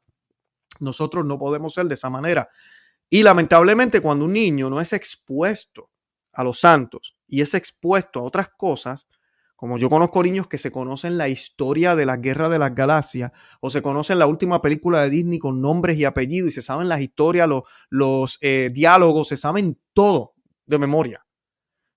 Nosotros 0.79 1.25
no 1.25 1.37
podemos 1.37 1.73
ser 1.73 1.87
de 1.87 1.95
esa 1.95 2.09
manera. 2.09 2.47
Y 3.09 3.23
lamentablemente 3.23 3.99
cuando 3.99 4.25
un 4.25 4.33
niño 4.33 4.69
no 4.69 4.79
es 4.79 4.93
expuesto 4.93 5.89
a 6.31 6.43
los 6.43 6.59
santos 6.59 7.17
y 7.31 7.41
es 7.41 7.55
expuesto 7.55 8.19
a 8.19 8.23
otras 8.23 8.49
cosas, 8.49 9.07
como 9.55 9.77
yo 9.77 9.89
conozco 9.89 10.21
niños 10.21 10.47
que 10.47 10.57
se 10.57 10.71
conocen 10.71 11.17
la 11.17 11.29
historia 11.29 11.95
de 11.95 12.05
la 12.05 12.17
guerra 12.17 12.49
de 12.49 12.59
las 12.59 12.75
galaxias 12.75 13.31
o 13.61 13.69
se 13.69 13.81
conocen 13.81 14.19
la 14.19 14.27
última 14.27 14.61
película 14.61 15.01
de 15.01 15.09
Disney 15.09 15.39
con 15.39 15.61
nombres 15.61 15.97
y 15.97 16.03
apellidos 16.05 16.49
y 16.49 16.51
se 16.51 16.61
saben 16.61 16.89
las 16.89 16.99
historias, 16.99 17.47
los, 17.89 18.37
eh, 18.41 18.69
diálogos, 18.73 19.29
se 19.29 19.37
saben 19.37 19.79
todo 19.93 20.33
de 20.65 20.77
memoria. 20.77 21.25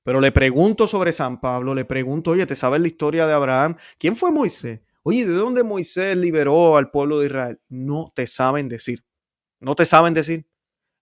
Pero 0.04 0.20
le 0.20 0.30
pregunto 0.30 0.86
sobre 0.86 1.10
San 1.12 1.40
Pablo, 1.40 1.74
le 1.74 1.84
pregunto, 1.84 2.32
oye, 2.32 2.46
¿te 2.46 2.54
sabes 2.54 2.80
la 2.80 2.88
historia 2.88 3.26
de 3.26 3.32
Abraham? 3.32 3.76
¿Quién 3.98 4.14
fue 4.14 4.30
Moisés? 4.30 4.82
Oye, 5.02 5.26
¿de 5.26 5.34
dónde 5.34 5.64
Moisés 5.64 6.16
liberó 6.16 6.76
al 6.76 6.90
pueblo 6.90 7.18
de 7.18 7.26
Israel? 7.26 7.60
No 7.68 8.12
te 8.14 8.26
saben 8.26 8.68
decir. 8.68 9.04
No 9.58 9.74
te 9.74 9.84
saben 9.84 10.14
decir. 10.14 10.46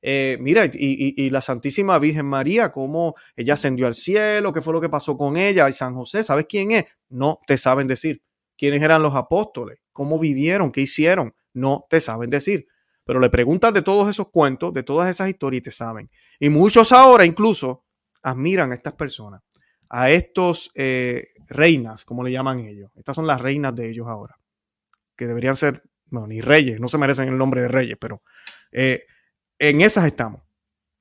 Eh, 0.02 0.36
mira, 0.40 0.68
y, 0.72 1.30
la 1.30 1.40
Santísima 1.40 1.98
Virgen 1.98 2.26
María, 2.26 2.72
cómo 2.72 3.14
ella 3.36 3.54
ascendió 3.54 3.86
al 3.86 3.94
cielo, 3.94 4.52
qué 4.52 4.60
fue 4.60 4.72
lo 4.72 4.80
que 4.80 4.88
pasó 4.88 5.16
con 5.16 5.36
ella, 5.36 5.68
y 5.68 5.72
San 5.72 5.94
José, 5.94 6.24
¿sabes 6.24 6.46
quién 6.48 6.72
es? 6.72 6.84
No 7.08 7.40
te 7.46 7.56
saben 7.56 7.86
decir. 7.86 8.22
¿Quiénes 8.58 8.82
eran 8.82 9.02
los 9.02 9.14
apóstoles? 9.14 9.78
¿Cómo 9.92 10.18
vivieron? 10.18 10.72
¿Qué 10.72 10.82
hicieron? 10.82 11.34
No 11.54 11.86
te 11.88 12.00
saben 12.00 12.30
decir. 12.30 12.66
Pero 13.04 13.18
le 13.18 13.30
preguntas 13.30 13.72
de 13.72 13.82
todos 13.82 14.08
esos 14.10 14.28
cuentos, 14.30 14.72
de 14.72 14.82
todas 14.82 15.08
esas 15.08 15.28
historias 15.28 15.60
y 15.60 15.62
te 15.62 15.70
saben. 15.70 16.10
Y 16.38 16.48
muchos 16.48 16.92
ahora 16.92 17.24
incluso 17.24 17.84
admiran 18.22 18.70
a 18.70 18.74
estas 18.74 18.94
personas, 18.94 19.42
a 19.88 20.10
estos 20.10 20.70
eh, 20.74 21.24
reinas, 21.48 22.04
como 22.04 22.22
le 22.22 22.30
llaman 22.30 22.60
ellos. 22.60 22.90
Estas 22.94 23.16
son 23.16 23.26
las 23.26 23.40
reinas 23.40 23.74
de 23.74 23.90
ellos 23.90 24.06
ahora, 24.06 24.36
que 25.16 25.26
deberían 25.26 25.56
ser, 25.56 25.82
no, 26.10 26.26
ni 26.26 26.40
reyes, 26.40 26.80
no 26.80 26.88
se 26.88 26.98
merecen 26.98 27.28
el 27.28 27.38
nombre 27.38 27.62
de 27.62 27.68
reyes, 27.68 27.96
pero 28.00 28.22
eh, 28.70 29.02
en 29.58 29.80
esas 29.80 30.06
estamos. 30.06 30.42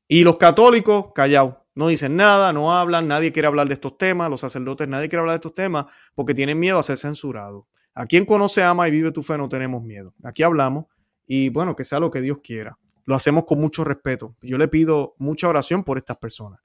Y 0.08 0.24
los 0.24 0.38
católicos, 0.38 1.08
callados, 1.16 1.56
no 1.74 1.88
dicen 1.88 2.16
nada, 2.16 2.52
no 2.52 2.74
hablan, 2.74 3.08
nadie 3.08 3.32
quiere 3.32 3.48
hablar 3.48 3.68
de 3.68 3.76
estos 3.76 3.98
temas, 3.98 4.30
los 4.30 4.42
sacerdotes, 4.42 4.88
nadie 4.88 5.08
quiere 5.08 5.22
hablar 5.22 5.34
de 5.34 5.38
estos 5.38 5.56
temas 5.56 5.86
porque 6.14 6.34
tienen 6.34 6.60
miedo 6.60 6.78
a 6.80 6.84
ser 6.84 6.98
censurados. 6.98 7.66
A 7.94 8.06
quien 8.06 8.26
conoce, 8.26 8.64
ama 8.64 8.88
y 8.88 8.92
vive 8.92 9.12
tu 9.12 9.24
fe 9.24 9.38
no 9.38 9.50
tenemos 9.50 9.84
miedo. 9.84 10.14
Aquí 10.24 10.44
hablamos 10.44 10.86
y 11.26 11.50
bueno, 11.50 11.76
que 11.76 11.84
sea 11.84 12.00
lo 12.00 12.12
que 12.12 12.22
Dios 12.22 12.40
quiera. 12.44 12.78
Lo 13.06 13.16
hacemos 13.16 13.46
con 13.46 13.60
mucho 13.60 13.84
respeto. 13.84 14.36
Yo 14.42 14.58
le 14.58 14.68
pido 14.68 15.16
mucha 15.18 15.48
oración 15.48 15.84
por 15.84 15.98
estas 15.98 16.18
personas, 16.18 16.60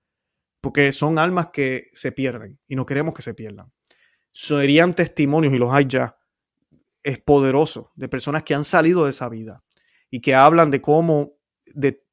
porque 0.61 0.93
son 0.93 1.19
almas 1.19 1.49
que 1.53 1.89
se 1.93 2.13
pierden 2.13 2.59
y 2.67 2.77
no 2.77 2.85
queremos 2.85 3.15
que 3.15 3.23
se 3.23 3.35
pierdan. 3.35 3.73
Serían 4.33 4.93
testimonios, 4.93 5.55
y 5.55 5.59
los 5.59 5.73
hay 5.73 5.87
ya, 5.87 6.19
es 7.03 7.19
poderoso, 7.21 7.93
de 7.95 8.09
personas 8.09 8.43
que 8.43 8.55
han 8.55 8.65
salido 8.65 9.05
de 9.05 9.11
esa 9.11 9.29
vida 9.29 9.63
y 10.11 10.21
que 10.21 10.35
hablan 10.35 10.71
de 10.71 10.81
cómo 10.83 11.37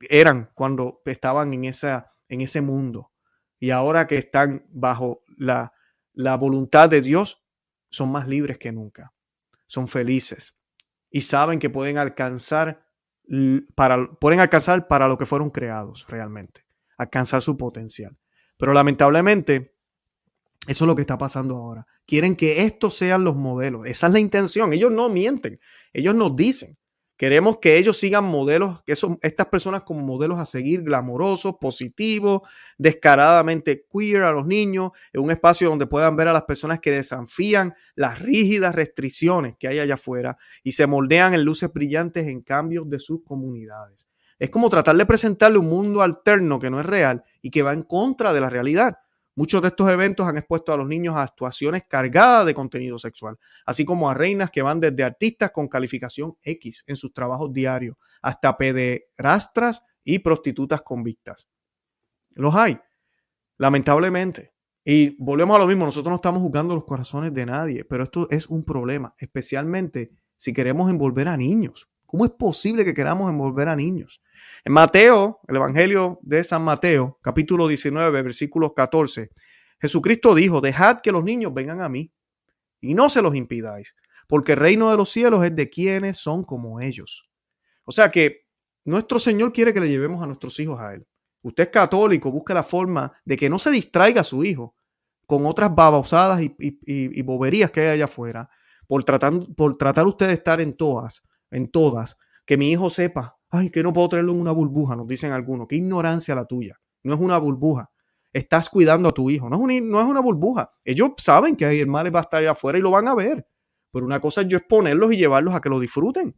eran 0.09 0.49
cuando 0.55 1.01
estaban 1.05 1.53
en, 1.53 1.65
esa, 1.65 2.09
en 2.27 2.41
ese 2.41 2.61
mundo. 2.61 3.11
Y 3.59 3.71
ahora 3.71 4.07
que 4.07 4.17
están 4.17 4.65
bajo 4.69 5.23
la, 5.37 5.73
la 6.13 6.35
voluntad 6.35 6.89
de 6.89 7.01
Dios, 7.01 7.43
son 7.89 8.11
más 8.11 8.27
libres 8.27 8.57
que 8.57 8.71
nunca. 8.71 9.13
Son 9.67 9.87
felices. 9.87 10.55
Y 11.09 11.21
saben 11.21 11.59
que 11.59 11.69
pueden 11.69 11.97
alcanzar 11.97 12.85
para, 13.75 14.11
pueden 14.19 14.39
alcanzar 14.39 14.87
para 14.87 15.07
lo 15.07 15.17
que 15.17 15.25
fueron 15.25 15.49
creados 15.49 16.05
realmente. 16.09 16.65
Alcanzar 16.97 17.41
su 17.41 17.55
potencial. 17.55 18.17
Pero 18.57 18.73
lamentablemente, 18.73 19.75
eso 20.67 20.85
es 20.85 20.87
lo 20.87 20.95
que 20.95 21.01
está 21.01 21.17
pasando 21.17 21.55
ahora. 21.55 21.85
Quieren 22.05 22.35
que 22.35 22.63
estos 22.63 22.95
sean 22.95 23.23
los 23.23 23.35
modelos. 23.35 23.85
Esa 23.85 24.07
es 24.07 24.13
la 24.13 24.19
intención. 24.19 24.73
Ellos 24.73 24.91
no 24.91 25.09
mienten. 25.09 25.59
Ellos 25.93 26.15
nos 26.15 26.35
dicen. 26.35 26.77
Queremos 27.23 27.55
que 27.61 27.77
ellos 27.77 27.97
sigan 27.97 28.25
modelos, 28.25 28.81
que 28.81 28.97
son 28.97 29.17
estas 29.21 29.45
personas 29.45 29.83
como 29.83 30.01
modelos 30.01 30.39
a 30.39 30.45
seguir, 30.45 30.83
glamorosos, 30.83 31.55
positivos, 31.55 32.41
descaradamente 32.77 33.85
queer 33.89 34.23
a 34.23 34.33
los 34.33 34.45
niños, 34.45 34.91
en 35.13 35.21
un 35.21 35.31
espacio 35.31 35.69
donde 35.69 35.87
puedan 35.87 36.17
ver 36.17 36.27
a 36.27 36.33
las 36.33 36.41
personas 36.41 36.81
que 36.81 36.91
desafían 36.91 37.75
las 37.95 38.19
rígidas 38.19 38.75
restricciones 38.75 39.55
que 39.57 39.69
hay 39.69 39.79
allá 39.79 39.93
afuera 39.93 40.37
y 40.63 40.73
se 40.73 40.85
moldean 40.85 41.33
en 41.33 41.45
luces 41.45 41.71
brillantes 41.71 42.27
en 42.27 42.41
cambios 42.41 42.89
de 42.89 42.99
sus 42.99 43.23
comunidades. 43.23 44.05
Es 44.37 44.49
como 44.49 44.69
tratar 44.69 44.97
de 44.97 45.05
presentarle 45.05 45.59
un 45.59 45.67
mundo 45.67 46.01
alterno 46.01 46.59
que 46.59 46.69
no 46.69 46.81
es 46.81 46.85
real 46.85 47.23
y 47.41 47.51
que 47.51 47.61
va 47.61 47.71
en 47.71 47.83
contra 47.83 48.33
de 48.33 48.41
la 48.41 48.49
realidad. 48.49 48.97
Muchos 49.35 49.61
de 49.61 49.69
estos 49.69 49.89
eventos 49.89 50.27
han 50.27 50.37
expuesto 50.37 50.71
a 50.71 50.77
los 50.77 50.87
niños 50.87 51.15
a 51.15 51.23
actuaciones 51.23 51.83
cargadas 51.87 52.45
de 52.45 52.53
contenido 52.53 52.99
sexual, 52.99 53.39
así 53.65 53.83
como 53.83 54.09
a 54.09 54.13
reinas 54.13 54.51
que 54.51 54.61
van 54.61 54.79
desde 54.79 55.03
artistas 55.03 55.51
con 55.51 55.67
calificación 55.67 56.37
X 56.43 56.83
en 56.85 56.95
sus 56.95 57.13
trabajos 57.13 57.51
diarios 57.51 57.95
hasta 58.21 58.55
pederastras 58.57 59.83
y 60.03 60.19
prostitutas 60.19 60.83
convictas. 60.83 61.47
Los 62.31 62.53
hay, 62.55 62.79
lamentablemente. 63.57 64.53
Y 64.85 65.15
volvemos 65.23 65.55
a 65.55 65.59
lo 65.59 65.67
mismo, 65.67 65.85
nosotros 65.85 66.11
no 66.11 66.15
estamos 66.15 66.41
juzgando 66.41 66.75
los 66.75 66.83
corazones 66.83 67.33
de 67.33 67.45
nadie, 67.45 67.85
pero 67.85 68.03
esto 68.03 68.29
es 68.29 68.47
un 68.47 68.63
problema, 68.63 69.15
especialmente 69.17 70.11
si 70.35 70.53
queremos 70.53 70.89
envolver 70.89 71.27
a 71.29 71.37
niños. 71.37 71.89
¿Cómo 72.13 72.25
es 72.25 72.31
posible 72.37 72.85
que 72.85 72.93
queramos 72.93 73.27
envolver 73.27 73.67
a 73.69 73.75
niños? 73.75 74.21
En 74.63 74.73
Mateo, 74.73 75.39
el 75.47 75.55
Evangelio 75.55 76.19
de 76.21 76.43
San 76.43 76.63
Mateo, 76.63 77.17
capítulo 77.23 77.67
19, 77.67 78.21
versículos 78.21 78.73
14, 78.75 79.31
Jesucristo 79.81 80.35
dijo, 80.35 80.61
dejad 80.61 80.99
que 81.01 81.11
los 81.11 81.23
niños 81.23 81.55
vengan 81.55 81.81
a 81.81 81.89
mí 81.89 82.13
y 82.79 82.93
no 82.93 83.09
se 83.09 83.23
los 83.23 83.33
impidáis, 83.33 83.95
porque 84.27 84.51
el 84.51 84.59
reino 84.59 84.91
de 84.91 84.97
los 84.97 85.09
cielos 85.09 85.43
es 85.43 85.55
de 85.55 85.71
quienes 85.71 86.17
son 86.17 86.43
como 86.43 86.79
ellos. 86.81 87.31
O 87.83 87.91
sea 87.91 88.11
que 88.11 88.45
nuestro 88.85 89.17
Señor 89.17 89.51
quiere 89.51 89.73
que 89.73 89.79
le 89.79 89.89
llevemos 89.89 90.21
a 90.21 90.27
nuestros 90.27 90.59
hijos 90.59 90.79
a 90.79 90.93
Él. 90.93 91.07
Usted 91.41 91.63
es 91.63 91.69
católico, 91.69 92.31
busca 92.31 92.53
la 92.53 92.61
forma 92.61 93.11
de 93.25 93.37
que 93.37 93.49
no 93.49 93.57
se 93.57 93.71
distraiga 93.71 94.21
a 94.21 94.23
su 94.23 94.43
hijo 94.43 94.75
con 95.25 95.47
otras 95.47 95.73
babosadas 95.73 96.41
y, 96.43 97.21
boberías 97.23 97.71
que 97.71 97.81
hay 97.81 97.87
allá 97.87 98.05
afuera, 98.05 98.51
por 98.87 99.03
tratar, 99.03 99.33
por 99.57 99.79
tratar 99.79 100.05
usted 100.05 100.27
de 100.27 100.33
estar 100.33 100.61
en 100.61 100.73
todas 100.73 101.23
en 101.53 101.69
todas, 101.69 102.17
que 102.45 102.57
mi 102.57 102.71
hijo 102.71 102.89
sepa, 102.89 103.37
ay, 103.49 103.69
que 103.69 103.83
no 103.83 103.93
puedo 103.93 104.09
traerlo 104.09 104.33
en 104.33 104.41
una 104.41 104.51
burbuja, 104.51 104.95
nos 104.95 105.07
dicen 105.07 105.31
algunos, 105.31 105.67
qué 105.67 105.75
ignorancia 105.77 106.35
la 106.35 106.45
tuya, 106.45 106.79
no 107.03 107.13
es 107.13 107.19
una 107.19 107.37
burbuja, 107.37 107.91
estás 108.33 108.69
cuidando 108.69 109.09
a 109.09 109.11
tu 109.13 109.29
hijo, 109.29 109.49
no 109.49 109.57
es 109.57 109.61
una, 109.61 109.79
no 109.79 110.01
es 110.01 110.07
una 110.07 110.19
burbuja, 110.19 110.71
ellos 110.83 111.11
saben 111.17 111.55
que 111.55 111.79
el 111.79 111.87
mal 111.87 112.13
va 112.13 112.19
a 112.19 112.23
estar 112.23 112.41
allá 112.41 112.51
afuera 112.51 112.77
y 112.77 112.81
lo 112.81 112.91
van 112.91 113.07
a 113.07 113.15
ver, 113.15 113.47
Pero 113.91 114.05
una 114.05 114.19
cosa 114.19 114.41
es 114.41 114.47
yo 114.47 114.57
exponerlos 114.57 115.13
y 115.13 115.17
llevarlos 115.17 115.53
a 115.53 115.61
que 115.61 115.69
lo 115.69 115.79
disfruten. 115.79 116.35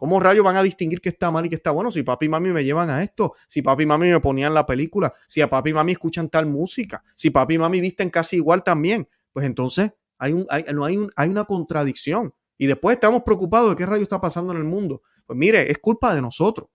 ¿Cómo 0.00 0.18
rayos 0.18 0.42
van 0.42 0.56
a 0.56 0.62
distinguir 0.62 1.02
qué 1.02 1.10
está 1.10 1.30
mal 1.30 1.44
y 1.44 1.50
qué 1.50 1.56
está 1.56 1.72
bueno? 1.72 1.90
Si 1.90 2.02
papi 2.02 2.24
y 2.24 2.28
mami 2.30 2.48
me 2.48 2.64
llevan 2.64 2.88
a 2.88 3.02
esto, 3.02 3.34
si 3.46 3.60
papi 3.60 3.82
y 3.82 3.86
mami 3.86 4.08
me 4.08 4.18
ponían 4.18 4.54
la 4.54 4.64
película, 4.64 5.12
si 5.28 5.42
a 5.42 5.50
papi 5.50 5.70
y 5.70 5.72
mami 5.74 5.92
escuchan 5.92 6.30
tal 6.30 6.46
música, 6.46 7.04
si 7.16 7.28
papi 7.28 7.56
y 7.56 7.58
mami 7.58 7.82
visten 7.82 8.08
casi 8.08 8.36
igual 8.36 8.64
también, 8.64 9.06
pues 9.30 9.44
entonces 9.44 9.92
hay, 10.16 10.32
un, 10.32 10.46
no 10.72 10.86
hay, 10.86 10.96
un, 10.96 11.12
hay 11.16 11.28
una 11.28 11.44
contradicción. 11.44 12.32
Y 12.60 12.66
después 12.66 12.96
estamos 12.96 13.22
preocupados 13.22 13.70
de 13.70 13.76
qué 13.76 13.86
rayos 13.86 14.02
está 14.02 14.20
pasando 14.20 14.52
en 14.52 14.58
el 14.58 14.64
mundo. 14.64 15.00
Pues 15.24 15.38
mire, 15.38 15.70
es 15.70 15.78
culpa 15.78 16.14
de 16.14 16.20
nosotros. 16.20 16.68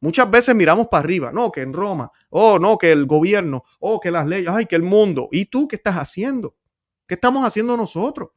Muchas 0.00 0.30
veces 0.30 0.54
miramos 0.54 0.86
para 0.86 1.02
arriba, 1.02 1.32
no, 1.32 1.50
que 1.50 1.62
en 1.62 1.72
Roma, 1.72 2.12
oh, 2.30 2.60
no, 2.60 2.78
que 2.78 2.92
el 2.92 3.06
gobierno, 3.06 3.64
oh, 3.80 3.98
que 3.98 4.12
las 4.12 4.28
leyes, 4.28 4.48
ay, 4.48 4.66
que 4.66 4.76
el 4.76 4.84
mundo. 4.84 5.28
¿Y 5.32 5.46
tú 5.46 5.66
qué 5.66 5.74
estás 5.74 5.96
haciendo? 5.96 6.56
¿Qué 7.08 7.14
estamos 7.14 7.44
haciendo 7.44 7.76
nosotros? 7.76 8.30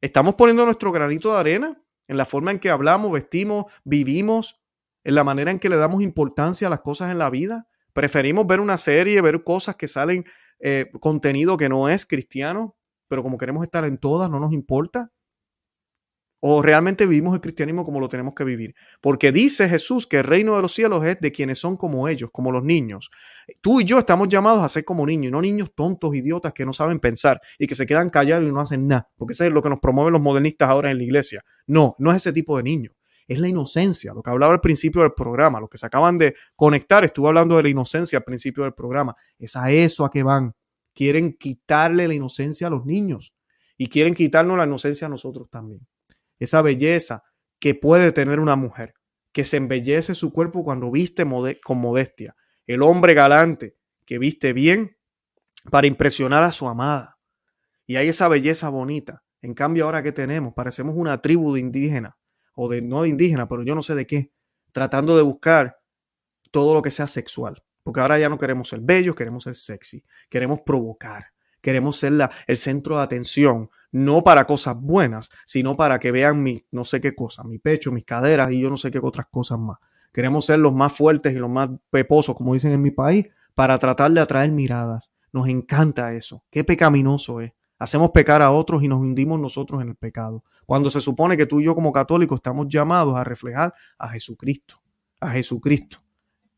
¿Estamos 0.00 0.36
poniendo 0.36 0.64
nuestro 0.64 0.90
granito 0.90 1.34
de 1.34 1.38
arena? 1.38 1.82
en 2.08 2.16
la 2.16 2.24
forma 2.24 2.50
en 2.50 2.58
que 2.58 2.70
hablamos, 2.70 3.12
vestimos, 3.12 3.70
vivimos, 3.84 4.58
en 5.04 5.14
la 5.14 5.24
manera 5.24 5.50
en 5.50 5.58
que 5.58 5.68
le 5.68 5.76
damos 5.76 6.02
importancia 6.02 6.66
a 6.66 6.70
las 6.70 6.80
cosas 6.80 7.12
en 7.12 7.18
la 7.18 7.30
vida. 7.30 7.68
Preferimos 7.92 8.46
ver 8.46 8.60
una 8.60 8.78
serie, 8.78 9.20
ver 9.20 9.44
cosas 9.44 9.76
que 9.76 9.88
salen, 9.88 10.24
eh, 10.58 10.90
contenido 11.00 11.56
que 11.56 11.68
no 11.68 11.88
es 11.88 12.06
cristiano, 12.06 12.76
pero 13.08 13.22
como 13.22 13.36
queremos 13.36 13.62
estar 13.62 13.84
en 13.84 13.98
todas, 13.98 14.30
no 14.30 14.40
nos 14.40 14.52
importa 14.52 15.12
o 16.40 16.62
realmente 16.62 17.06
vivimos 17.06 17.34
el 17.34 17.40
cristianismo 17.40 17.84
como 17.84 18.00
lo 18.00 18.08
tenemos 18.08 18.34
que 18.34 18.44
vivir. 18.44 18.74
Porque 19.00 19.32
dice 19.32 19.68
Jesús 19.68 20.06
que 20.06 20.18
el 20.18 20.24
reino 20.24 20.56
de 20.56 20.62
los 20.62 20.72
cielos 20.72 21.04
es 21.04 21.20
de 21.20 21.32
quienes 21.32 21.58
son 21.58 21.76
como 21.76 22.08
ellos, 22.08 22.30
como 22.32 22.52
los 22.52 22.62
niños. 22.62 23.10
Tú 23.60 23.80
y 23.80 23.84
yo 23.84 23.98
estamos 23.98 24.28
llamados 24.28 24.62
a 24.62 24.68
ser 24.68 24.84
como 24.84 25.04
niños, 25.06 25.32
no 25.32 25.40
niños 25.40 25.72
tontos, 25.74 26.14
idiotas 26.14 26.52
que 26.52 26.64
no 26.64 26.72
saben 26.72 27.00
pensar 27.00 27.40
y 27.58 27.66
que 27.66 27.74
se 27.74 27.86
quedan 27.86 28.10
callados 28.10 28.48
y 28.48 28.52
no 28.52 28.60
hacen 28.60 28.86
nada, 28.86 29.08
porque 29.16 29.32
eso 29.32 29.44
es 29.44 29.52
lo 29.52 29.62
que 29.62 29.68
nos 29.68 29.80
promueven 29.80 30.12
los 30.12 30.22
modernistas 30.22 30.68
ahora 30.68 30.90
en 30.90 30.98
la 30.98 31.04
iglesia. 31.04 31.44
No, 31.66 31.94
no 31.98 32.10
es 32.10 32.18
ese 32.18 32.32
tipo 32.32 32.56
de 32.56 32.62
niño. 32.62 32.90
Es 33.26 33.38
la 33.38 33.48
inocencia, 33.48 34.14
lo 34.14 34.22
que 34.22 34.30
hablaba 34.30 34.54
al 34.54 34.60
principio 34.60 35.02
del 35.02 35.12
programa, 35.12 35.60
lo 35.60 35.68
que 35.68 35.76
se 35.76 35.84
acaban 35.84 36.16
de 36.16 36.34
conectar, 36.56 37.04
estuve 37.04 37.28
hablando 37.28 37.58
de 37.58 37.64
la 37.64 37.68
inocencia 37.68 38.18
al 38.18 38.24
principio 38.24 38.62
del 38.64 38.72
programa. 38.72 39.14
Es 39.38 39.54
a 39.54 39.70
eso 39.70 40.06
a 40.06 40.10
que 40.10 40.22
van. 40.22 40.54
Quieren 40.94 41.34
quitarle 41.34 42.08
la 42.08 42.14
inocencia 42.14 42.68
a 42.68 42.70
los 42.70 42.86
niños 42.86 43.34
y 43.76 43.88
quieren 43.88 44.14
quitarnos 44.14 44.56
la 44.56 44.64
inocencia 44.64 45.08
a 45.08 45.10
nosotros 45.10 45.50
también 45.50 45.86
esa 46.38 46.62
belleza 46.62 47.24
que 47.60 47.74
puede 47.74 48.12
tener 48.12 48.40
una 48.40 48.56
mujer, 48.56 48.94
que 49.32 49.44
se 49.44 49.56
embellece 49.56 50.14
su 50.14 50.32
cuerpo 50.32 50.64
cuando 50.64 50.90
viste 50.90 51.24
con 51.64 51.78
modestia. 51.78 52.36
El 52.66 52.82
hombre 52.82 53.14
galante 53.14 53.76
que 54.04 54.18
viste 54.18 54.52
bien 54.52 54.96
para 55.70 55.86
impresionar 55.86 56.42
a 56.44 56.52
su 56.52 56.68
amada. 56.68 57.18
Y 57.86 57.96
hay 57.96 58.08
esa 58.08 58.28
belleza 58.28 58.68
bonita. 58.68 59.24
En 59.40 59.54
cambio, 59.54 59.84
ahora 59.84 60.02
que 60.02 60.12
tenemos, 60.12 60.54
parecemos 60.54 60.94
una 60.96 61.20
tribu 61.20 61.54
de 61.54 61.60
indígenas, 61.60 62.14
o 62.54 62.68
de 62.68 62.82
no 62.82 63.02
de 63.02 63.08
indígena, 63.08 63.48
pero 63.48 63.62
yo 63.62 63.74
no 63.74 63.82
sé 63.82 63.94
de 63.94 64.06
qué, 64.06 64.32
tratando 64.72 65.16
de 65.16 65.22
buscar 65.22 65.78
todo 66.50 66.74
lo 66.74 66.82
que 66.82 66.90
sea 66.90 67.06
sexual. 67.06 67.62
Porque 67.84 68.00
ahora 68.00 68.18
ya 68.18 68.28
no 68.28 68.36
queremos 68.36 68.68
ser 68.68 68.80
bellos, 68.80 69.14
queremos 69.14 69.44
ser 69.44 69.54
sexy, 69.54 70.04
queremos 70.28 70.60
provocar, 70.66 71.26
queremos 71.60 71.96
ser 71.96 72.12
la, 72.12 72.30
el 72.46 72.56
centro 72.56 72.96
de 72.96 73.02
atención, 73.02 73.70
no 73.90 74.22
para 74.22 74.46
cosas 74.46 74.76
buenas, 74.76 75.30
sino 75.46 75.76
para 75.76 75.98
que 75.98 76.12
vean 76.12 76.42
mi 76.42 76.64
no 76.70 76.84
sé 76.84 77.00
qué 77.00 77.14
cosa, 77.14 77.44
mi 77.44 77.58
pecho, 77.58 77.92
mis 77.92 78.04
caderas 78.04 78.52
y 78.52 78.60
yo 78.60 78.70
no 78.70 78.76
sé 78.76 78.90
qué 78.90 79.00
otras 79.02 79.26
cosas 79.30 79.58
más. 79.58 79.78
Queremos 80.12 80.46
ser 80.46 80.58
los 80.58 80.72
más 80.72 80.92
fuertes 80.92 81.34
y 81.34 81.38
los 81.38 81.50
más 81.50 81.70
peposos, 81.90 82.34
como 82.34 82.54
dicen 82.54 82.72
en 82.72 82.82
mi 82.82 82.90
país, 82.90 83.26
para 83.54 83.78
tratar 83.78 84.10
de 84.10 84.20
atraer 84.20 84.50
miradas. 84.52 85.12
Nos 85.32 85.48
encanta 85.48 86.14
eso. 86.14 86.44
Qué 86.50 86.64
pecaminoso 86.64 87.40
es. 87.40 87.52
Hacemos 87.78 88.10
pecar 88.10 88.42
a 88.42 88.50
otros 88.50 88.82
y 88.82 88.88
nos 88.88 88.98
hundimos 88.98 89.38
nosotros 89.38 89.80
en 89.82 89.90
el 89.90 89.94
pecado. 89.94 90.42
Cuando 90.66 90.90
se 90.90 91.00
supone 91.00 91.36
que 91.36 91.46
tú 91.46 91.60
y 91.60 91.64
yo 91.64 91.74
como 91.74 91.92
católicos 91.92 92.38
estamos 92.38 92.66
llamados 92.68 93.16
a 93.16 93.22
reflejar 93.22 93.72
a 93.98 94.08
Jesucristo, 94.08 94.82
a 95.20 95.30
Jesucristo, 95.30 95.98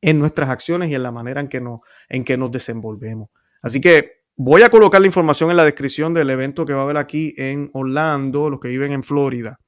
en 0.01 0.19
nuestras 0.19 0.49
acciones 0.49 0.89
y 0.89 0.95
en 0.95 1.03
la 1.03 1.13
manera 1.13 1.41
en 1.41 1.49
que 1.49 1.63
en 2.09 2.25
que 2.25 2.39
nos 2.39 2.51
desenvolvemos. 2.51 3.29
Así 3.63 3.81
que 3.81 4.20
Voy 4.43 4.63
a 4.63 4.71
colocar 4.71 5.03
la 5.03 5.07
información 5.07 5.51
en 5.51 5.59
la 5.59 5.67
descripción 5.67 6.15
del 6.15 6.31
evento 6.31 6.65
que 6.65 6.73
va 6.73 6.81
a 6.81 6.85
haber 6.85 6.97
aquí 6.97 7.35
en 7.37 7.69
Orlando, 7.75 8.49
los 8.49 8.59
que 8.59 8.69
viven 8.69 8.91
en 8.91 9.05
Florida, 9.05 9.61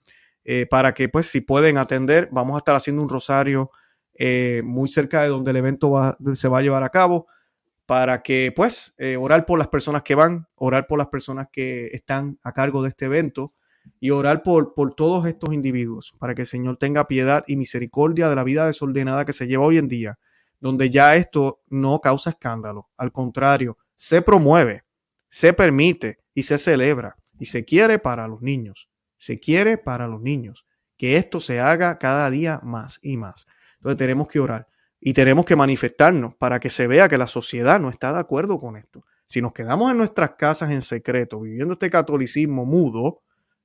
eh, 0.44 0.64
para 0.64 0.94
que 0.94 1.10
pues 1.10 1.26
si 1.26 1.42
pueden 1.42 1.76
atender, 1.76 2.30
vamos 2.32 2.54
a 2.54 2.58
estar 2.60 2.74
haciendo 2.74 3.02
un 3.02 3.10
rosario 3.10 3.70
eh, 4.14 4.62
muy 4.64 4.88
cerca 4.88 5.24
de 5.24 5.28
donde 5.28 5.50
el 5.50 5.58
evento 5.58 5.92
se 6.32 6.48
va 6.48 6.60
a 6.60 6.62
llevar 6.62 6.84
a 6.84 6.88
cabo, 6.88 7.26
para 7.84 8.22
que 8.22 8.50
pues 8.56 8.94
eh, 8.96 9.18
orar 9.18 9.44
por 9.44 9.58
las 9.58 9.68
personas 9.68 10.04
que 10.04 10.14
van, 10.14 10.46
orar 10.54 10.86
por 10.86 10.96
las 10.96 11.08
personas 11.08 11.48
que 11.52 11.88
están 11.88 12.38
a 12.42 12.52
cargo 12.52 12.82
de 12.82 12.88
este 12.88 13.04
evento 13.04 13.50
y 14.00 14.08
orar 14.08 14.42
por, 14.42 14.72
por 14.72 14.94
todos 14.94 15.26
estos 15.26 15.52
individuos, 15.52 16.14
para 16.18 16.34
que 16.34 16.42
el 16.42 16.46
Señor 16.46 16.78
tenga 16.78 17.06
piedad 17.06 17.44
y 17.46 17.56
misericordia 17.56 18.30
de 18.30 18.36
la 18.36 18.42
vida 18.42 18.64
desordenada 18.64 19.26
que 19.26 19.34
se 19.34 19.46
lleva 19.46 19.66
hoy 19.66 19.76
en 19.76 19.88
día, 19.88 20.18
donde 20.60 20.88
ya 20.88 21.14
esto 21.14 21.60
no 21.68 22.00
causa 22.00 22.30
escándalo, 22.30 22.88
al 22.96 23.12
contrario, 23.12 23.76
se 24.02 24.20
promueve, 24.20 24.82
se 25.28 25.52
permite 25.52 26.18
y 26.34 26.42
se 26.42 26.58
celebra 26.58 27.18
y 27.38 27.46
se 27.46 27.64
quiere 27.64 28.00
para 28.00 28.26
los 28.26 28.42
niños. 28.42 28.90
Se 29.16 29.38
quiere 29.38 29.78
para 29.78 30.08
los 30.08 30.20
niños. 30.20 30.66
Que 30.96 31.18
esto 31.18 31.38
se 31.38 31.60
haga 31.60 31.98
cada 31.98 32.28
día 32.28 32.58
más 32.64 32.98
y 33.00 33.16
más. 33.16 33.46
Entonces 33.76 33.98
tenemos 33.98 34.26
que 34.26 34.40
orar 34.40 34.66
y 34.98 35.12
tenemos 35.12 35.44
que 35.44 35.54
manifestarnos 35.54 36.34
para 36.34 36.58
que 36.58 36.68
se 36.68 36.88
vea 36.88 37.08
que 37.08 37.16
la 37.16 37.28
sociedad 37.28 37.78
no 37.78 37.90
está 37.90 38.12
de 38.12 38.18
acuerdo 38.18 38.58
con 38.58 38.76
esto. 38.76 39.02
Si 39.24 39.40
nos 39.40 39.52
quedamos 39.52 39.92
en 39.92 39.98
nuestras 39.98 40.32
casas 40.32 40.72
en 40.72 40.82
secreto, 40.82 41.40
viviendo 41.40 41.74
este 41.74 41.88
catolicismo 41.88 42.64
mudo 42.64 43.22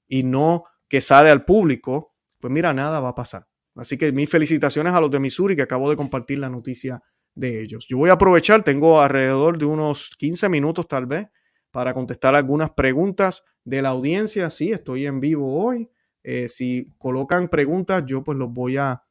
y 0.08 0.22
no 0.22 0.66
que 0.88 1.02
sale 1.02 1.32
al 1.32 1.46
público, 1.46 2.12
pues 2.40 2.54
mira, 2.54 2.76
nada 2.76 3.00
va 3.00 3.10
a 3.10 3.16
pasar. 3.16 3.48
Así 3.74 3.98
que 3.98 4.12
mis 4.12 4.30
felicitaciones 4.30 4.94
a 4.94 5.02
los 5.02 5.10
de 5.10 5.20
Missouri 5.20 5.56
que 5.56 5.64
acabo 5.64 5.90
de 5.90 5.98
compartir 5.98 6.38
la 6.38 6.50
noticia 6.50 7.02
de 7.38 7.62
ellos. 7.62 7.86
Yo 7.88 7.98
voy 7.98 8.10
a 8.10 8.14
aprovechar, 8.14 8.64
tengo 8.64 9.00
alrededor 9.00 9.58
de 9.58 9.66
unos 9.66 10.16
15 10.18 10.50
minutos 10.50 10.88
tal 10.88 11.06
vez 11.06 11.28
para 11.72 11.94
contestar 11.94 12.36
algunas 12.36 12.72
preguntas 12.72 13.44
de 13.64 13.82
la 13.82 13.90
audiencia. 13.90 14.50
Sí, 14.50 14.72
estoy 14.72 15.06
en 15.06 15.20
vivo 15.20 15.64
hoy. 15.64 15.90
Eh, 16.24 16.50
si 16.50 16.94
colocan 16.98 17.48
preguntas, 17.48 18.04
yo 18.06 18.24
pues 18.24 18.38
los 18.38 18.52
voy 18.52 18.78
a, 18.78 19.04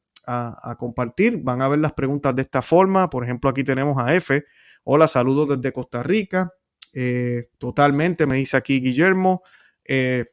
compartir. 0.77 1.39
Van 1.41 1.61
a 1.61 1.69
ver 1.69 1.79
las 1.79 1.93
preguntas 1.93 2.35
de 2.35 2.41
esta 2.41 2.61
forma. 2.61 3.09
Por 3.09 3.23
ejemplo, 3.23 3.49
aquí 3.49 3.63
tenemos 3.63 3.95
a 3.97 4.13
F. 4.13 4.43
Hola, 4.83 5.07
saludos 5.07 5.57
desde 5.57 5.71
Costa 5.71 6.03
Rica. 6.03 6.51
Eh, 6.91 7.45
totalmente, 7.57 8.25
me 8.25 8.35
dice 8.35 8.57
aquí 8.57 8.81
Guillermo. 8.81 9.41
Eh, 9.85 10.25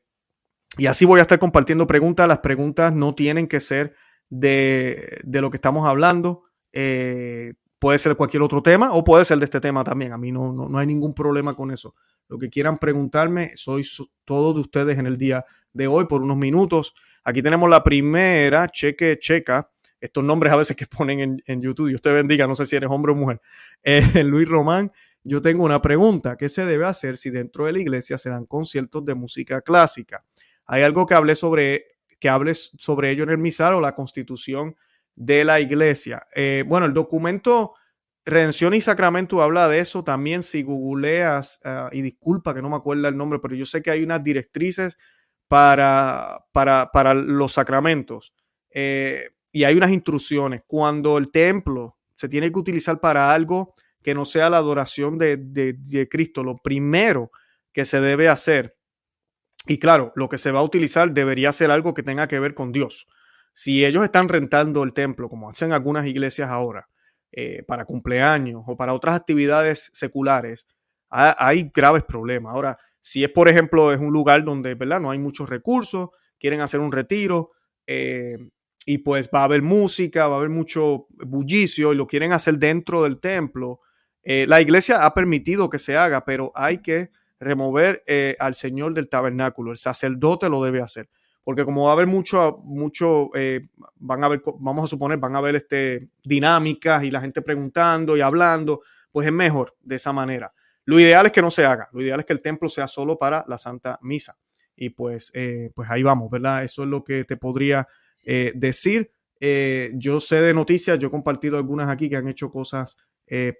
y 0.77 0.87
así 0.87 1.05
voy 1.05 1.21
a 1.21 1.23
estar 1.23 1.39
compartiendo 1.39 1.87
preguntas. 1.87 2.27
Las 2.27 2.41
preguntas 2.41 2.93
no 2.93 3.15
tienen 3.15 3.47
que 3.47 3.61
ser 3.61 3.95
de, 4.29 5.21
de 5.23 5.41
lo 5.41 5.51
que 5.51 5.59
estamos 5.59 5.87
hablando. 5.87 6.43
Puede 7.85 7.99
ser 7.99 8.17
cualquier 8.17 8.43
otro 8.43 8.63
tema 8.63 8.95
o 8.95 9.05
puede 9.05 9.27
ser 9.27 9.37
de 9.37 9.45
este 9.45 9.61
tema 9.61 9.85
también. 9.85 10.15
A 10.15 10.17
mí 10.17 10.33
no, 10.33 10.55
no, 10.55 10.79
hay 10.79 10.87
ningún 10.87 11.13
problema 11.13 11.55
con 11.55 11.71
eso. 11.71 11.95
Lo 12.29 12.39
que 12.39 12.49
quieran 12.49 12.79
preguntarme, 12.79 13.55
soy 13.57 13.87
todos 14.25 14.55
de 14.55 14.63
ustedes 14.63 14.99
en 14.99 15.05
el 15.05 15.19
día 15.19 15.45
de 15.75 15.87
hoy 15.87 16.07
por 16.07 16.23
unos 16.23 16.39
minutos. 16.39 16.95
Aquí 17.25 17.43
tenemos 17.43 17.69
la 17.69 17.83
primera, 17.83 18.71
cheque, 18.71 19.19
checa. 19.19 19.71
Estos 20.01 20.25
nombres 20.25 20.51
a 20.55 20.57
veces 20.57 20.79
que 20.79 20.87
ponen 20.97 21.21
en, 21.21 21.43
en 21.45 21.61
YouTube. 21.61 21.91
Dios 21.91 22.01
te 22.01 22.11
bendiga, 22.11 22.47
no 22.47 22.57
sé 22.57 22.65
si 22.65 22.75
eres 22.75 22.89
hombre 22.91 23.13
o 23.13 23.17
mujer. 23.17 23.43
Eh, 23.83 24.01
Luis 24.25 24.49
Román, 24.49 24.91
yo 25.23 25.43
tengo 25.43 25.63
una 25.63 25.83
pregunta. 25.83 26.39
¿Qué 26.39 26.49
se 26.49 26.65
debe 26.65 26.87
hacer 26.87 27.19
si 27.19 27.29
dentro 27.29 27.67
de 27.67 27.73
la 27.73 27.81
iglesia 27.81 28.17
se 28.17 28.31
dan 28.31 28.47
conciertos 28.47 29.05
de 29.05 29.15
música 29.15 29.61
clásica? 29.61 30.25
¿Hay 30.65 30.85
algo 30.85 31.05
que 31.05 31.13
hable 31.13 31.35
sobre, 31.35 31.85
que 32.19 32.31
hables 32.31 32.71
sobre 32.79 33.11
ello 33.11 33.25
en 33.25 33.29
el 33.29 33.37
misal 33.37 33.75
o 33.75 33.83
la 33.83 33.95
constitución 33.95 34.75
de 35.17 35.45
la 35.45 35.61
iglesia. 35.61 36.27
Eh, 36.35 36.65
bueno, 36.67 36.87
el 36.87 36.95
documento 36.95 37.75
Redención 38.27 38.73
y 38.73 38.81
Sacramento 38.81 39.43
habla 39.43 39.69
de 39.69 39.81
eso 39.81 40.03
también. 40.03 40.43
Si 40.43 40.63
googleas, 40.63 41.61
ah, 41.65 41.91
y 41.93 42.03
disculpa 42.03 42.55
que 42.55 42.63
no 42.63 42.71
me 42.71 42.77
acuerdo 42.77 43.07
el 43.09 43.17
nombre, 43.17 43.39
pero 43.39 43.55
yo 43.55 43.67
sé 43.67 43.83
que 43.83 43.91
hay 43.91 44.03
unas 44.03 44.25
directrices 44.25 44.97
para, 45.47 46.47
para, 46.53 46.91
para 46.91 47.13
los 47.15 47.53
sacramentos 47.53 48.35
eh, 48.71 49.31
y 49.53 49.65
hay 49.65 49.77
unas 49.77 49.91
instrucciones. 49.91 50.63
Cuando 50.67 51.19
el 51.19 51.31
templo 51.31 51.99
se 52.15 52.29
tiene 52.29 52.51
que 52.51 52.59
utilizar 52.59 53.01
para 53.01 53.35
algo 53.35 53.75
que 54.03 54.15
no 54.15 54.25
sea 54.25 54.51
la 54.51 54.59
adoración 54.59 55.19
de, 55.19 55.37
de 55.37 56.09
Cristo, 56.09 56.43
lo 56.43 56.57
primero 56.57 57.31
que 57.73 57.85
se 57.85 58.01
debe 58.01 58.29
hacer, 58.29 58.77
y 59.67 59.79
claro, 59.79 60.13
lo 60.15 60.29
que 60.29 60.39
se 60.39 60.51
va 60.51 60.61
a 60.61 60.65
utilizar 60.65 61.13
debería 61.13 61.53
ser 61.53 61.71
algo 61.71 61.95
que 61.95 62.03
tenga 62.03 62.29
que 62.29 62.39
ver 62.39 62.55
con 62.55 62.71
Dios 62.71 63.07
si 63.55 63.85
ellos 63.85 64.03
están 64.03 64.29
rentando 64.29 64.83
el 64.83 64.93
templo, 64.93 65.29
como 65.29 65.49
hacen 65.49 65.73
algunas 65.73 66.07
iglesias 66.09 66.49
ahora, 66.51 66.89
eh, 67.31 67.63
para 67.63 67.85
cumpleaños 67.85 68.65
o 68.67 68.77
para 68.77 68.93
otras 68.93 69.15
actividades 69.15 69.91
seculares, 69.93 70.67
hay 71.09 71.71
graves 71.73 72.03
problemas. 72.03 72.53
Ahora, 72.53 72.77
si 73.01 73.23
es, 73.23 73.31
por 73.31 73.49
ejemplo, 73.49 73.93
es 73.93 74.01
un 74.01 74.13
lugar 74.13 74.43
donde 74.43 74.75
¿verdad? 74.75 75.01
no 75.01 75.13
hay 75.13 75.21
muchos 75.21 75.49
recursos, 75.49 76.09
quieren 76.41 76.61
hacer 76.61 76.81
un 76.81 76.91
retiro 76.91 77.53
eh, 77.87 78.37
y 78.87 78.99
pues 78.99 79.31
va 79.33 79.43
a 79.43 79.45
haber 79.45 79.63
música, 79.63 80.27
va 80.27 80.35
a 80.35 80.39
haber 80.39 80.51
mucho 80.51 81.07
bullicio 81.11 81.93
y 81.93 81.97
lo 81.97 82.09
quieren 82.09 82.33
hacer 82.33 82.59
dentro 82.59 83.05
del 83.05 83.21
templo, 83.21 83.81
eh, 84.25 84.47
la 84.49 84.61
iglesia 84.61 85.05
ha 85.05 85.15
permitido 85.15 85.71
que 85.71 85.79
se 85.79 85.97
haga, 85.97 86.25
pero 86.25 86.51
hay 86.57 86.79
que 86.79 87.11
remover 87.39 88.03
al 88.41 88.57
Señor 88.57 88.95
del 88.95 89.09
tabernáculo. 89.09 89.71
El 89.71 89.77
sacerdote 89.77 90.49
lo 90.49 90.65
debe 90.65 90.81
hacer 90.81 91.09
porque 91.45 91.65
como 91.65 91.85
va 91.85 91.91
a 91.91 91.93
haber 91.93 92.07
mucho, 92.07 92.59
mucho, 92.65 93.31
eh, 93.35 93.69
van 93.97 94.25
a 94.25 94.29
ver, 94.29 94.43
vamos 94.59 94.85
a 94.85 94.87
suponer, 94.89 95.19
van 95.19 95.37
a 95.37 95.39
haber 95.39 95.57
este, 95.57 96.09
dinámicas 96.25 97.05
y 97.05 97.11
la 97.11 97.21
gente 97.21 97.43
preguntando 97.43 98.17
y 98.17 98.23
hablando, 98.23 98.81
pues 99.13 99.27
es 99.27 99.33
mejor 99.33 99.77
de 99.83 99.97
esa 99.97 100.13
manera. 100.13 100.53
Lo 100.87 100.99
ideal 100.99 101.27
es 101.27 101.33
que 101.33 101.43
no 101.43 101.51
se 101.51 101.67
haga, 101.67 101.89
lo 101.93 102.01
ideal 102.01 102.21
es 102.21 102.27
que 102.27 102.33
el 102.33 102.41
templo 102.41 102.69
sea 102.71 102.89
solo 102.89 103.19
para 103.19 103.45
la 103.47 103.59
Santa 103.59 103.99
Misa. 104.03 104.37
Y 104.75 104.91
pues, 104.91 105.31
eh, 105.35 105.71
pues 105.75 105.89
ahí 105.91 106.03
vamos, 106.03 106.31
¿verdad? 106.31 106.65
Eso 106.65 106.83
es 106.83 106.89
lo 106.89 107.05
que 107.05 107.25
te 107.25 107.37
podría 107.37 107.87
eh, 108.25 108.53
decir. 108.55 109.13
yo 109.95 110.21
sé 110.21 110.41
de 110.41 110.55
noticias, 110.55 110.99
yo 110.99 111.09
he 111.09 111.11
compartido 111.11 111.59
algunas 111.59 111.91
aquí 111.91 112.09
que 112.09 112.17
han 112.17 112.29
hecho 112.29 112.51
cosas 112.51 112.97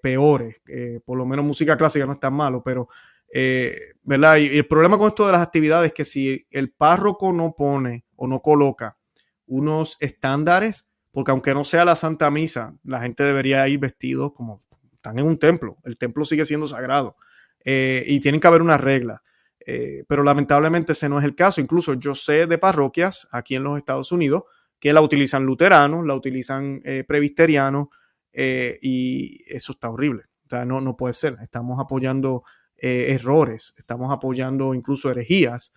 peores, 0.01 0.61
por 1.05 1.17
lo 1.17 1.25
menos 1.25 1.45
música 1.45 1.77
clásica 1.77 2.05
no 2.05 2.13
es 2.13 2.19
tan 2.19 2.33
malo, 2.33 2.63
pero 2.63 2.87
eh, 3.33 3.93
¿verdad? 4.03 4.37
Y, 4.37 4.57
el 4.57 4.67
problema 4.67 4.97
con 4.97 5.07
esto 5.07 5.25
de 5.25 5.31
las 5.31 5.41
actividades 5.41 5.87
es 5.87 5.93
que 5.93 6.05
si 6.05 6.47
el 6.51 6.71
párroco 6.71 7.33
no 7.33 7.53
pone 7.55 8.05
o 8.15 8.27
no 8.27 8.41
coloca 8.41 8.97
unos 9.45 9.97
estándares, 9.99 10.87
porque 11.11 11.31
aunque 11.31 11.53
no 11.53 11.63
sea 11.63 11.85
la 11.85 11.95
Santa 11.95 12.29
Misa, 12.31 12.75
la 12.83 13.01
gente 13.01 13.23
debería 13.23 13.67
ir 13.67 13.79
vestidos 13.79 14.33
como 14.33 14.63
están 14.93 15.19
en 15.19 15.25
un 15.25 15.37
templo, 15.37 15.77
el 15.83 15.97
templo 15.97 16.25
sigue 16.25 16.45
siendo 16.45 16.67
sagrado 16.67 17.15
eh, 17.63 18.03
y 18.07 18.19
tienen 18.19 18.41
que 18.41 18.47
haber 18.47 18.61
unas 18.61 18.81
reglas. 18.81 19.21
Eh, 19.67 20.03
pero 20.07 20.23
lamentablemente 20.23 20.91
ese 20.91 21.09
no 21.09 21.17
es 21.19 21.25
el 21.25 21.35
caso. 21.35 21.59
Incluso 21.59 21.95
yo 21.95 22.13
sé 22.13 22.45
de 22.45 22.57
parroquias 22.57 23.27
aquí 23.31 23.55
en 23.55 23.63
los 23.63 23.77
Estados 23.77 24.11
Unidos 24.11 24.43
que 24.79 24.93
la 24.93 25.01
utilizan 25.01 25.45
luteranos, 25.45 26.05
la 26.05 26.13
utilizan 26.13 26.81
presbiterianos 27.07 27.87
y 28.33 29.41
eso 29.47 29.71
está 29.71 29.89
horrible. 29.89 30.25
O 30.45 30.49
sea, 30.49 30.65
no, 30.65 30.81
no 30.81 30.95
puede 30.95 31.13
ser. 31.13 31.37
Estamos 31.41 31.79
apoyando 31.79 32.43
eh, 32.87 33.13
errores, 33.13 33.73
estamos 33.77 34.13
apoyando 34.13 34.75
incluso 34.75 35.09
herejías 35.09 35.73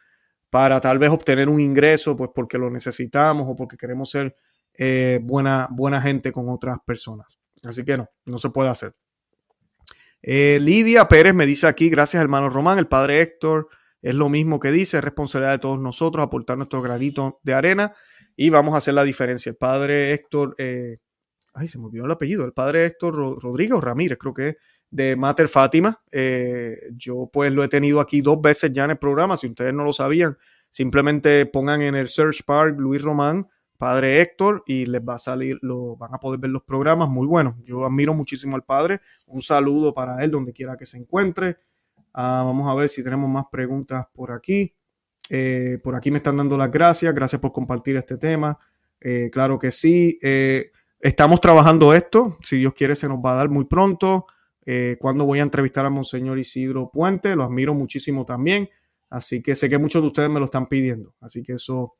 para 0.50 0.78
tal 0.78 0.98
vez 0.98 1.08
obtener 1.08 1.48
un 1.48 1.58
ingreso, 1.58 2.14
pues 2.14 2.28
porque 2.34 2.58
lo 2.58 2.68
necesitamos 2.68 3.46
o 3.48 3.54
porque 3.54 3.78
queremos 3.78 4.10
ser 4.10 4.36
eh, 4.74 5.18
buena, 5.22 5.68
buena 5.70 6.02
gente 6.02 6.32
con 6.32 6.50
otras 6.50 6.76
personas. 6.84 7.38
Así 7.64 7.82
que 7.82 7.96
no, 7.96 8.10
no 8.26 8.36
se 8.36 8.50
puede 8.50 8.68
hacer. 8.68 8.94
Eh, 10.20 10.58
Lidia 10.60 11.08
Pérez 11.08 11.32
me 11.32 11.46
dice 11.46 11.66
aquí, 11.66 11.88
gracias 11.88 12.22
hermano 12.22 12.50
Román, 12.50 12.78
el 12.78 12.88
padre 12.88 13.22
Héctor 13.22 13.68
es 14.02 14.14
lo 14.14 14.28
mismo 14.28 14.60
que 14.60 14.70
dice, 14.70 14.98
es 14.98 15.04
responsabilidad 15.04 15.52
de 15.52 15.60
todos 15.60 15.80
nosotros 15.80 16.22
aportar 16.22 16.58
nuestro 16.58 16.82
granito 16.82 17.40
de 17.42 17.54
arena 17.54 17.94
y 18.36 18.50
vamos 18.50 18.74
a 18.74 18.78
hacer 18.78 18.92
la 18.92 19.04
diferencia. 19.04 19.48
El 19.48 19.56
padre 19.56 20.12
Héctor, 20.12 20.54
ay, 20.58 21.68
se 21.68 21.78
me 21.78 21.86
olvidó 21.86 22.04
el 22.04 22.10
apellido, 22.10 22.44
el 22.44 22.52
padre 22.52 22.84
Héctor 22.84 23.40
Rodríguez 23.42 23.80
Ramírez, 23.80 24.18
creo 24.18 24.34
que 24.34 24.56
de 24.90 25.16
Mater 25.16 25.48
Fátima. 25.48 26.02
Eh, 26.10 26.76
yo 26.96 27.28
pues 27.32 27.52
lo 27.52 27.62
he 27.62 27.68
tenido 27.68 28.00
aquí 28.00 28.20
dos 28.20 28.40
veces 28.40 28.72
ya 28.72 28.84
en 28.84 28.92
el 28.92 28.98
programa, 28.98 29.36
si 29.36 29.46
ustedes 29.46 29.74
no 29.74 29.84
lo 29.84 29.92
sabían, 29.92 30.36
simplemente 30.70 31.46
pongan 31.46 31.82
en 31.82 31.94
el 31.94 32.08
search 32.08 32.44
bar 32.46 32.74
Luis 32.76 33.02
Román, 33.02 33.48
padre 33.76 34.20
Héctor, 34.20 34.62
y 34.66 34.86
les 34.86 35.00
va 35.00 35.14
a 35.14 35.18
salir, 35.18 35.58
lo, 35.62 35.96
van 35.96 36.14
a 36.14 36.18
poder 36.18 36.40
ver 36.40 36.50
los 36.50 36.62
programas 36.62 37.08
muy 37.08 37.26
buenos. 37.26 37.54
Yo 37.62 37.84
admiro 37.84 38.14
muchísimo 38.14 38.56
al 38.56 38.64
padre, 38.64 39.00
un 39.26 39.42
saludo 39.42 39.94
para 39.94 40.22
él 40.24 40.30
donde 40.30 40.52
quiera 40.52 40.76
que 40.76 40.86
se 40.86 40.98
encuentre. 40.98 41.58
Ah, 42.12 42.42
vamos 42.44 42.68
a 42.68 42.74
ver 42.74 42.88
si 42.88 43.04
tenemos 43.04 43.30
más 43.30 43.46
preguntas 43.50 44.06
por 44.12 44.32
aquí. 44.32 44.74
Eh, 45.30 45.78
por 45.84 45.94
aquí 45.94 46.10
me 46.10 46.16
están 46.16 46.36
dando 46.36 46.56
las 46.56 46.70
gracias, 46.70 47.14
gracias 47.14 47.40
por 47.40 47.52
compartir 47.52 47.96
este 47.96 48.16
tema. 48.16 48.58
Eh, 49.00 49.28
claro 49.30 49.58
que 49.58 49.70
sí. 49.70 50.18
estamos 51.00 51.40
trabajando 51.40 51.94
esto, 51.94 52.38
si 52.40 52.56
Dios 52.56 52.72
quiere 52.72 52.96
se 52.96 53.06
nos 53.06 53.18
va 53.18 53.32
a 53.32 53.36
dar 53.36 53.48
muy 53.50 53.66
pronto. 53.66 54.26
Eh, 54.70 54.98
cuando 55.00 55.24
voy 55.24 55.38
a 55.38 55.44
entrevistar 55.44 55.86
a 55.86 55.88
Monseñor 55.88 56.38
Isidro 56.38 56.90
Puente, 56.90 57.34
lo 57.34 57.44
admiro 57.44 57.72
muchísimo 57.72 58.26
también, 58.26 58.68
así 59.08 59.40
que 59.40 59.56
sé 59.56 59.70
que 59.70 59.78
muchos 59.78 60.02
de 60.02 60.08
ustedes 60.08 60.28
me 60.28 60.40
lo 60.40 60.44
están 60.44 60.66
pidiendo, 60.66 61.14
así 61.22 61.42
que 61.42 61.54
eso, 61.54 61.94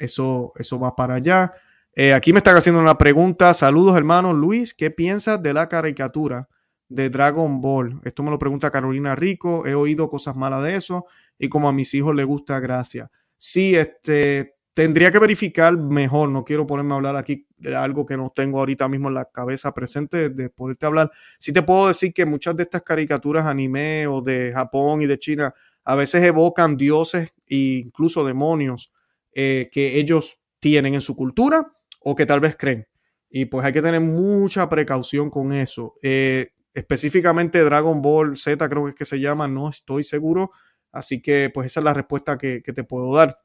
eso, 0.00 0.52
eso 0.56 0.80
va 0.80 0.96
para 0.96 1.14
allá. 1.14 1.52
Eh, 1.94 2.14
aquí 2.14 2.32
me 2.32 2.38
están 2.38 2.56
haciendo 2.56 2.80
una 2.80 2.98
pregunta, 2.98 3.54
saludos 3.54 3.96
hermanos, 3.96 4.34
Luis, 4.34 4.74
¿qué 4.74 4.90
piensas 4.90 5.40
de 5.40 5.52
la 5.54 5.68
caricatura 5.68 6.48
de 6.88 7.08
Dragon 7.08 7.60
Ball? 7.60 8.00
Esto 8.02 8.24
me 8.24 8.30
lo 8.32 8.38
pregunta 8.40 8.72
Carolina 8.72 9.14
Rico, 9.14 9.64
he 9.64 9.76
oído 9.76 10.10
cosas 10.10 10.34
malas 10.34 10.64
de 10.64 10.74
eso 10.74 11.06
y 11.38 11.48
como 11.48 11.68
a 11.68 11.72
mis 11.72 11.94
hijos 11.94 12.16
les 12.16 12.26
gusta, 12.26 12.58
gracias. 12.58 13.08
Sí, 13.36 13.76
este, 13.76 14.56
tendría 14.78 15.10
que 15.10 15.18
verificar 15.18 15.76
mejor, 15.76 16.28
no 16.28 16.44
quiero 16.44 16.64
ponerme 16.64 16.92
a 16.92 16.98
hablar 16.98 17.16
aquí 17.16 17.48
de 17.56 17.74
algo 17.74 18.06
que 18.06 18.16
no 18.16 18.30
tengo 18.32 18.60
ahorita 18.60 18.86
mismo 18.86 19.08
en 19.08 19.14
la 19.14 19.24
cabeza 19.24 19.74
presente 19.74 20.30
de 20.30 20.50
poderte 20.50 20.86
hablar. 20.86 21.10
Sí 21.40 21.52
te 21.52 21.64
puedo 21.64 21.88
decir 21.88 22.12
que 22.12 22.24
muchas 22.24 22.54
de 22.54 22.62
estas 22.62 22.84
caricaturas 22.84 23.44
anime 23.44 24.06
o 24.06 24.20
de 24.20 24.52
Japón 24.54 25.02
y 25.02 25.08
de 25.08 25.18
China 25.18 25.52
a 25.82 25.96
veces 25.96 26.22
evocan 26.22 26.76
dioses 26.76 27.34
e 27.48 27.82
incluso 27.86 28.24
demonios 28.24 28.92
eh, 29.34 29.68
que 29.72 29.98
ellos 29.98 30.38
tienen 30.60 30.94
en 30.94 31.00
su 31.00 31.16
cultura 31.16 31.72
o 31.98 32.14
que 32.14 32.24
tal 32.24 32.38
vez 32.38 32.54
creen. 32.56 32.86
Y 33.30 33.46
pues 33.46 33.66
hay 33.66 33.72
que 33.72 33.82
tener 33.82 34.00
mucha 34.00 34.68
precaución 34.68 35.28
con 35.28 35.52
eso. 35.52 35.96
Eh, 36.04 36.50
específicamente 36.72 37.64
Dragon 37.64 38.00
Ball 38.00 38.36
Z 38.36 38.68
creo 38.68 38.84
que 38.84 38.90
es 38.90 38.94
que 38.94 39.04
se 39.04 39.18
llama, 39.18 39.48
no 39.48 39.70
estoy 39.70 40.04
seguro. 40.04 40.52
Así 40.92 41.20
que 41.20 41.50
pues 41.52 41.66
esa 41.66 41.80
es 41.80 41.84
la 41.84 41.94
respuesta 41.94 42.38
que 42.38 42.60
te 42.60 42.84
puedo 42.84 43.12
dar. 43.12 43.40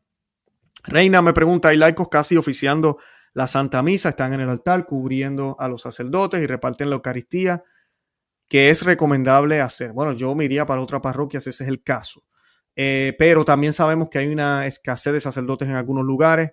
Reina 0.84 1.22
me 1.22 1.34
pregunta, 1.34 1.70
¿hay 1.70 1.78
laicos 1.78 2.10
casi 2.10 2.36
oficiando 2.36 2.98
la 3.34 3.48
Santa 3.48 3.82
Misa? 3.82 4.10
Están 4.10 4.34
en 4.34 4.42
el 4.42 4.50
altar 4.50 4.86
cubriendo 4.86 5.56
a 5.60 5.70
los 5.70 5.82
sacerdotes 5.82 6.42
y 6.42 6.48
reparten 6.48 6.90
la 6.90 6.98
Eucaristía. 6.98 7.64
¿Qué 8.50 8.70
es 8.70 8.84
recomendable 8.84 9.62
hacer? 9.62 9.94
Bueno, 9.94 10.12
yo 10.12 10.36
me 10.36 10.44
iría 10.44 10.66
para 10.66 10.82
otra 10.82 11.02
parroquia 11.02 11.40
si 11.40 11.52
ese 11.52 11.64
es 11.64 11.70
el 11.70 11.84
caso. 11.84 12.24
Eh, 12.76 13.16
pero 13.18 13.46
también 13.46 13.72
sabemos 13.72 14.10
que 14.10 14.20
hay 14.20 14.28
una 14.28 14.66
escasez 14.66 15.14
de 15.14 15.22
sacerdotes 15.22 15.70
en 15.70 15.76
algunos 15.76 16.06
lugares. 16.06 16.52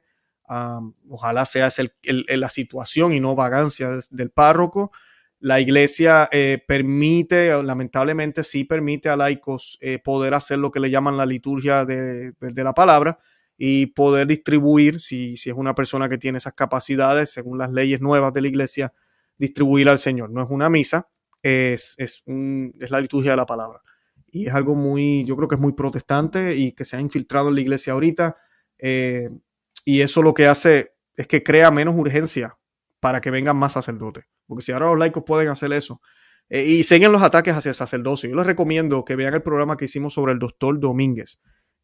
ojalá 1.09 1.45
sea 1.45 1.69
la 2.03 2.49
situación 2.51 3.13
y 3.13 3.21
no 3.21 3.35
vagancia 3.35 3.91
del 4.11 4.31
párroco. 4.31 4.93
La 5.41 5.59
iglesia 5.59 6.29
eh, 6.31 6.63
permite, 6.69 7.63
lamentablemente 7.63 8.45
sí 8.45 8.65
permite 8.65 9.09
a 9.09 9.17
laicos 9.17 9.79
eh, 9.81 9.99
poder 9.99 10.35
hacer 10.35 10.59
lo 10.59 10.71
que 10.71 10.81
le 10.81 10.91
llaman 10.91 11.17
la 11.17 11.27
liturgia 11.27 11.85
de 11.85 12.35
la 12.41 12.75
palabra, 12.75 13.19
y 13.63 13.89
poder 13.89 14.27
distribuir, 14.27 15.01
si, 15.01 15.37
si 15.37 15.51
es 15.51 15.55
una 15.55 15.75
persona 15.75 16.09
que 16.09 16.17
tiene 16.17 16.39
esas 16.39 16.55
capacidades, 16.55 17.31
según 17.31 17.59
las 17.59 17.71
leyes 17.71 18.01
nuevas 18.01 18.33
de 18.33 18.41
la 18.41 18.49
iglesia, 18.49 18.95
distribuir 19.37 19.91
al 19.91 19.99
Señor. 19.99 20.31
No 20.31 20.43
es 20.43 20.49
una 20.49 20.71
misa, 20.71 21.11
es, 21.43 21.95
es, 21.99 22.23
es 22.25 22.91
la 22.91 23.03
liturgia 23.03 23.33
de 23.33 23.37
la 23.37 23.45
palabra. 23.45 23.83
Y 24.33 24.47
es 24.47 24.55
algo 24.55 24.75
muy, 24.75 25.27
yo 25.27 25.37
creo 25.37 25.47
que 25.47 25.57
es 25.57 25.61
muy 25.61 25.75
protestante 25.75 26.57
y 26.57 26.73
que 26.73 26.87
se 26.87 26.97
ha 26.97 27.03
infiltrado 27.03 27.51
en 27.51 27.57
la 27.57 27.61
iglesia 27.61 27.93
ahorita. 27.93 28.39
Eh, 28.79 29.29
y 29.85 30.01
eso 30.01 30.23
lo 30.23 30.33
que 30.33 30.47
hace 30.47 30.95
es 31.15 31.27
que 31.27 31.43
crea 31.43 31.71
menos 31.71 31.95
urgencia 31.97 32.57
para 32.99 33.21
que 33.21 33.31
vengan 33.31 33.59
más 33.59 33.75
sacerdotes. 33.75 34.25
Porque 34.47 34.63
si 34.63 34.73
ahora 34.73 34.87
los 34.87 34.99
laicos 34.99 35.25
pueden 35.27 35.49
hacer 35.49 35.71
eso, 35.75 36.01
eh, 36.49 36.65
y 36.65 36.83
siguen 36.83 37.13
los 37.13 37.23
ataques 37.23 37.55
hacia 37.55 37.69
el 37.69 37.75
sacerdocio, 37.75 38.31
yo 38.31 38.37
les 38.37 38.47
recomiendo 38.47 39.05
que 39.05 39.17
vean 39.17 39.35
el 39.35 39.43
programa 39.43 39.77
que 39.77 39.85
hicimos 39.85 40.15
sobre 40.15 40.33
el 40.33 40.39
doctor 40.39 40.81
Domínguez. 40.81 41.39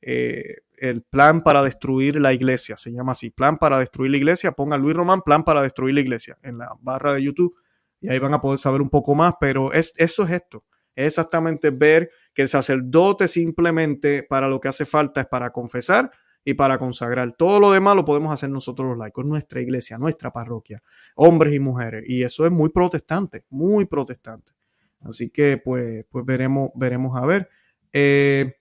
Eh, 0.09 0.59
el 0.79 1.03
plan 1.03 1.41
para 1.41 1.65
destruir 1.65 2.21
la 2.21 2.33
iglesia, 2.33 2.77
se 2.77 2.93
llama 2.93 3.11
así, 3.11 3.31
plan 3.31 3.59
para 3.59 3.81
destruir 3.81 4.13
la 4.13 4.19
iglesia, 4.19 4.53
pongan 4.53 4.81
Luis 4.81 4.95
Román, 4.95 5.21
plan 5.23 5.43
para 5.43 5.63
destruir 5.63 5.97
la 5.97 6.01
iglesia 6.01 6.39
en 6.45 6.59
la 6.59 6.71
barra 6.81 7.13
de 7.13 7.25
YouTube 7.25 7.57
y 8.01 8.09
ahí 8.09 8.21
van 8.21 8.33
a 8.33 8.41
poder 8.41 8.59
saber 8.59 8.81
un 8.83 8.89
poco 8.89 9.17
más, 9.17 9.35
pero 9.41 9.73
es, 9.73 9.93
eso 9.97 10.23
es 10.23 10.31
esto, 10.31 10.65
es 10.95 11.09
exactamente 11.09 11.71
ver 11.71 12.11
que 12.35 12.43
el 12.43 12.49
sacerdote 12.49 13.27
simplemente 13.27 14.23
para 14.23 14.47
lo 14.47 14.61
que 14.61 14.69
hace 14.69 14.85
falta 14.85 15.23
es 15.23 15.27
para 15.27 15.51
confesar 15.51 16.13
y 16.45 16.55
para 16.55 16.79
consagrar. 16.79 17.35
Todo 17.37 17.59
lo 17.59 17.73
demás 17.73 17.97
lo 17.97 18.05
podemos 18.05 18.33
hacer 18.33 18.51
nosotros 18.51 18.89
los 18.91 18.99
laicos, 18.99 19.27
nuestra 19.27 19.61
iglesia, 19.61 19.99
nuestra 19.99 20.31
parroquia, 20.31 20.81
hombres 21.17 21.53
y 21.53 21.59
mujeres, 21.59 22.05
y 22.07 22.23
eso 22.23 22.47
es 22.47 22.53
muy 22.53 22.69
protestante, 22.69 23.45
muy 23.51 23.87
protestante. 23.87 24.53
Así 25.01 25.31
que 25.31 25.59
pues, 25.59 26.05
pues 26.09 26.25
veremos, 26.25 26.71
veremos 26.77 27.21
a 27.21 27.27
ver. 27.27 27.49
Eh, 27.93 28.55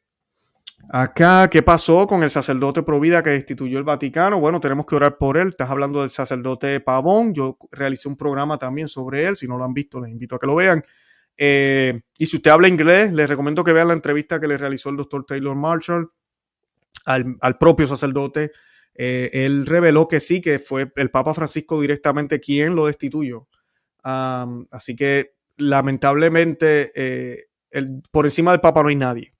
Acá, 0.89 1.49
¿qué 1.49 1.63
pasó 1.63 2.05
con 2.05 2.21
el 2.21 2.29
sacerdote 2.29 2.83
Provida 2.83 3.23
que 3.23 3.31
destituyó 3.31 3.79
el 3.79 3.83
Vaticano? 3.83 4.39
Bueno, 4.39 4.59
tenemos 4.59 4.85
que 4.85 4.95
orar 4.95 5.17
por 5.17 5.37
él. 5.37 5.47
Estás 5.47 5.69
hablando 5.69 6.01
del 6.01 6.11
sacerdote 6.11 6.79
Pavón. 6.79 7.33
Yo 7.33 7.57
realicé 7.71 8.07
un 8.07 8.15
programa 8.15 8.57
también 8.57 8.87
sobre 8.87 9.25
él. 9.25 9.35
Si 9.35 9.47
no 9.47 9.57
lo 9.57 9.65
han 9.65 9.73
visto, 9.73 9.99
les 9.99 10.11
invito 10.11 10.35
a 10.35 10.39
que 10.39 10.45
lo 10.45 10.55
vean. 10.55 10.83
Eh, 11.37 12.01
y 12.17 12.25
si 12.27 12.37
usted 12.37 12.51
habla 12.51 12.67
inglés, 12.67 13.11
les 13.13 13.27
recomiendo 13.27 13.63
que 13.63 13.73
vean 13.73 13.87
la 13.87 13.93
entrevista 13.95 14.39
que 14.39 14.47
le 14.47 14.57
realizó 14.57 14.89
el 14.89 14.97
doctor 14.97 15.25
Taylor 15.25 15.55
Marshall 15.55 16.11
al, 17.05 17.57
propio 17.59 17.87
sacerdote. 17.87 18.51
Eh, 18.93 19.31
él 19.33 19.65
reveló 19.65 20.07
que 20.07 20.19
sí, 20.19 20.39
que 20.39 20.59
fue 20.59 20.91
el 20.95 21.09
Papa 21.09 21.33
Francisco 21.33 21.81
directamente 21.81 22.39
quien 22.39 22.75
lo 22.75 22.85
destituyó. 22.85 23.47
así 24.03 24.95
que 24.95 25.33
lamentablemente, 25.57 26.91
eh, 26.95 27.45
por 28.11 28.25
encima 28.25 28.51
del 28.51 28.61
Papa 28.61 28.83
no 28.83 28.89
hay 28.89 28.95
nadie 28.95 29.34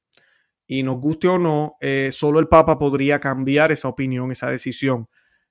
y 0.68 0.84
nos 0.84 0.98
guste 0.98 1.28
o 1.28 1.38
no, 1.38 1.76
eh, 1.80 2.10
solo 2.12 2.40
el 2.40 2.48
Papa 2.48 2.80
podría 2.80 3.20
cambiar 3.20 3.72
esa 3.72 3.88
opinión, 3.88 4.32
esa 4.32 4.50
decisión. 4.50 5.08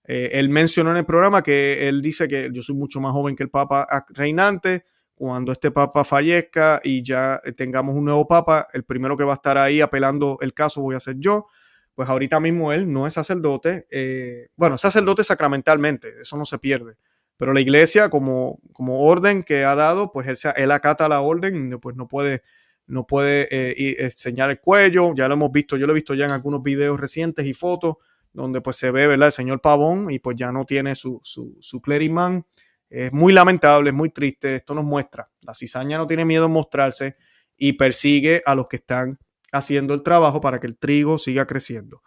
Eh, 0.07 0.31
él 0.35 0.49
mencionó 0.51 0.91
en 0.91 0.99
el 0.99 1.07
programa 1.07 1.43
que 1.43 1.89
él 1.89 2.03
dice 2.03 2.29
que 2.29 2.51
yo 2.53 2.63
soy 2.63 2.75
mucho 2.75 3.01
más 3.01 3.13
joven 3.13 3.37
que 3.37 3.43
el 3.43 3.51
Papa 3.51 3.87
reinante. 4.11 4.85
Cuando 5.15 5.53
este 5.53 5.71
Papa 5.71 6.03
fallezca 6.03 6.81
y 6.83 7.03
ya 7.05 7.41
tengamos 7.57 7.95
un 7.95 8.05
nuevo 8.05 8.27
Papa, 8.27 8.67
el 8.73 8.85
primero 8.85 9.17
que 9.17 9.25
va 9.25 9.33
a 9.33 9.37
estar 9.37 9.57
ahí 9.59 9.81
apelando 9.81 10.39
el 10.41 10.53
caso 10.53 10.83
voy 10.83 10.97
a 10.97 11.01
ser 11.01 11.17
yo. 11.19 11.47
pues 11.95 12.09
ahorita 12.09 12.41
mismo 12.41 12.73
él 12.73 12.93
no 12.93 13.07
es 13.07 13.15
sacerdote, 13.15 13.87
eh, 13.91 14.49
bueno, 14.57 14.77
sacerdote 14.79 15.23
sacramentalmente, 15.23 16.09
eso 16.23 16.37
no 16.37 16.45
se 16.45 16.59
pierde, 16.59 16.97
pero 17.37 17.53
la 17.53 17.61
iglesia 17.61 18.11
como, 18.11 18.59
como 18.73 19.03
orden 19.03 19.45
que 19.45 19.65
ha 19.65 19.77
dado, 19.77 20.11
pues 20.13 20.27
él, 20.29 20.53
él 20.57 20.71
acata 20.73 21.09
la 21.09 21.21
orden, 21.21 21.71
pues 21.81 21.95
no 21.95 22.09
puede, 22.09 22.43
no 22.87 23.07
puede 23.07 23.49
eh, 23.51 23.97
enseñar 23.99 24.51
el 24.51 24.61
cuello, 24.61 25.15
ya 25.15 25.29
lo 25.29 25.35
hemos 25.35 25.51
visto, 25.53 25.77
yo 25.77 25.87
lo 25.87 25.93
he 25.93 25.95
visto 25.95 26.15
ya 26.15 26.27
en 26.27 26.33
algunos 26.33 26.63
videos 26.63 27.01
recientes 27.01 27.47
y 27.47 27.55
fotos, 27.55 27.97
donde 28.33 28.61
pues 28.61 28.77
se 28.77 28.91
ve, 28.91 29.07
¿verdad? 29.07 29.27
El 29.27 29.33
señor 29.33 29.61
Pavón 29.61 30.11
y 30.11 30.19
pues 30.19 30.37
ya 30.37 30.53
no 30.53 30.65
tiene 30.65 30.95
su, 30.95 31.21
su, 31.23 31.57
su 31.61 31.81
cleriman. 31.81 32.47
Es 32.91 33.13
muy 33.13 33.33
lamentable, 33.33 33.91
es 33.91 33.97
muy 33.97 34.11
triste, 34.11 34.57
esto 34.57 34.75
nos 34.75 34.85
muestra, 34.85 35.29
la 35.47 35.55
cizaña 35.55 35.99
no 35.99 36.07
tiene 36.07 36.25
miedo 36.25 36.47
en 36.47 36.53
mostrarse 36.53 37.17
y 37.57 37.75
persigue 37.75 38.43
a 38.45 38.55
los 38.55 38.69
que 38.69 38.77
están 38.77 39.19
haciendo 39.53 39.95
el 39.95 40.03
trabajo 40.03 40.41
para 40.41 40.61
que 40.61 40.67
el 40.67 40.77
trigo 40.77 41.19
siga 41.19 41.47
creciendo 41.47 42.03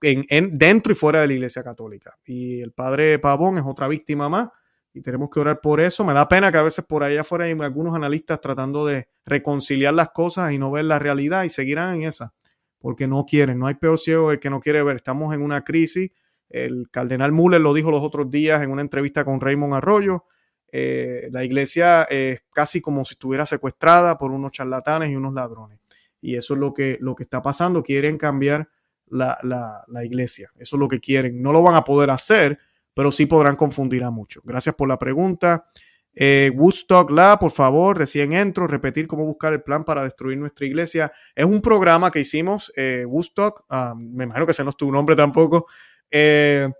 en, 0.00 0.58
dentro 0.58 0.92
y 0.92 0.96
fuera 0.96 1.20
de 1.20 1.28
la 1.28 1.34
Iglesia 1.34 1.62
Católica. 1.62 2.18
Y 2.24 2.60
el 2.60 2.72
padre 2.72 3.18
Pavón 3.18 3.58
es 3.58 3.64
otra 3.66 3.88
víctima 3.88 4.28
más 4.28 4.48
y 4.96 5.02
tenemos 5.02 5.28
que 5.28 5.40
orar 5.40 5.60
por 5.60 5.78
eso. 5.78 6.06
Me 6.06 6.14
da 6.14 6.26
pena 6.26 6.50
que 6.50 6.56
a 6.56 6.62
veces 6.62 6.82
por 6.86 7.04
allá 7.04 7.20
afuera 7.20 7.44
hay 7.44 7.52
algunos 7.52 7.94
analistas 7.94 8.40
tratando 8.40 8.86
de 8.86 9.08
reconciliar 9.26 9.92
las 9.92 10.08
cosas 10.08 10.52
y 10.52 10.58
no 10.58 10.70
ver 10.70 10.86
la 10.86 10.98
realidad 10.98 11.44
y 11.44 11.50
seguirán 11.50 11.96
en 11.96 12.04
esa, 12.04 12.32
porque 12.78 13.06
no 13.06 13.26
quieren, 13.26 13.58
no 13.58 13.66
hay 13.66 13.74
peor 13.74 13.98
ciego 13.98 14.32
el 14.32 14.40
que 14.40 14.48
no 14.48 14.58
quiere 14.58 14.82
ver. 14.82 14.96
Estamos 14.96 15.34
en 15.34 15.42
una 15.42 15.64
crisis. 15.64 16.10
El 16.48 16.88
cardenal 16.90 17.30
Müller 17.32 17.60
lo 17.60 17.74
dijo 17.74 17.90
los 17.90 18.02
otros 18.02 18.30
días 18.30 18.62
en 18.62 18.70
una 18.70 18.80
entrevista 18.80 19.22
con 19.22 19.38
Raymond 19.38 19.74
Arroyo. 19.74 20.24
Eh, 20.72 21.28
la 21.30 21.44
iglesia 21.44 22.04
es 22.04 22.40
casi 22.54 22.80
como 22.80 23.04
si 23.04 23.14
estuviera 23.14 23.44
secuestrada 23.44 24.16
por 24.16 24.30
unos 24.30 24.52
charlatanes 24.52 25.10
y 25.10 25.16
unos 25.16 25.34
ladrones. 25.34 25.78
Y 26.22 26.36
eso 26.36 26.54
es 26.54 26.60
lo 26.60 26.72
que, 26.72 26.96
lo 27.02 27.14
que 27.14 27.24
está 27.24 27.42
pasando. 27.42 27.82
Quieren 27.82 28.16
cambiar 28.16 28.70
la, 29.08 29.36
la, 29.42 30.04
iglesia. 30.06 30.50
Eso 30.56 30.76
es 30.76 30.80
lo 30.80 30.88
que 30.88 31.00
quieren. 31.00 31.42
No 31.42 31.52
lo 31.52 31.62
van 31.62 31.74
a 31.74 31.84
poder 31.84 32.08
hacer, 32.08 32.58
pero 32.96 33.12
sí 33.12 33.26
podrán 33.26 33.56
confundir 33.56 34.02
a 34.04 34.10
muchos. 34.10 34.42
Gracias 34.42 34.74
por 34.74 34.88
la 34.88 34.96
pregunta. 34.98 35.66
Eh, 36.14 36.50
Woodstock 36.56 37.10
La, 37.10 37.38
por 37.38 37.50
favor, 37.50 37.98
recién 37.98 38.32
entro, 38.32 38.66
repetir 38.66 39.06
cómo 39.06 39.26
buscar 39.26 39.52
el 39.52 39.62
plan 39.62 39.84
para 39.84 40.02
destruir 40.02 40.38
nuestra 40.38 40.64
iglesia. 40.64 41.12
Es 41.34 41.44
un 41.44 41.60
programa 41.60 42.10
que 42.10 42.20
hicimos, 42.20 42.72
eh, 42.74 43.04
Woodstock, 43.06 43.66
me 43.98 44.24
imagino 44.24 44.46
que 44.46 44.52
ese 44.52 44.64
no 44.64 44.70
es 44.70 44.76
tu 44.78 44.90
nombre 44.90 45.14
tampoco. 45.14 45.66
Eh, 46.10 46.70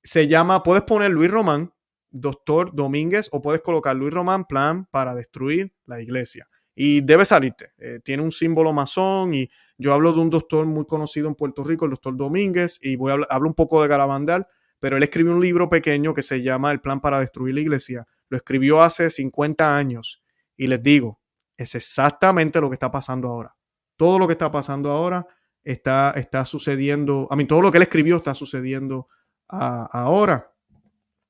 se 0.00 0.28
llama, 0.28 0.62
puedes 0.62 0.84
poner 0.84 1.10
Luis 1.10 1.32
Román, 1.32 1.72
Doctor 2.10 2.72
Domínguez, 2.72 3.28
o 3.32 3.42
puedes 3.42 3.60
colocar 3.60 3.96
Luis 3.96 4.14
Román, 4.14 4.44
plan 4.44 4.86
para 4.92 5.16
destruir 5.16 5.74
la 5.84 6.00
iglesia 6.00 6.46
y 6.76 7.00
debe 7.00 7.24
salirte. 7.24 7.72
Eh, 7.78 7.98
tiene 8.04 8.22
un 8.22 8.30
símbolo 8.30 8.72
masón 8.72 9.34
y 9.34 9.48
yo 9.78 9.94
hablo 9.94 10.12
de 10.12 10.20
un 10.20 10.30
doctor 10.30 10.64
muy 10.66 10.84
conocido 10.84 11.26
en 11.26 11.34
Puerto 11.34 11.64
Rico, 11.64 11.86
el 11.86 11.90
doctor 11.90 12.16
Domínguez, 12.16 12.78
y 12.80 12.94
voy 12.94 13.12
a 13.12 13.16
hablo 13.30 13.48
un 13.48 13.54
poco 13.54 13.82
de 13.82 13.88
Garabandal, 13.88 14.46
pero 14.78 14.96
él 14.96 15.02
escribió 15.02 15.32
un 15.32 15.40
libro 15.40 15.68
pequeño 15.68 16.14
que 16.14 16.22
se 16.22 16.42
llama 16.42 16.72
El 16.72 16.80
plan 16.80 17.00
para 17.00 17.20
destruir 17.20 17.54
la 17.54 17.60
iglesia. 17.60 18.06
Lo 18.28 18.36
escribió 18.36 18.82
hace 18.82 19.10
50 19.10 19.76
años 19.76 20.22
y 20.56 20.66
les 20.66 20.82
digo, 20.82 21.20
es 21.56 21.74
exactamente 21.74 22.60
lo 22.60 22.68
que 22.68 22.74
está 22.74 22.90
pasando 22.90 23.28
ahora. 23.28 23.56
Todo 23.96 24.18
lo 24.18 24.26
que 24.26 24.32
está 24.32 24.50
pasando 24.50 24.90
ahora 24.90 25.26
está, 25.64 26.12
está 26.16 26.44
sucediendo, 26.44 27.26
a 27.30 27.36
mí 27.36 27.46
todo 27.46 27.62
lo 27.62 27.70
que 27.70 27.78
él 27.78 27.82
escribió 27.82 28.16
está 28.16 28.34
sucediendo 28.34 29.08
ahora. 29.48 30.52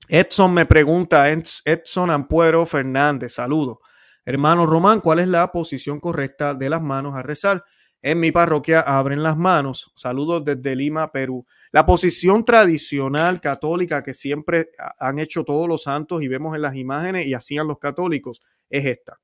Edson 0.09 0.55
me 0.55 0.67
pregunta, 0.67 1.31
Edson 1.31 2.11
Ampuero 2.11 2.65
Fernández, 2.67 3.35
saludo. 3.35 3.81
Hermano 4.25 4.67
Román, 4.67 5.01
¿cuál 5.01 5.21
es 5.21 5.29
la 5.29 5.51
posición 5.53 6.01
correcta 6.01 6.55
de 6.55 6.69
las 6.69 6.83
manos 6.83 7.15
a 7.15 7.23
rezar? 7.23 7.65
En 8.07 8.21
mi 8.21 8.31
parroquia 8.31 8.83
abren 8.83 9.25
las 9.25 9.37
manos. 9.37 9.91
Saludos 9.97 10.45
desde 10.45 10.77
Lima, 10.77 11.11
Perú. 11.11 11.45
La 11.73 11.85
posición 11.85 12.45
tradicional 12.45 13.41
católica 13.41 14.05
que 14.05 14.15
siempre 14.15 14.71
han 15.01 15.19
hecho 15.19 15.43
todos 15.43 15.67
los 15.67 15.83
santos 15.83 16.23
y 16.23 16.29
vemos 16.29 16.55
en 16.55 16.63
las 16.63 16.77
imágenes 16.77 17.27
y 17.27 17.35
hacían 17.35 17.67
los 17.67 17.81
católicos 17.81 18.43
es 18.71 18.85
esta. 18.85 19.19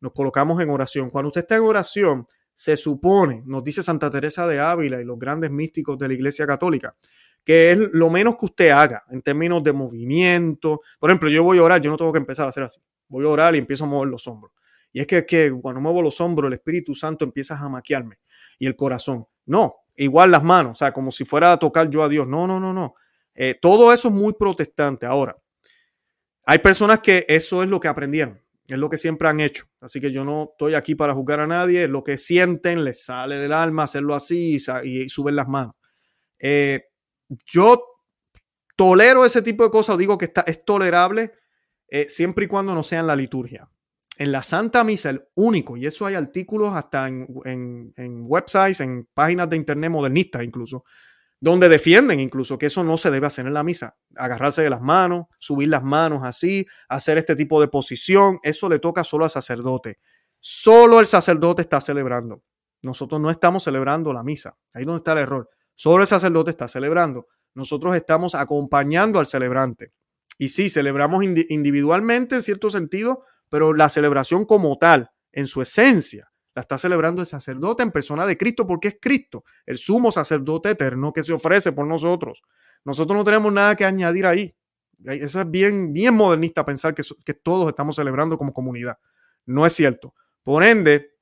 Nos 0.00 0.12
colocamos 0.12 0.60
en 0.60 0.68
oración. 0.68 1.08
Cuando 1.08 1.28
usted 1.28 1.40
está 1.40 1.56
en 1.56 1.62
oración, 1.62 2.26
se 2.54 2.76
supone, 2.76 3.42
nos 3.46 3.64
dice 3.64 3.82
Santa 3.82 4.10
Teresa 4.10 4.46
de 4.46 4.60
Ávila 4.60 5.00
y 5.00 5.06
los 5.06 5.18
grandes 5.18 5.50
místicos 5.50 5.98
de 5.98 6.08
la 6.08 6.12
Iglesia 6.12 6.46
Católica, 6.46 6.94
que 7.42 7.72
es 7.72 7.78
lo 7.94 8.10
menos 8.10 8.36
que 8.36 8.44
usted 8.44 8.68
haga 8.68 9.04
en 9.08 9.22
términos 9.22 9.64
de 9.64 9.72
movimiento. 9.72 10.82
Por 10.98 11.08
ejemplo, 11.08 11.30
yo 11.30 11.42
voy 11.42 11.56
a 11.56 11.62
orar, 11.62 11.80
yo 11.80 11.90
no 11.90 11.96
tengo 11.96 12.12
que 12.12 12.18
empezar 12.18 12.44
a 12.44 12.50
hacer 12.50 12.64
así 12.64 12.82
voy 13.08 13.24
a 13.24 13.28
orar 13.28 13.54
y 13.54 13.58
empiezo 13.58 13.84
a 13.84 13.86
mover 13.86 14.08
los 14.08 14.26
hombros. 14.26 14.52
Y 14.92 15.00
es 15.00 15.06
que, 15.06 15.24
que 15.24 15.50
cuando 15.62 15.80
muevo 15.80 16.02
los 16.02 16.20
hombros, 16.20 16.48
el 16.48 16.54
Espíritu 16.54 16.94
Santo 16.94 17.24
empieza 17.24 17.58
a 17.58 17.68
maquiarme 17.68 18.16
y 18.58 18.66
el 18.66 18.76
corazón. 18.76 19.26
No, 19.44 19.76
igual 19.96 20.30
las 20.30 20.42
manos, 20.42 20.72
o 20.72 20.74
sea, 20.74 20.92
como 20.92 21.10
si 21.10 21.24
fuera 21.24 21.52
a 21.52 21.58
tocar 21.58 21.90
yo 21.90 22.02
a 22.02 22.08
Dios. 22.08 22.26
No, 22.26 22.46
no, 22.46 22.60
no, 22.60 22.72
no. 22.72 22.94
Eh, 23.34 23.56
todo 23.60 23.92
eso 23.92 24.08
es 24.08 24.14
muy 24.14 24.32
protestante. 24.34 25.06
Ahora, 25.06 25.36
hay 26.44 26.58
personas 26.60 27.00
que 27.00 27.24
eso 27.28 27.62
es 27.62 27.68
lo 27.68 27.80
que 27.80 27.88
aprendieron, 27.88 28.40
es 28.66 28.78
lo 28.78 28.88
que 28.88 28.98
siempre 28.98 29.28
han 29.28 29.40
hecho. 29.40 29.64
Así 29.80 30.00
que 30.00 30.10
yo 30.10 30.24
no 30.24 30.50
estoy 30.52 30.74
aquí 30.74 30.94
para 30.94 31.14
juzgar 31.14 31.40
a 31.40 31.46
nadie, 31.46 31.88
lo 31.88 32.02
que 32.02 32.18
sienten, 32.18 32.84
les 32.84 33.04
sale 33.04 33.36
del 33.36 33.52
alma 33.52 33.84
hacerlo 33.84 34.14
así 34.14 34.58
y, 34.84 35.08
suben 35.08 35.36
las 35.36 35.48
manos. 35.48 35.74
Eh, 36.38 36.84
yo 37.46 37.82
tolero 38.76 39.24
ese 39.24 39.42
tipo 39.42 39.64
de 39.64 39.70
cosas, 39.70 39.98
digo 39.98 40.16
que 40.18 40.26
está, 40.26 40.42
es 40.42 40.64
tolerable 40.64 41.32
eh, 41.88 42.08
siempre 42.08 42.44
y 42.44 42.48
cuando 42.48 42.74
no 42.74 42.82
sea 42.82 43.00
en 43.00 43.06
la 43.06 43.16
liturgia. 43.16 43.68
En 44.18 44.32
la 44.32 44.42
Santa 44.42 44.82
Misa, 44.82 45.10
el 45.10 45.22
único, 45.34 45.76
y 45.76 45.84
eso 45.84 46.06
hay 46.06 46.14
artículos 46.14 46.74
hasta 46.74 47.06
en, 47.08 47.26
en, 47.44 48.22
websites, 48.24 48.80
en 48.80 49.06
páginas 49.12 49.50
de 49.50 49.56
internet 49.56 49.90
modernistas 49.90 50.42
incluso, 50.42 50.84
donde 51.38 51.68
defienden 51.68 52.18
incluso 52.20 52.56
que 52.56 52.66
eso 52.66 52.82
no 52.82 52.96
se 52.96 53.10
debe 53.10 53.26
hacer 53.26 53.46
en 53.46 53.52
la 53.52 53.62
misa. 53.62 53.96
Agarrarse 54.16 54.62
de 54.62 54.70
las 54.70 54.80
manos, 54.80 55.26
subir 55.38 55.68
las 55.68 55.82
manos 55.82 56.22
así, 56.24 56.66
hacer 56.88 57.18
este 57.18 57.36
tipo 57.36 57.60
de 57.60 57.68
posición, 57.68 58.38
eso 58.42 58.70
le 58.70 58.78
toca 58.78 59.04
solo 59.04 59.24
al 59.24 59.30
sacerdote. 59.30 59.98
Solo 60.40 61.00
el 61.00 61.06
sacerdote 61.06 61.62
está 61.62 61.80
celebrando. 61.80 62.42
Nosotros 62.82 63.20
no 63.20 63.30
estamos 63.30 63.64
celebrando 63.64 64.12
la 64.12 64.22
misa. 64.22 64.56
Ahí 64.72 64.84
donde 64.84 64.98
está 64.98 65.12
el 65.12 65.18
error. 65.18 65.50
Solo 65.74 66.02
el 66.02 66.06
sacerdote 66.06 66.50
está 66.50 66.68
celebrando. 66.68 67.26
Nosotros 67.54 67.94
estamos 67.96 68.34
acompañando 68.34 69.18
al 69.18 69.26
celebrante. 69.26 69.92
Y 70.38 70.50
sí, 70.50 70.68
celebramos 70.68 71.24
individualmente 71.24 72.34
en 72.34 72.42
cierto 72.42 72.70
sentido, 72.70 73.22
pero 73.48 73.72
la 73.72 73.88
celebración 73.88 74.44
como 74.44 74.76
tal, 74.78 75.10
en 75.32 75.46
su 75.46 75.62
esencia, 75.62 76.32
la 76.54 76.62
está 76.62 76.78
celebrando 76.78 77.20
el 77.20 77.26
sacerdote 77.26 77.82
en 77.82 77.90
persona 77.90 78.24
de 78.24 78.38
Cristo 78.38 78.66
porque 78.66 78.88
es 78.88 78.96
Cristo, 79.00 79.44
el 79.66 79.76
sumo 79.76 80.10
sacerdote 80.10 80.70
eterno 80.70 81.12
que 81.12 81.22
se 81.22 81.34
ofrece 81.34 81.72
por 81.72 81.86
nosotros. 81.86 82.42
Nosotros 82.84 83.16
no 83.16 83.24
tenemos 83.24 83.52
nada 83.52 83.76
que 83.76 83.84
añadir 83.84 84.26
ahí. 84.26 84.56
Eso 85.04 85.42
es 85.42 85.50
bien, 85.50 85.92
bien 85.92 86.14
modernista 86.14 86.64
pensar 86.64 86.94
que, 86.94 87.34
todos 87.34 87.68
estamos 87.68 87.96
celebrando 87.96 88.38
como 88.38 88.54
comunidad. 88.54 88.96
No 89.44 89.66
es 89.66 89.74
cierto. 89.74 90.14
Por 90.42 90.64
ende, 90.64 91.16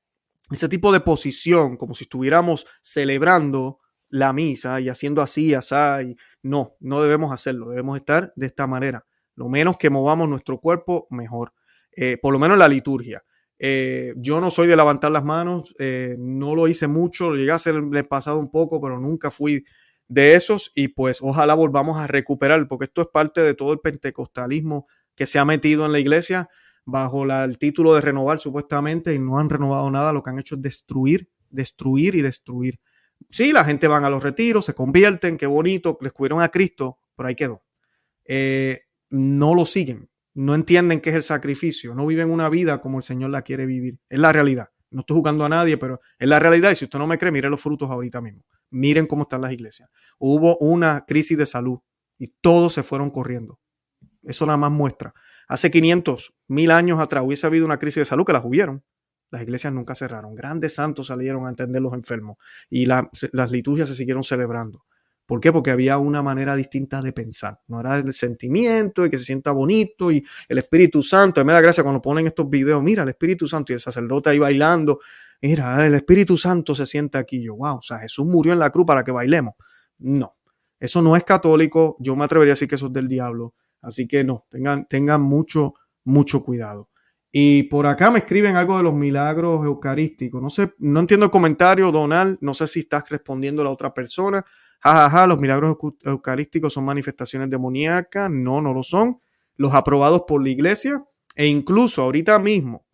ese 0.51 0.69
tipo 0.69 0.93
de 0.93 1.01
posición, 1.01 1.75
como 1.75 1.93
si 1.95 2.05
estuviéramos 2.05 2.65
celebrando 2.81 3.79
la 4.07 4.31
misa 4.31 4.79
y 4.79 4.87
haciendo 4.87 5.21
así, 5.21 5.53
así, 5.53 6.15
no, 6.43 6.75
no 6.79 7.01
debemos 7.01 7.33
hacerlo, 7.33 7.69
debemos 7.69 7.97
estar 7.97 8.31
de 8.37 8.45
esta 8.45 8.67
manera. 8.67 9.05
Lo 9.35 9.49
menos 9.49 9.75
que 9.77 9.89
movamos 9.89 10.29
nuestro 10.29 10.61
cuerpo, 10.61 11.07
mejor. 11.09 11.51
Eh, 11.95 12.17
por 12.21 12.33
lo 12.33 12.39
menos 12.39 12.57
la 12.57 12.67
liturgia. 12.67 13.23
Eh, 13.57 14.13
yo 14.17 14.41
no 14.41 14.51
soy 14.51 14.67
de 14.67 14.75
levantar 14.75 15.11
las 15.11 15.23
manos, 15.23 15.73
eh, 15.79 16.15
no 16.19 16.55
lo 16.55 16.67
hice 16.67 16.87
mucho, 16.87 17.33
llegué 17.33 17.51
a 17.51 17.55
hacer 17.55 17.75
el 17.75 18.07
pasado 18.07 18.37
un 18.37 18.51
poco, 18.51 18.81
pero 18.81 18.99
nunca 18.99 19.31
fui 19.31 19.63
de 20.07 20.35
esos 20.35 20.71
y 20.75 20.89
pues 20.89 21.19
ojalá 21.21 21.53
volvamos 21.53 21.97
a 21.97 22.05
recuperar, 22.05 22.67
porque 22.67 22.85
esto 22.85 23.01
es 23.01 23.07
parte 23.07 23.41
de 23.41 23.53
todo 23.53 23.71
el 23.71 23.79
pentecostalismo 23.79 24.87
que 25.15 25.25
se 25.25 25.39
ha 25.39 25.45
metido 25.45 25.85
en 25.85 25.93
la 25.93 25.99
iglesia 25.99 26.49
bajo 26.83 27.23
el 27.23 27.57
título 27.57 27.95
de 27.95 28.01
renovar 28.01 28.39
supuestamente 28.39 29.13
y 29.13 29.19
no 29.19 29.39
han 29.39 29.49
renovado 29.49 29.89
nada, 29.89 30.11
lo 30.11 30.21
que 30.21 30.29
han 30.31 30.39
hecho 30.39 30.55
es 30.55 30.61
destruir, 30.61 31.29
destruir 31.49 32.15
y 32.15 32.21
destruir. 32.21 32.79
Sí, 33.29 33.53
la 33.53 33.63
gente 33.63 33.87
van 33.87 34.03
a 34.03 34.09
los 34.09 34.21
retiros, 34.21 34.65
se 34.65 34.73
convierten, 34.73 35.37
qué 35.37 35.47
bonito, 35.47 35.97
les 36.01 36.11
cubrieron 36.11 36.41
a 36.43 36.49
Cristo, 36.49 36.99
pero 37.15 37.29
ahí 37.29 37.35
quedó. 37.35 37.63
No 39.09 39.55
lo 39.55 39.65
siguen, 39.65 40.09
no 40.35 40.53
entienden 40.53 40.99
qué 40.99 41.09
es 41.11 41.15
el 41.15 41.23
sacrificio, 41.23 41.95
no 41.95 42.05
viven 42.05 42.29
una 42.29 42.49
vida 42.49 42.81
como 42.81 42.97
el 42.97 43.03
Señor 43.03 43.29
la 43.29 43.41
quiere 43.41 43.65
vivir. 43.65 43.99
Es 44.09 44.19
la 44.19 44.33
realidad. 44.33 44.69
No 44.91 44.99
estoy 44.99 45.15
jugando 45.15 45.45
a 45.45 45.49
nadie, 45.49 45.77
pero 45.77 46.01
es 46.19 46.27
la 46.27 46.39
realidad. 46.39 46.71
Y 46.71 46.75
si 46.75 46.85
usted 46.85 46.99
no 46.99 47.07
me 47.07 47.17
cree, 47.17 47.31
mire 47.31 47.49
los 47.49 47.61
frutos 47.61 47.89
ahorita 47.89 48.21
mismo. 48.21 48.43
Miren 48.69 49.07
cómo 49.07 49.23
están 49.23 49.41
las 49.41 49.53
iglesias. 49.53 49.89
Hubo 50.19 50.57
una 50.57 51.05
crisis 51.05 51.37
de 51.37 51.45
salud 51.45 51.79
y 52.17 52.27
todos 52.41 52.73
se 52.73 52.83
fueron 52.83 53.11
corriendo. 53.11 53.59
Eso 54.23 54.45
nada 54.45 54.57
más 54.57 54.71
muestra. 54.71 55.13
Hace 55.47 55.71
500, 55.71 56.33
mil 56.47 56.71
años 56.71 56.99
atrás 56.99 57.23
hubiese 57.25 57.47
habido 57.47 57.65
una 57.65 57.79
crisis 57.79 58.01
de 58.01 58.05
salud 58.05 58.25
que 58.25 58.33
las 58.33 58.43
hubieron. 58.43 58.83
Las 59.31 59.41
iglesias 59.41 59.71
nunca 59.73 59.95
cerraron. 59.95 60.35
Grandes 60.35 60.75
santos 60.75 61.07
salieron 61.07 61.45
a 61.45 61.49
atender 61.49 61.81
los 61.81 61.93
enfermos 61.93 62.37
y 62.69 62.85
las 62.87 63.51
liturgias 63.51 63.87
se 63.87 63.95
siguieron 63.95 64.23
celebrando. 64.23 64.85
¿Por 65.25 65.39
qué? 65.39 65.51
Porque 65.51 65.71
había 65.71 65.97
una 65.97 66.21
manera 66.21 66.55
distinta 66.55 67.01
de 67.01 67.11
pensar. 67.11 67.59
No 67.67 67.79
era 67.79 67.97
el 67.97 68.13
sentimiento 68.13 69.05
y 69.05 69.09
que 69.09 69.17
se 69.17 69.25
sienta 69.25 69.51
bonito 69.51 70.11
y 70.11 70.23
el 70.47 70.57
Espíritu 70.59 71.01
Santo. 71.01 71.43
Me 71.43 71.53
da 71.53 71.61
gracia 71.61 71.83
cuando 71.83 72.01
ponen 72.01 72.27
estos 72.27 72.47
videos. 72.49 72.83
Mira, 72.83 73.03
el 73.03 73.09
Espíritu 73.09 73.47
Santo 73.47 73.73
y 73.73 73.75
el 73.75 73.79
sacerdote 73.79 74.29
ahí 74.29 74.39
bailando. 74.39 74.99
Mira, 75.41 75.85
el 75.85 75.95
Espíritu 75.95 76.37
Santo 76.37 76.75
se 76.75 76.85
sienta 76.85 77.19
aquí. 77.19 77.43
Yo, 77.43 77.55
wow, 77.55 77.77
o 77.77 77.81
sea, 77.81 77.99
Jesús 77.99 78.25
murió 78.25 78.53
en 78.53 78.59
la 78.59 78.69
cruz 78.69 78.85
para 78.85 79.03
que 79.03 79.11
bailemos. 79.11 79.53
No, 79.97 80.37
eso 80.79 81.01
no 81.01 81.15
es 81.15 81.23
católico. 81.23 81.97
Yo 81.99 82.15
me 82.15 82.25
atrevería 82.25 82.53
a 82.53 82.55
decir 82.55 82.67
que 82.67 82.75
eso 82.75 82.87
es 82.87 82.93
del 82.93 83.07
diablo. 83.07 83.55
Así 83.81 84.07
que 84.07 84.23
no, 84.23 84.45
tengan, 84.49 84.85
tengan 84.85 85.21
mucho, 85.21 85.73
mucho 86.03 86.43
cuidado. 86.43 86.89
Y 87.31 87.63
por 87.63 87.85
acá 87.85 88.11
me 88.11 88.19
escriben 88.19 88.55
algo 88.55 88.77
de 88.77 88.83
los 88.83 88.93
milagros 88.93 89.65
eucarísticos. 89.65 90.41
No 90.41 90.49
sé, 90.49 90.73
no 90.79 91.01
entiendo 91.01 91.25
el 91.25 91.31
comentario, 91.31 91.91
Donald. 91.91 92.37
No 92.41 92.53
sé 92.53 92.67
si 92.67 92.79
estás 92.79 93.09
respondiendo 93.09 93.61
a 93.61 93.65
la 93.65 93.71
otra 93.71 93.93
persona. 93.93 94.45
Ja, 94.85 95.25
los 95.27 95.39
milagros 95.39 95.77
eucarísticos 96.03 96.73
son 96.73 96.85
manifestaciones 96.85 97.49
demoníacas. 97.49 98.29
No, 98.29 98.61
no 98.61 98.73
lo 98.73 98.83
son. 98.83 99.17
Los 99.57 99.73
aprobados 99.73 100.23
por 100.27 100.43
la 100.43 100.49
iglesia. 100.49 101.03
E 101.35 101.47
incluso 101.47 102.03
ahorita 102.03 102.39
mismo, 102.39 102.85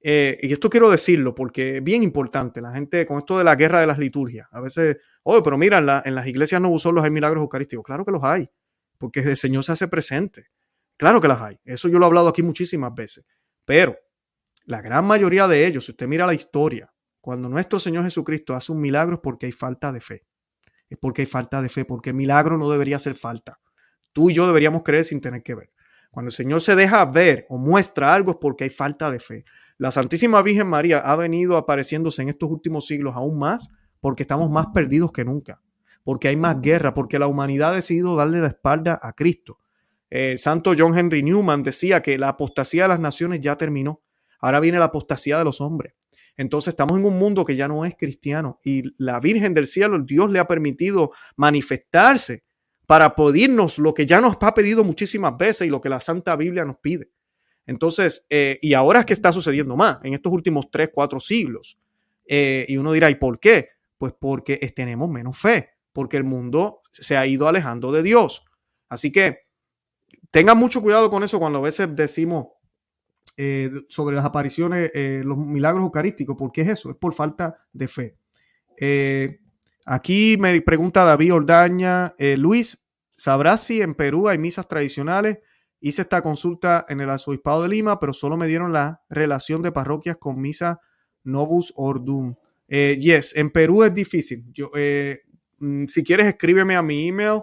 eh, 0.00 0.38
y 0.42 0.52
esto 0.52 0.68
quiero 0.68 0.90
decirlo 0.90 1.34
porque 1.34 1.76
es 1.76 1.84
bien 1.84 2.02
importante, 2.02 2.60
la 2.60 2.72
gente 2.72 3.06
con 3.06 3.18
esto 3.18 3.38
de 3.38 3.44
la 3.44 3.54
guerra 3.54 3.80
de 3.80 3.86
las 3.86 3.98
liturgias, 3.98 4.48
a 4.50 4.60
veces, 4.60 4.96
oh, 5.22 5.40
pero 5.44 5.56
mira, 5.56 5.78
en, 5.78 5.88
en 6.04 6.14
las 6.16 6.26
iglesias 6.26 6.60
no 6.60 6.76
solo 6.78 7.02
hay 7.02 7.10
milagros 7.12 7.42
eucarísticos. 7.42 7.84
Claro 7.84 8.04
que 8.04 8.10
los 8.10 8.24
hay 8.24 8.48
porque 8.98 9.20
el 9.20 9.36
Señor 9.36 9.64
se 9.64 9.72
hace 9.72 9.88
presente. 9.88 10.46
Claro 10.96 11.20
que 11.20 11.28
las 11.28 11.40
hay. 11.40 11.60
Eso 11.64 11.88
yo 11.88 11.98
lo 11.98 12.06
he 12.06 12.08
hablado 12.08 12.28
aquí 12.28 12.42
muchísimas 12.42 12.94
veces. 12.94 13.24
Pero 13.64 13.98
la 14.64 14.80
gran 14.80 15.04
mayoría 15.04 15.48
de 15.48 15.66
ellos, 15.66 15.86
si 15.86 15.92
usted 15.92 16.06
mira 16.06 16.26
la 16.26 16.34
historia, 16.34 16.92
cuando 17.20 17.48
nuestro 17.48 17.78
Señor 17.78 18.04
Jesucristo 18.04 18.54
hace 18.54 18.72
un 18.72 18.80
milagro 18.80 19.16
es 19.16 19.20
porque 19.20 19.46
hay 19.46 19.52
falta 19.52 19.92
de 19.92 20.00
fe. 20.00 20.26
Es 20.94 20.98
porque 21.00 21.22
hay 21.22 21.26
falta 21.26 21.60
de 21.60 21.68
fe, 21.68 21.84
porque 21.84 22.12
milagro 22.12 22.56
no 22.58 22.70
debería 22.70 22.98
ser 22.98 23.14
falta. 23.14 23.60
Tú 24.12 24.30
y 24.30 24.34
yo 24.34 24.46
deberíamos 24.46 24.82
creer 24.82 25.04
sin 25.04 25.20
tener 25.20 25.42
que 25.42 25.54
ver. 25.54 25.70
Cuando 26.10 26.28
el 26.28 26.32
Señor 26.32 26.60
se 26.60 26.74
deja 26.76 27.04
ver 27.04 27.46
o 27.48 27.58
muestra 27.58 28.14
algo 28.14 28.32
es 28.32 28.36
porque 28.40 28.64
hay 28.64 28.70
falta 28.70 29.10
de 29.10 29.18
fe. 29.18 29.44
La 29.78 29.90
Santísima 29.90 30.40
Virgen 30.42 30.68
María 30.68 30.98
ha 30.98 31.16
venido 31.16 31.56
apareciéndose 31.56 32.22
en 32.22 32.28
estos 32.28 32.48
últimos 32.48 32.86
siglos 32.86 33.14
aún 33.16 33.38
más 33.38 33.70
porque 34.00 34.22
estamos 34.22 34.50
más 34.50 34.66
perdidos 34.72 35.10
que 35.12 35.24
nunca 35.24 35.60
porque 36.04 36.28
hay 36.28 36.36
más 36.36 36.60
guerra, 36.60 36.94
porque 36.94 37.18
la 37.18 37.26
humanidad 37.26 37.70
ha 37.70 37.76
decidido 37.76 38.14
darle 38.14 38.40
la 38.40 38.48
espalda 38.48 39.00
a 39.02 39.14
Cristo. 39.14 39.58
Eh, 40.10 40.38
Santo 40.38 40.74
John 40.78 40.96
Henry 40.96 41.22
Newman 41.22 41.62
decía 41.62 42.02
que 42.02 42.18
la 42.18 42.28
apostasía 42.28 42.82
de 42.82 42.88
las 42.90 43.00
naciones 43.00 43.40
ya 43.40 43.56
terminó. 43.56 44.02
Ahora 44.38 44.60
viene 44.60 44.78
la 44.78 44.86
apostasía 44.86 45.38
de 45.38 45.44
los 45.44 45.60
hombres. 45.62 45.94
Entonces 46.36 46.68
estamos 46.68 46.98
en 46.98 47.04
un 47.04 47.18
mundo 47.18 47.44
que 47.44 47.56
ya 47.56 47.68
no 47.68 47.84
es 47.84 47.94
cristiano 47.96 48.58
y 48.64 48.82
la 49.02 49.20
Virgen 49.20 49.54
del 49.54 49.66
Cielo, 49.66 49.98
Dios 50.00 50.30
le 50.30 50.38
ha 50.38 50.46
permitido 50.46 51.12
manifestarse 51.36 52.42
para 52.86 53.14
pedirnos 53.14 53.78
lo 53.78 53.94
que 53.94 54.06
ya 54.06 54.20
nos 54.20 54.36
ha 54.40 54.54
pedido 54.54 54.84
muchísimas 54.84 55.36
veces 55.38 55.66
y 55.66 55.70
lo 55.70 55.80
que 55.80 55.88
la 55.88 56.00
Santa 56.00 56.36
Biblia 56.36 56.64
nos 56.64 56.78
pide. 56.78 57.10
Entonces, 57.66 58.26
eh, 58.28 58.58
y 58.60 58.74
ahora 58.74 59.00
es 59.00 59.06
que 59.06 59.14
está 59.14 59.32
sucediendo 59.32 59.76
más 59.76 59.98
en 60.02 60.12
estos 60.12 60.32
últimos 60.32 60.66
tres, 60.70 60.90
cuatro 60.92 61.18
siglos. 61.18 61.78
Eh, 62.26 62.66
y 62.68 62.76
uno 62.76 62.92
dirá, 62.92 63.10
¿y 63.10 63.14
por 63.14 63.40
qué? 63.40 63.68
Pues 63.96 64.12
porque 64.18 64.56
tenemos 64.74 65.08
menos 65.08 65.38
fe 65.38 65.74
porque 65.94 66.16
el 66.16 66.24
mundo 66.24 66.82
se 66.90 67.16
ha 67.16 67.26
ido 67.26 67.48
alejando 67.48 67.92
de 67.92 68.02
Dios. 68.02 68.44
Así 68.88 69.12
que 69.12 69.46
tengan 70.30 70.58
mucho 70.58 70.82
cuidado 70.82 71.08
con 71.08 71.22
eso 71.22 71.38
cuando 71.38 71.60
a 71.60 71.62
veces 71.62 71.94
decimos 71.94 72.48
eh, 73.36 73.70
sobre 73.88 74.14
las 74.14 74.24
apariciones, 74.24 74.92
eh, 74.94 75.22
los 75.24 75.36
milagros 75.36 75.82
eucarísticos, 75.82 76.36
porque 76.38 76.60
es 76.60 76.68
eso, 76.68 76.90
es 76.90 76.96
por 76.96 77.14
falta 77.14 77.56
de 77.72 77.88
fe. 77.88 78.16
Eh, 78.78 79.40
aquí 79.86 80.36
me 80.38 80.60
pregunta 80.60 81.04
David 81.04 81.34
Ordaña, 81.34 82.14
Luis, 82.36 82.84
¿sabrás 83.16 83.64
si 83.64 83.82
en 83.82 83.94
Perú 83.94 84.28
hay 84.28 84.38
misas 84.38 84.68
tradicionales? 84.68 85.38
Hice 85.80 86.02
esta 86.02 86.22
consulta 86.22 86.84
en 86.88 87.00
el 87.00 87.10
Arzobispado 87.10 87.64
de 87.64 87.70
Lima, 87.70 87.98
pero 87.98 88.12
solo 88.12 88.36
me 88.36 88.46
dieron 88.46 88.72
la 88.72 89.02
relación 89.10 89.62
de 89.62 89.72
parroquias 89.72 90.16
con 90.16 90.40
misa 90.40 90.80
Novus 91.24 91.72
Ordum. 91.76 92.36
yes, 92.68 93.34
en 93.36 93.50
Perú 93.50 93.82
es 93.82 93.92
difícil. 93.92 94.44
Yo, 94.52 94.70
Mm, 95.58 95.86
si 95.86 96.04
quieres, 96.04 96.26
escríbeme 96.26 96.76
a 96.76 96.82
mi 96.82 97.08
email. 97.08 97.42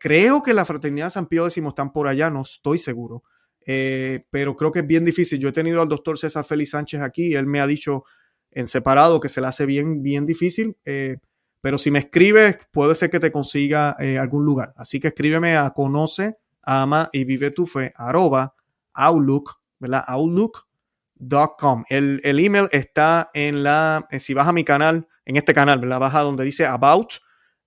Creo 0.00 0.42
que 0.42 0.54
la 0.54 0.64
Fraternidad 0.64 1.10
San 1.10 1.26
Pío 1.26 1.46
X 1.46 1.56
están 1.64 1.92
por 1.92 2.08
allá, 2.08 2.30
no 2.30 2.42
estoy 2.42 2.78
seguro. 2.78 3.22
Eh, 3.66 4.26
pero 4.30 4.56
creo 4.56 4.70
que 4.72 4.80
es 4.80 4.86
bien 4.86 5.04
difícil. 5.04 5.38
Yo 5.38 5.48
he 5.48 5.52
tenido 5.52 5.82
al 5.82 5.88
doctor 5.88 6.18
César 6.18 6.44
Félix 6.44 6.70
Sánchez 6.70 7.00
aquí 7.00 7.34
él 7.34 7.46
me 7.46 7.60
ha 7.60 7.66
dicho 7.66 8.04
en 8.50 8.66
separado 8.66 9.20
que 9.20 9.28
se 9.28 9.40
le 9.40 9.46
hace 9.46 9.66
bien, 9.66 10.02
bien 10.02 10.26
difícil. 10.26 10.76
Eh, 10.84 11.18
pero 11.60 11.78
si 11.78 11.90
me 11.90 12.00
escribes, 12.00 12.58
puede 12.72 12.94
ser 12.94 13.10
que 13.10 13.20
te 13.20 13.30
consiga 13.30 13.96
algún 14.20 14.44
lugar. 14.44 14.72
Así 14.76 14.98
que 14.98 15.08
escríbeme 15.08 15.56
a 15.56 15.70
conoce, 15.70 16.38
ama 16.60 17.08
y 17.12 17.24
vive 17.24 17.52
tu 17.52 17.66
fe, 17.66 17.92
arroba, 17.94 18.54
outlook, 18.94 19.60
¿verdad? 19.78 20.02
Outlook.com. 20.08 21.84
El, 21.88 22.20
el 22.24 22.40
email 22.40 22.68
está 22.72 23.30
en 23.32 23.62
la, 23.62 24.08
si 24.18 24.34
vas 24.34 24.48
a 24.48 24.52
mi 24.52 24.64
canal, 24.64 25.06
en 25.24 25.36
este 25.36 25.54
canal, 25.54 25.78
¿verdad? 25.78 26.00
Baja 26.00 26.20
donde 26.22 26.44
dice 26.44 26.66
About, 26.66 27.12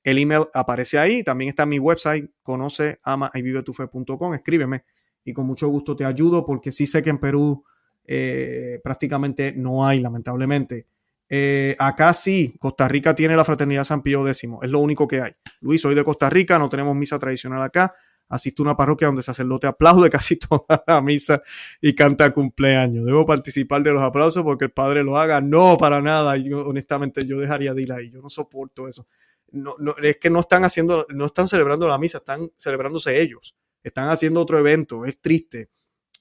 el 0.04 0.20
email 0.20 0.46
aparece 0.54 1.00
ahí, 1.00 1.24
también 1.24 1.50
está 1.50 1.66
mi 1.66 1.80
website, 1.80 2.30
conoce, 2.44 3.00
ama 3.04 3.32
y 3.34 3.42
vive 3.42 3.64
tu 3.64 3.74
fe.com, 3.74 4.34
escríbeme 4.36 4.86
y 5.26 5.34
con 5.34 5.48
mucho 5.48 5.68
gusto 5.68 5.96
te 5.96 6.06
ayudo 6.06 6.46
porque 6.46 6.72
sí 6.72 6.86
sé 6.86 7.02
que 7.02 7.10
en 7.10 7.18
Perú 7.18 7.64
eh, 8.06 8.80
prácticamente 8.84 9.54
no 9.54 9.86
hay, 9.86 10.00
lamentablemente. 10.00 10.86
Eh, 11.28 11.76
acá 11.80 12.14
sí, 12.14 12.56
Costa 12.60 12.88
Rica 12.88 13.16
tiene 13.16 13.36
la 13.36 13.44
Fraternidad 13.44 13.84
San 13.84 14.04
Pío 14.04 14.26
X, 14.28 14.44
es 14.62 14.70
lo 14.70 14.80
único 14.80 15.08
que 15.08 15.22
hay. 15.22 15.32
Luis, 15.62 15.82
soy 15.82 15.96
de 15.96 16.04
Costa 16.04 16.30
Rica, 16.30 16.60
no 16.60 16.70
tenemos 16.70 16.96
misa 16.96 17.18
tradicional 17.18 17.62
acá. 17.64 17.92
Asisto 18.28 18.64
a 18.64 18.66
una 18.66 18.78
parroquia 18.78 19.08
donde 19.08 19.22
sacerdote 19.22 19.68
aplaude 19.68 20.10
casi 20.12 20.38
toda 20.38 20.84
la 20.88 21.02
misa 21.02 21.42
y 21.82 21.94
canta 21.94 22.32
cumpleaños. 22.32 23.06
Debo 23.06 23.26
participar 23.26 23.84
de 23.84 23.94
los 23.94 24.02
aplausos 24.02 24.44
porque 24.44 24.66
el 24.66 24.72
padre 24.72 25.04
lo 25.04 25.18
haga. 25.18 25.42
No, 25.42 25.78
para 25.78 26.02
nada. 26.02 26.36
Yo, 26.38 26.68
honestamente, 26.68 27.26
yo 27.26 27.40
dejaría 27.40 27.74
de 27.74 27.82
ir 27.84 27.92
ahí. 27.94 28.10
Yo 28.10 28.22
no 28.22 28.30
soporto 28.30 28.88
eso. 28.88 29.08
No, 29.52 29.76
no, 29.80 29.96
es 30.02 30.18
que 30.18 30.30
no 30.32 30.40
están 30.40 30.66
haciendo, 30.66 31.06
no 31.14 31.28
están 31.28 31.48
celebrando 31.48 31.88
la 31.88 32.00
misa, 32.00 32.18
están 32.18 32.52
celebrándose 32.58 33.22
ellos. 33.22 33.56
Están 33.86 34.10
haciendo 34.10 34.42
otro 34.42 34.60
evento. 34.60 35.06
Es 35.06 35.22
triste. 35.22 35.70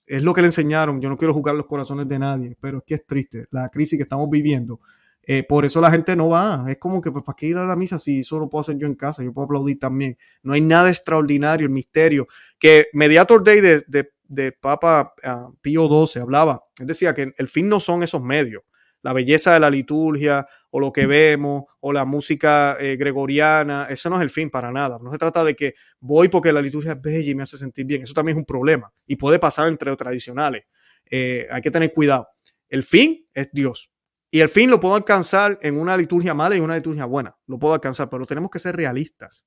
Es 0.07 0.23
lo 0.23 0.35
que 0.35 0.43
le 0.43 0.49
enseñaron. 0.49 1.01
Yo 1.01 1.09
no 1.09 1.17
quiero 1.17 1.35
jugar 1.35 1.55
los 1.55 1.67
corazones 1.67 2.07
de 2.09 2.19
nadie, 2.19 2.57
pero 2.61 2.79
es 2.79 2.85
que 2.87 2.95
es 2.95 3.07
triste. 3.07 3.47
La 3.51 3.69
crisis 3.71 3.99
que 3.99 4.03
estamos 4.03 4.29
viviendo 4.31 4.81
eh, 5.27 5.43
por 5.43 5.65
eso 5.65 5.81
la 5.81 5.91
gente 5.91 6.15
no 6.17 6.29
va. 6.29 6.65
Es 6.69 6.79
como 6.79 7.01
que, 7.01 7.11
pues, 7.11 7.25
¿para 7.25 7.37
qué 7.37 7.47
ir 7.47 7.57
a 7.57 7.65
la 7.65 7.77
misa 7.77 7.99
si 7.99 8.21
eso 8.21 8.39
lo 8.39 8.49
puedo 8.49 8.61
hacer 8.61 8.77
yo 8.77 8.87
en 8.87 8.95
casa? 8.95 9.23
Yo 9.23 9.33
puedo 9.33 9.47
aplaudir 9.47 9.79
también. 9.79 10.17
No 10.43 10.53
hay 10.53 10.61
nada 10.61 10.91
extraordinario, 10.91 11.67
el 11.67 11.73
misterio. 11.73 12.27
Que 12.59 12.87
Mediator 12.93 13.43
Day 13.43 13.61
de, 13.61 13.83
de, 14.29 14.53
Papa 14.53 15.15
uh, 15.25 15.55
Pío 15.61 15.89
XII 16.07 16.23
hablaba. 16.23 16.65
Él 16.79 16.87
decía 16.87 17.15
que 17.15 17.33
el 17.37 17.49
fin 17.49 17.69
no 17.69 17.81
son 17.81 18.03
esos 18.03 18.23
medios. 18.23 18.63
La 19.05 19.13
belleza 19.13 19.53
de 19.53 19.61
la 19.61 19.69
liturgia, 19.69 20.47
o 20.71 20.81
lo 20.81 20.91
que 20.91 21.07
vemos, 21.07 21.65
o 21.81 21.93
la 21.93 22.07
música 22.07 22.79
eh, 22.81 22.97
gregoriana, 22.97 23.87
eso 23.91 24.09
no 24.09 24.17
es 24.17 24.23
el 24.23 24.31
fin 24.31 24.49
para 24.49 24.73
nada. 24.73 24.99
No 24.99 25.13
se 25.13 25.19
trata 25.19 25.45
de 25.45 25.55
que 25.55 25.75
voy 26.01 26.29
porque 26.29 26.55
la 26.55 26.63
liturgia 26.63 26.93
es 26.93 27.03
bella 27.03 27.31
y 27.31 27.35
me 27.35 27.43
hace 27.43 27.59
sentir 27.59 27.85
bien. 27.85 28.03
Eso 28.03 28.15
también 28.15 28.39
es 28.39 28.41
un 28.41 28.47
problema 28.47 28.91
y 29.07 29.17
puede 29.17 29.39
pasar 29.39 29.69
entre 29.69 29.91
los 29.91 29.99
tradicionales. 29.99 30.65
Eh, 31.11 31.47
hay 31.51 31.61
que 31.61 31.71
tener 31.71 31.93
cuidado. 31.93 32.29
El 32.71 32.83
fin 32.83 33.29
es 33.35 33.51
Dios. 33.53 33.93
Y 34.31 34.41
el 34.41 34.49
fin 34.49 34.71
lo 34.71 34.81
puedo 34.81 34.95
alcanzar 34.95 35.59
en 35.61 35.79
una 35.79 35.99
liturgia 35.99 36.33
mala 36.33 36.55
y 36.55 36.59
en 36.59 36.65
una 36.65 36.77
liturgia 36.77 37.05
buena. 37.05 37.37
Lo 37.47 37.59
puedo 37.59 37.75
alcanzar, 37.75 38.09
pero 38.09 38.25
tenemos 38.25 38.51
que 38.51 38.59
ser 38.59 38.75
realistas. 38.75 39.47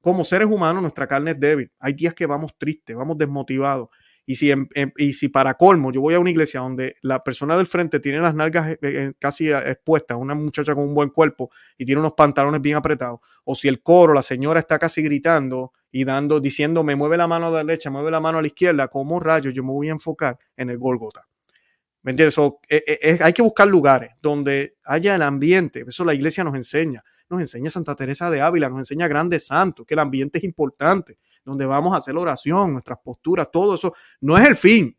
Como 0.00 0.22
seres 0.22 0.46
humanos, 0.46 0.82
nuestra 0.82 1.08
carne 1.08 1.32
es 1.32 1.40
débil. 1.40 1.72
Hay 1.80 1.94
días 1.94 2.14
que 2.14 2.26
vamos 2.26 2.52
tristes, 2.56 2.94
vamos 2.94 3.18
desmotivados. 3.18 3.88
Y 4.26 4.36
si, 4.36 4.52
y 4.96 5.12
si 5.12 5.28
para 5.28 5.54
colmo 5.54 5.92
yo 5.92 6.00
voy 6.00 6.14
a 6.14 6.18
una 6.18 6.30
iglesia 6.30 6.60
donde 6.60 6.96
la 7.02 7.22
persona 7.22 7.56
del 7.56 7.66
frente 7.66 8.00
tiene 8.00 8.20
las 8.20 8.34
nalgas 8.34 8.72
eh, 8.72 8.78
eh, 8.82 9.12
casi 9.18 9.50
expuestas, 9.50 10.16
una 10.18 10.34
muchacha 10.34 10.74
con 10.74 10.84
un 10.84 10.94
buen 10.94 11.10
cuerpo 11.10 11.50
y 11.76 11.84
tiene 11.84 12.00
unos 12.00 12.14
pantalones 12.14 12.62
bien 12.62 12.76
apretados, 12.76 13.20
o 13.44 13.54
si 13.54 13.68
el 13.68 13.82
coro, 13.82 14.14
la 14.14 14.22
señora 14.22 14.60
está 14.60 14.78
casi 14.78 15.02
gritando 15.02 15.72
y 15.90 16.04
dando, 16.04 16.40
diciendo, 16.40 16.82
me 16.82 16.96
mueve 16.96 17.16
la 17.16 17.26
mano 17.26 17.46
a 17.46 17.50
la 17.50 17.64
derecha, 17.64 17.90
mueve 17.90 18.10
la 18.10 18.20
mano 18.20 18.38
a 18.38 18.40
la 18.40 18.48
izquierda, 18.48 18.88
¿cómo 18.88 19.20
rayos 19.20 19.52
yo 19.54 19.62
me 19.62 19.72
voy 19.72 19.88
a 19.88 19.92
enfocar 19.92 20.38
en 20.56 20.70
el 20.70 20.78
Golgota? 20.78 21.28
¿Me 22.04 22.10
entiendes? 22.10 22.36
Eh, 22.68 22.82
eh, 22.86 23.18
hay 23.22 23.32
que 23.32 23.40
buscar 23.40 23.66
lugares 23.66 24.10
donde 24.20 24.76
haya 24.84 25.14
el 25.14 25.22
ambiente. 25.22 25.84
Eso 25.88 26.04
la 26.04 26.12
iglesia 26.12 26.44
nos 26.44 26.54
enseña. 26.54 27.02
Nos 27.30 27.40
enseña 27.40 27.70
Santa 27.70 27.96
Teresa 27.96 28.30
de 28.30 28.42
Ávila, 28.42 28.68
nos 28.68 28.80
enseña 28.80 29.08
grandes 29.08 29.46
santos, 29.46 29.86
que 29.86 29.94
el 29.94 30.00
ambiente 30.00 30.36
es 30.36 30.44
importante, 30.44 31.16
donde 31.44 31.66
vamos 31.66 31.94
a 31.94 31.98
hacer 31.98 32.16
oración, 32.16 32.72
nuestras 32.72 32.98
posturas, 32.98 33.48
todo 33.52 33.74
eso. 33.74 33.92
No 34.20 34.36
es 34.38 34.46
el 34.48 34.56
fin. 34.56 34.96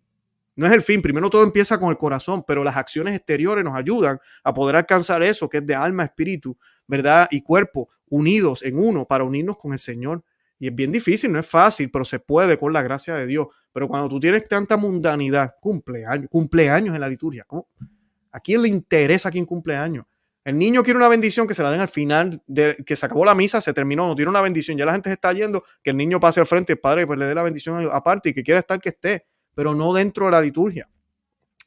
No 0.55 0.67
es 0.67 0.71
el 0.71 0.81
fin. 0.81 1.01
Primero 1.01 1.29
todo 1.29 1.43
empieza 1.43 1.79
con 1.79 1.89
el 1.89 1.97
corazón, 1.97 2.43
pero 2.47 2.63
las 2.63 2.77
acciones 2.77 3.15
exteriores 3.15 3.63
nos 3.63 3.75
ayudan 3.75 4.19
a 4.43 4.53
poder 4.53 4.75
alcanzar 4.75 5.21
eso 5.23 5.49
que 5.49 5.57
es 5.57 5.65
de 5.65 5.75
alma, 5.75 6.05
espíritu, 6.05 6.57
verdad 6.87 7.27
y 7.31 7.41
cuerpo, 7.41 7.89
unidos 8.09 8.63
en 8.63 8.77
uno 8.77 9.05
para 9.05 9.23
unirnos 9.23 9.57
con 9.57 9.73
el 9.73 9.79
Señor. 9.79 10.23
Y 10.57 10.67
es 10.67 10.75
bien 10.75 10.91
difícil, 10.91 11.31
no 11.31 11.39
es 11.39 11.45
fácil, 11.45 11.91
pero 11.91 12.05
se 12.05 12.19
puede 12.19 12.57
con 12.57 12.71
la 12.71 12.81
gracia 12.81 13.15
de 13.15 13.25
Dios. 13.25 13.47
Pero 13.73 13.89
cuando 13.89 14.07
tú 14.07 14.19
tienes 14.21 14.47
tanta 14.47 14.77
mundanidad, 14.77 15.55
cumpleaños, 15.59 16.29
cumpleaños 16.29 16.95
en 16.95 17.01
la 17.01 17.09
liturgia, 17.09 17.45
¿a 18.31 18.39
quién 18.39 18.61
le 18.61 18.69
interesa 18.69 19.29
quién 19.29 19.45
cumpleaños? 19.45 20.05
El 20.45 20.59
niño 20.59 20.83
quiere 20.83 20.97
una 20.97 21.07
bendición 21.07 21.47
que 21.47 21.55
se 21.55 21.63
la 21.63 21.71
den 21.71 21.81
al 21.81 21.87
final, 21.87 22.41
de 22.45 22.77
que 22.85 22.95
se 22.95 23.05
acabó 23.05 23.25
la 23.25 23.33
misa, 23.33 23.61
se 23.61 23.73
terminó, 23.73 24.07
no 24.07 24.15
tiene 24.15 24.29
una 24.29 24.41
bendición, 24.41 24.77
ya 24.77 24.85
la 24.85 24.93
gente 24.93 25.09
se 25.09 25.15
está 25.15 25.33
yendo, 25.33 25.63
que 25.83 25.89
el 25.89 25.97
niño 25.97 26.19
pase 26.19 26.39
al 26.39 26.45
frente, 26.45 26.73
el 26.73 26.79
padre 26.79 27.07
pues 27.07 27.17
le 27.17 27.25
dé 27.25 27.33
la 27.33 27.41
bendición 27.41 27.89
aparte 27.91 28.29
y 28.29 28.33
que 28.35 28.43
quiera 28.43 28.59
estar 28.59 28.79
que 28.79 28.89
esté, 28.89 29.25
pero 29.55 29.73
no 29.73 29.91
dentro 29.91 30.25
de 30.25 30.31
la 30.31 30.41
liturgia. 30.41 30.87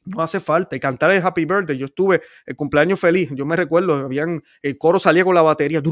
No 0.05 0.21
hace 0.21 0.39
falta. 0.39 0.75
Y 0.75 0.79
cantar 0.79 1.11
el 1.11 1.23
Happy 1.23 1.45
Birthday. 1.45 1.77
Yo 1.77 1.85
estuve 1.85 2.21
el 2.45 2.55
cumpleaños 2.55 2.99
feliz. 2.99 3.29
Yo 3.33 3.45
me 3.45 3.55
recuerdo, 3.55 3.95
habían, 3.95 4.41
el 4.61 4.77
coro 4.77 4.97
salía 4.97 5.23
con 5.23 5.35
la 5.35 5.41
batería, 5.41 5.83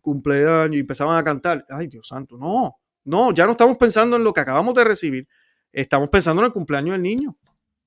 cumpleaños, 0.00 0.76
y 0.76 0.80
empezaban 0.80 1.18
a 1.18 1.24
cantar. 1.24 1.64
Ay, 1.68 1.88
Dios 1.88 2.08
santo, 2.08 2.38
no. 2.38 2.76
No, 3.04 3.34
ya 3.34 3.44
no 3.44 3.52
estamos 3.52 3.76
pensando 3.76 4.16
en 4.16 4.24
lo 4.24 4.32
que 4.32 4.40
acabamos 4.40 4.72
de 4.74 4.84
recibir. 4.84 5.28
Estamos 5.72 6.08
pensando 6.08 6.40
en 6.40 6.46
el 6.46 6.52
cumpleaños 6.52 6.92
del 6.92 7.02
niño. 7.02 7.36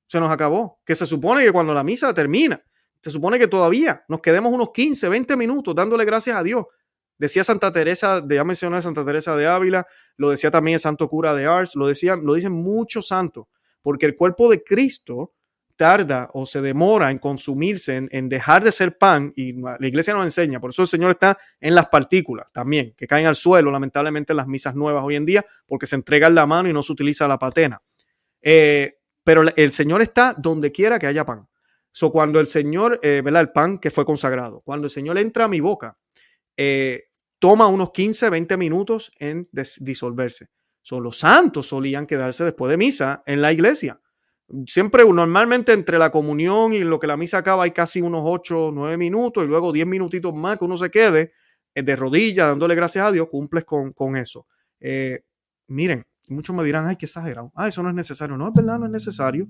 Se 0.06 0.20
nos 0.20 0.30
acabó. 0.30 0.80
Que 0.86 0.96
se 0.96 1.08
supone 1.08 1.44
que 1.44 1.52
cuando 1.52 1.74
la 1.74 1.84
misa 1.84 2.14
termina, 2.14 2.62
se 3.08 3.14
supone 3.14 3.40
que 3.40 3.48
todavía 3.48 4.04
nos 4.10 4.20
quedemos 4.20 4.54
unos 4.54 4.72
15, 4.74 5.08
20 5.08 5.38
minutos 5.38 5.74
dándole 5.74 6.04
gracias 6.04 6.36
a 6.36 6.44
Dios. 6.44 6.66
Decía 7.18 7.46
Santa 7.46 7.72
Teresa, 7.72 8.22
ya 8.28 8.44
mencioné 8.44 8.82
Santa 8.82 9.06
Teresa 9.06 9.38
de 9.38 9.48
Ávila, 9.48 9.88
lo 10.18 10.30
decía 10.30 10.52
también 10.52 10.74
el 10.74 10.82
santo 10.82 11.08
cura 11.08 11.34
de 11.34 11.46
Ars, 11.46 11.78
lo, 11.78 11.88
decían, 11.88 12.26
lo 12.26 12.34
dicen 12.34 12.52
muchos 12.52 13.08
santos, 13.08 13.48
porque 13.82 14.06
el 14.06 14.16
cuerpo 14.18 14.52
de 14.52 14.62
Cristo 14.62 15.34
tarda 15.78 16.30
o 16.34 16.46
se 16.46 16.60
demora 16.60 17.10
en 17.10 17.18
consumirse, 17.18 18.10
en, 18.12 18.28
dejar 18.28 18.66
de 18.66 18.74
ser 18.74 18.98
pan, 18.98 19.32
y 19.38 19.54
la 19.54 19.88
iglesia 19.88 20.14
nos 20.14 20.26
enseña, 20.26 20.60
por 20.60 20.72
eso 20.72 20.82
el 20.82 20.90
Señor 20.90 21.12
está 21.12 21.38
en 21.62 21.76
las 21.76 21.88
partículas 21.88 22.52
también, 22.52 22.94
que 22.98 23.08
caen 23.08 23.26
al 23.26 23.38
suelo, 23.38 23.72
lamentablemente 23.72 24.34
en 24.34 24.38
las 24.38 24.48
misas 24.48 24.76
nuevas 24.76 25.06
hoy 25.06 25.16
en 25.16 25.26
día, 25.26 25.46
porque 25.66 25.88
se 25.88 25.96
entrega 25.96 26.28
en 26.28 26.36
la 26.36 26.46
mano 26.46 26.68
y 26.68 26.74
no 26.74 26.84
se 26.84 26.92
utiliza 26.92 27.26
la 27.26 27.40
patena. 27.40 27.82
Eh, 28.42 28.98
pero 29.24 29.44
el 29.56 29.72
Señor 29.72 30.02
está 30.02 30.36
donde 30.38 30.72
quiera 30.72 31.00
que 31.00 31.08
haya 31.08 31.26
pan. 31.26 31.48
So, 31.98 32.12
cuando 32.12 32.40
el 32.40 32.46
Señor, 32.46 33.00
eh, 33.02 33.24
¿verdad? 33.26 33.42
El 33.42 33.52
pan 33.52 33.80
que 33.80 33.90
fue 33.90 34.06
consagrado, 34.06 34.62
cuando 34.62 34.86
el 34.86 34.92
Señor 34.92 35.18
entra 35.18 35.46
a 35.46 35.48
mi 35.48 35.62
boca, 35.62 35.98
eh, 36.56 37.06
toma 37.40 37.66
unos 37.66 37.90
15, 37.90 38.30
20 38.30 38.56
minutos 38.56 39.12
en 39.18 39.50
disolverse. 39.80 40.50
So, 40.84 41.00
los 41.00 41.18
santos 41.18 41.66
solían 41.66 42.06
quedarse 42.06 42.44
después 42.44 42.70
de 42.70 42.78
misa 42.78 43.24
en 43.26 43.42
la 43.42 43.52
iglesia 43.52 44.00
siempre 44.68 45.04
normalmente 45.06 45.74
entre 45.74 45.98
la 45.98 46.12
comunión 46.12 46.72
y 46.72 46.82
lo 46.82 47.00
que 47.00 47.08
la 47.08 47.18
misa 47.18 47.40
acaba 47.40 47.64
hay 47.64 47.72
casi 47.72 48.00
unos 48.00 48.22
8, 48.24 48.70
9 48.74 48.96
minutos 48.96 49.44
y 49.44 49.48
luego 49.48 49.72
10 49.72 49.88
minutitos 49.88 50.36
más 50.36 50.60
que 50.60 50.66
uno 50.66 50.78
se 50.78 50.92
quede 50.92 51.32
eh, 51.74 51.82
de 51.82 51.96
rodillas 51.96 52.48
dándole 52.48 52.76
gracias 52.76 53.06
a 53.06 53.12
Dios, 53.12 53.28
cumples 53.30 53.66
con, 53.66 53.92
con 53.94 54.16
eso. 54.16 54.46
Eh, 54.80 55.24
miren, 55.66 56.06
muchos 56.30 56.56
me 56.56 56.64
dirán, 56.64 56.86
ay, 56.86 56.96
qué 56.96 57.08
exagerado. 57.08 57.52
Ah, 57.56 57.68
eso 57.68 57.82
no 57.82 57.90
es 57.90 57.96
necesario. 57.96 58.38
No, 58.38 58.50
es 58.50 58.54
verdad, 58.54 58.78
no 58.78 58.86
es 58.86 58.92
necesario. 58.92 59.48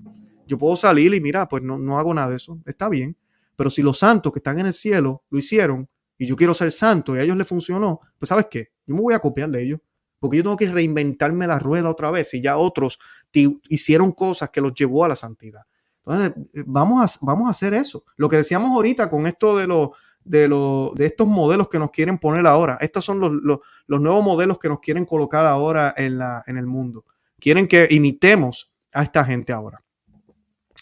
Yo 0.48 0.58
puedo 0.58 0.74
salir 0.74 1.14
y 1.14 1.20
mira, 1.20 1.46
pues 1.46 1.62
no, 1.62 1.78
no 1.78 1.98
hago 1.98 2.12
nada 2.14 2.30
de 2.30 2.36
eso. 2.36 2.58
Está 2.66 2.88
bien. 2.88 3.16
Pero 3.54 3.70
si 3.70 3.82
los 3.82 3.98
santos 3.98 4.32
que 4.32 4.38
están 4.38 4.58
en 4.58 4.66
el 4.66 4.72
cielo 4.72 5.22
lo 5.30 5.38
hicieron 5.38 5.88
y 6.16 6.26
yo 6.26 6.36
quiero 6.36 6.54
ser 6.54 6.72
santo 6.72 7.14
y 7.14 7.20
a 7.20 7.22
ellos 7.22 7.36
les 7.36 7.46
funcionó, 7.46 8.00
pues 8.18 8.28
sabes 8.28 8.46
qué, 8.50 8.68
yo 8.86 8.94
me 8.94 9.00
voy 9.02 9.14
a 9.14 9.18
copiar 9.18 9.50
de 9.50 9.62
ellos 9.62 9.80
porque 10.18 10.38
yo 10.38 10.42
tengo 10.42 10.56
que 10.56 10.68
reinventarme 10.68 11.46
la 11.46 11.58
rueda 11.58 11.90
otra 11.90 12.10
vez 12.10 12.32
y 12.34 12.40
ya 12.40 12.56
otros 12.56 12.98
hicieron 13.32 14.12
cosas 14.12 14.50
que 14.50 14.60
los 14.60 14.74
llevó 14.74 15.04
a 15.04 15.08
la 15.08 15.16
santidad. 15.16 15.62
Entonces, 16.04 16.60
eh, 16.60 16.64
vamos 16.66 17.16
a, 17.16 17.18
vamos 17.24 17.46
a 17.46 17.50
hacer 17.50 17.74
eso. 17.74 18.04
Lo 18.16 18.28
que 18.28 18.36
decíamos 18.36 18.70
ahorita 18.70 19.08
con 19.08 19.26
esto 19.26 19.56
de, 19.56 19.66
lo, 19.66 19.92
de, 20.24 20.48
lo, 20.48 20.92
de 20.96 21.06
estos 21.06 21.26
modelos 21.26 21.68
que 21.68 21.78
nos 21.78 21.90
quieren 21.90 22.18
poner 22.18 22.46
ahora, 22.46 22.78
estos 22.80 23.04
son 23.04 23.20
los, 23.20 23.32
los, 23.32 23.58
los, 23.86 24.00
nuevos 24.00 24.24
modelos 24.24 24.58
que 24.58 24.68
nos 24.68 24.80
quieren 24.80 25.04
colocar 25.04 25.46
ahora 25.46 25.94
en, 25.96 26.18
la, 26.18 26.42
en 26.46 26.56
el 26.56 26.66
mundo. 26.66 27.04
Quieren 27.38 27.68
que 27.68 27.86
imitemos 27.90 28.72
a 28.92 29.02
esta 29.02 29.24
gente 29.24 29.52
ahora. 29.52 29.84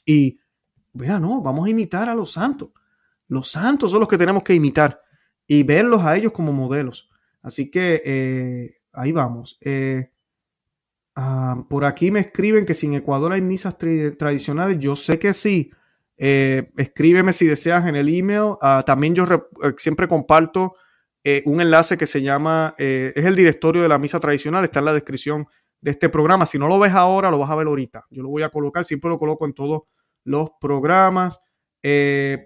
Y, 0.07 0.39
mira, 0.95 1.21
no, 1.21 1.43
vamos 1.43 1.67
a 1.67 1.71
imitar 1.71 2.09
a 2.09 2.15
los 2.15 2.33
santos. 2.33 2.71
Los 3.29 3.49
santos 3.49 3.91
son 3.91 4.01
los 4.01 4.09
que 4.09 4.17
tenemos 4.17 4.43
que 4.43 4.55
imitar 4.55 5.03
y 5.47 5.63
verlos 5.65 6.01
a 6.03 6.17
ellos 6.17 6.33
como 6.33 6.53
modelos. 6.53 7.11
Así 7.43 7.71
que 7.71 8.03
eh, 8.05 8.71
ahí 8.97 9.13
vamos. 9.13 9.59
Eh, 9.61 10.11
ah, 11.15 11.65
por 11.69 11.85
aquí 11.85 12.11
me 12.11 12.21
escriben 12.21 12.65
que 12.65 12.75
si 12.75 12.87
en 12.87 12.95
Ecuador 12.95 13.33
hay 13.33 13.43
misas 13.43 13.77
tradicionales, 13.79 14.79
yo 14.79 14.97
sé 14.97 15.19
que 15.19 15.33
sí. 15.33 15.71
Eh, 16.19 16.73
escríbeme 16.77 17.33
si 17.33 17.47
deseas 17.47 17.87
en 17.87 17.95
el 17.95 18.09
email. 18.09 18.55
Ah, 18.61 18.83
también 18.85 19.15
yo 19.15 19.25
eh, 19.25 19.75
siempre 19.77 20.09
comparto 20.09 20.75
un 21.45 21.61
enlace 21.61 21.99
que 21.99 22.07
se 22.07 22.23
llama, 22.23 22.77
es 22.79 23.17
el 23.17 23.35
directorio 23.35 23.83
de 23.83 23.89
la 23.89 23.99
misa 23.99 24.21
tradicional, 24.21 24.63
está 24.63 24.79
en 24.79 24.85
la 24.85 24.93
descripción 24.93 25.49
de 25.81 25.91
este 25.91 26.09
programa. 26.09 26.47
Si 26.47 26.57
no 26.57 26.69
lo 26.69 26.79
ves 26.79 26.93
ahora, 26.93 27.33
lo 27.33 27.39
vas 27.41 27.51
a 27.51 27.57
ver 27.57 27.67
ahorita. 27.67 28.07
Yo 28.11 28.23
lo 28.23 28.29
voy 28.29 28.45
a 28.45 28.49
colocar, 28.49 28.85
siempre 28.85 29.11
lo 29.11 29.19
coloco 29.19 29.45
en 29.45 29.53
todos 29.53 29.83
los 30.27 30.51
programas. 30.61 31.41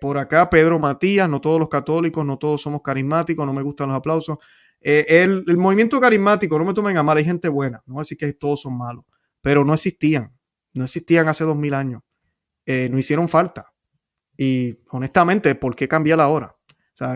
por 0.00 0.18
acá, 0.18 0.48
Pedro 0.48 0.78
Matías, 0.78 1.28
no 1.28 1.40
todos 1.40 1.58
los 1.58 1.68
católicos, 1.68 2.24
no 2.24 2.38
todos 2.38 2.62
somos 2.62 2.82
carismáticos, 2.82 3.44
no 3.44 3.52
me 3.52 3.62
gustan 3.62 3.88
los 3.88 3.96
aplausos. 3.96 4.38
Eh, 4.80 5.22
el, 5.22 5.44
movimiento 5.58 6.00
carismático, 6.00 6.58
no 6.58 6.64
me 6.64 6.72
tomen 6.72 6.96
a 6.96 7.02
mal, 7.02 7.16
hay 7.18 7.24
gente 7.24 7.48
buena, 7.48 7.82
no 7.86 8.00
así 8.00 8.16
que 8.16 8.32
todos 8.32 8.62
son 8.62 8.78
malos, 8.78 9.04
pero 9.42 9.62
no 9.64 9.74
existían, 9.74 10.34
no 10.74 10.84
existían 10.84 11.28
hace 11.28 11.44
dos 11.44 11.56
mil 11.56 11.74
años, 11.74 12.02
eh, 12.64 12.88
no 12.90 12.98
hicieron 12.98 13.28
falta. 13.28 13.72
Y 14.38 14.78
honestamente, 14.90 15.54
¿por 15.54 15.76
qué 15.76 15.86
cambiar 15.86 16.20
ahora? 16.20 16.56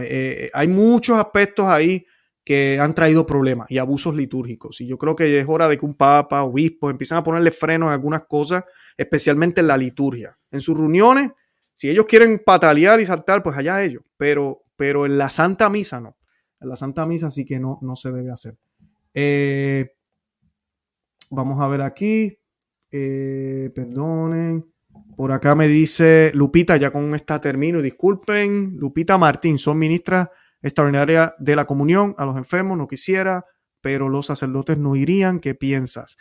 Eh, 0.03 0.51
hay 0.53 0.69
muchos 0.69 1.19
aspectos 1.19 1.67
ahí 1.67 2.07
que 2.45 2.79
han 2.79 2.95
traído 2.95 3.25
problemas 3.25 3.71
y 3.71 3.79
abusos 3.79 4.15
litúrgicos. 4.15 4.81
Y 4.81 4.87
yo 4.87 4.99
creo 4.99 5.17
que 5.17 5.41
es 5.41 5.47
hora 5.49 5.67
de 5.69 5.79
que 5.79 5.87
un 5.87 5.95
papa, 5.95 6.43
obispo, 6.43 6.91
empiecen 6.91 7.19
a 7.19 7.23
ponerle 7.23 7.51
freno 7.51 7.87
en 7.87 7.93
algunas 7.93 8.25
cosas, 8.25 8.65
especialmente 8.97 9.63
en 9.63 9.67
la 9.67 9.77
liturgia. 9.77 10.39
En 10.51 10.61
sus 10.61 10.77
reuniones, 10.77 11.31
si 11.75 11.89
ellos 11.89 12.05
quieren 12.07 12.43
patalear 12.45 13.01
y 13.01 13.07
saltar, 13.07 13.43
pues 13.43 13.57
allá 13.57 13.83
ellos. 13.83 14.03
Pero, 14.17 14.63
pero 14.77 15.07
en 15.07 15.17
la 15.17 15.31
Santa 15.31 15.71
Misa 15.71 16.01
no 16.01 16.17
la 16.65 16.77
Santa 16.77 17.07
Misa, 17.07 17.29
así 17.29 17.45
que 17.45 17.61
no, 17.61 17.79
no 17.83 17.97
se 17.97 18.13
debe 18.13 18.31
hacer. 18.31 18.57
Eh, 19.13 19.93
vamos 21.31 21.61
a 21.61 21.69
ver 21.69 21.83
aquí. 21.83 22.39
Eh, 22.91 23.71
perdonen. 23.75 24.67
Por 25.17 25.33
acá 25.33 25.55
me 25.55 25.69
dice 25.69 26.31
Lupita, 26.35 26.77
ya 26.77 26.93
con 26.93 27.15
esta 27.15 27.41
termino, 27.41 27.83
disculpen. 27.83 28.77
Lupita 28.79 29.19
Martín, 29.19 29.59
son 29.59 29.79
ministras 29.79 30.29
extraordinarias 30.65 31.35
de 31.39 31.57
la 31.57 31.67
comunión 31.67 32.15
a 32.17 32.25
los 32.25 32.39
enfermos, 32.39 32.79
no 32.79 32.89
quisiera, 32.89 33.45
pero 33.83 34.09
los 34.09 34.27
sacerdotes 34.27 34.79
no 34.79 34.97
irían. 34.97 35.39
¿Qué 35.39 35.55
piensas? 35.55 36.17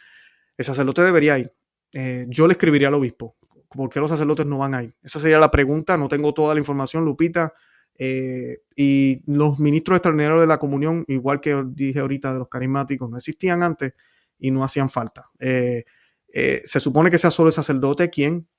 El 0.58 0.66
sacerdote 0.66 1.02
debería 1.02 1.40
ir. 1.40 1.54
Eh, 1.94 2.26
yo 2.28 2.46
le 2.46 2.52
escribiría 2.52 2.90
al 2.90 2.94
obispo. 2.94 3.38
¿Por 3.70 3.90
qué 3.90 4.02
los 4.02 4.10
sacerdotes 4.10 4.46
no 4.46 4.58
van 4.58 4.76
a 4.76 4.84
ir? 4.84 4.96
Esa 5.02 5.20
sería 5.20 5.40
la 5.40 5.50
pregunta. 5.50 5.98
No 5.98 6.10
tengo 6.10 6.34
toda 6.34 6.54
la 6.54 6.60
información, 6.60 7.06
Lupita. 7.06 7.54
Eh, 7.98 8.64
y 8.76 9.22
los 9.32 9.60
ministros 9.60 9.96
extraordinarios 9.96 10.42
de 10.42 10.48
la 10.48 10.58
comunión, 10.58 11.06
igual 11.08 11.40
que 11.40 11.64
dije 11.68 12.00
ahorita 12.00 12.34
de 12.34 12.40
los 12.40 12.50
carismáticos, 12.50 13.10
no 13.10 13.16
existían 13.16 13.64
antes 13.64 13.94
y 14.38 14.52
no 14.52 14.66
hacían 14.66 14.90
falta. 14.90 15.30
Eh, 15.40 15.86
se 16.28 16.80
supone 16.82 17.10
que 17.10 17.18
sea 17.18 17.32
solo 17.32 17.48
el 17.48 17.54
sacerdote 17.54 18.10
quien 18.10 18.50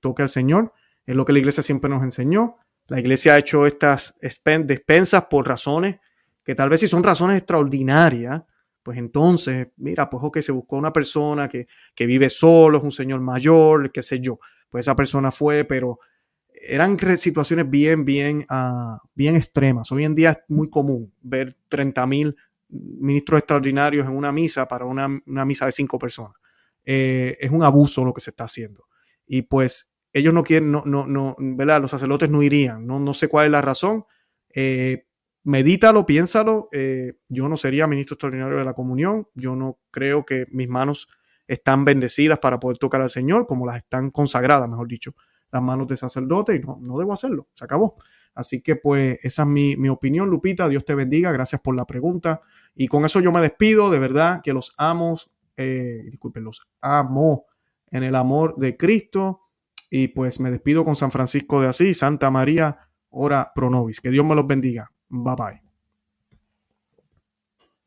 toque 0.00 0.22
al 0.22 0.28
Señor, 0.30 0.72
es 1.04 1.14
lo 1.14 1.26
que 1.26 1.34
la 1.34 1.40
iglesia 1.40 1.62
siempre 1.62 1.90
nos 1.90 2.02
enseñó. 2.02 2.56
La 2.88 3.00
iglesia 3.00 3.34
ha 3.34 3.38
hecho 3.38 3.66
estas 3.66 4.14
despensas 4.20 5.26
por 5.26 5.48
razones 5.48 5.96
que 6.44 6.54
tal 6.54 6.68
vez 6.68 6.80
si 6.80 6.88
son 6.88 7.02
razones 7.02 7.38
extraordinarias, 7.38 8.42
pues 8.82 8.98
entonces, 8.98 9.72
mira, 9.78 10.10
pues 10.10 10.22
que 10.30 10.42
se 10.42 10.52
buscó 10.52 10.76
una 10.76 10.92
persona 10.92 11.48
que, 11.48 11.66
que 11.94 12.06
vive 12.06 12.28
solo, 12.28 12.78
es 12.78 12.84
un 12.84 12.92
señor 12.92 13.20
mayor, 13.22 13.90
qué 13.90 14.02
sé 14.02 14.20
yo, 14.20 14.38
pues 14.68 14.84
esa 14.84 14.94
persona 14.94 15.30
fue, 15.30 15.64
pero 15.64 15.98
eran 16.54 16.98
situaciones 17.16 17.68
bien, 17.68 18.04
bien, 18.04 18.46
uh, 18.50 18.98
bien 19.14 19.36
extremas. 19.36 19.90
Hoy 19.90 20.04
en 20.04 20.14
día 20.14 20.30
es 20.32 20.38
muy 20.48 20.68
común 20.68 21.12
ver 21.22 21.56
30 21.68 22.06
mil 22.06 22.36
ministros 22.68 23.38
extraordinarios 23.38 24.06
en 24.06 24.12
una 24.12 24.32
misa 24.32 24.68
para 24.68 24.84
una, 24.84 25.08
una 25.26 25.44
misa 25.44 25.66
de 25.66 25.72
cinco 25.72 25.98
personas. 25.98 26.34
Eh, 26.84 27.36
es 27.40 27.50
un 27.50 27.62
abuso 27.62 28.04
lo 28.04 28.12
que 28.12 28.20
se 28.20 28.30
está 28.30 28.44
haciendo. 28.44 28.86
Y 29.26 29.42
pues 29.42 29.90
ellos 30.14 30.32
no 30.32 30.42
quieren, 30.42 30.72
no, 30.72 30.82
no, 30.86 31.06
no, 31.06 31.36
¿verdad? 31.38 31.82
Los 31.82 31.90
sacerdotes 31.90 32.30
no 32.30 32.42
irían. 32.42 32.86
No, 32.86 32.98
no 32.98 33.12
sé 33.12 33.28
cuál 33.28 33.46
es 33.46 33.50
la 33.52 33.60
razón. 33.60 34.06
Eh, 34.54 35.06
medítalo, 35.42 36.06
piénsalo. 36.06 36.70
Eh, 36.72 37.18
yo 37.28 37.48
no 37.48 37.58
sería 37.58 37.86
ministro 37.86 38.14
extraordinario 38.14 38.56
de 38.56 38.64
la 38.64 38.72
comunión. 38.72 39.28
Yo 39.34 39.56
no 39.56 39.78
creo 39.90 40.24
que 40.24 40.46
mis 40.50 40.68
manos 40.68 41.08
están 41.46 41.84
bendecidas 41.84 42.38
para 42.38 42.58
poder 42.58 42.78
tocar 42.78 43.02
al 43.02 43.10
Señor, 43.10 43.46
como 43.46 43.66
las 43.66 43.76
están 43.76 44.10
consagradas, 44.10 44.70
mejor 44.70 44.88
dicho 44.88 45.14
las 45.54 45.62
manos 45.62 45.86
de 45.86 45.96
sacerdote 45.96 46.56
y 46.56 46.58
no, 46.58 46.80
no 46.82 46.98
debo 46.98 47.12
hacerlo, 47.12 47.48
se 47.54 47.64
acabó. 47.64 47.94
Así 48.34 48.60
que 48.60 48.74
pues 48.74 49.20
esa 49.22 49.42
es 49.42 49.48
mi, 49.48 49.88
opinión, 49.88 50.28
Lupita, 50.28 50.68
Dios 50.68 50.84
te 50.84 50.96
bendiga, 50.96 51.30
gracias 51.30 51.60
por 51.62 51.76
la 51.76 51.86
pregunta. 51.86 52.40
Y 52.74 52.88
con 52.88 53.04
eso 53.04 53.20
yo 53.20 53.30
me 53.30 53.40
despido, 53.40 53.88
de 53.88 54.00
verdad 54.00 54.40
que 54.42 54.52
los 54.52 54.72
amo, 54.76 55.16
eh, 55.56 56.02
disculpen, 56.10 56.42
los 56.42 56.60
amo 56.80 57.46
en 57.86 58.02
el 58.02 58.16
amor 58.16 58.56
de 58.56 58.76
Cristo. 58.76 59.42
Y 59.96 60.08
pues 60.08 60.40
me 60.40 60.50
despido 60.50 60.84
con 60.84 60.96
San 60.96 61.12
Francisco 61.12 61.60
de 61.60 61.68
Asís, 61.68 61.98
Santa 61.98 62.28
María, 62.28 62.78
ora 63.10 63.52
pro 63.54 63.70
nobis. 63.70 64.00
Que 64.00 64.10
Dios 64.10 64.26
me 64.26 64.34
los 64.34 64.44
bendiga. 64.44 64.90
Bye 65.08 65.36
bye. 65.36 65.63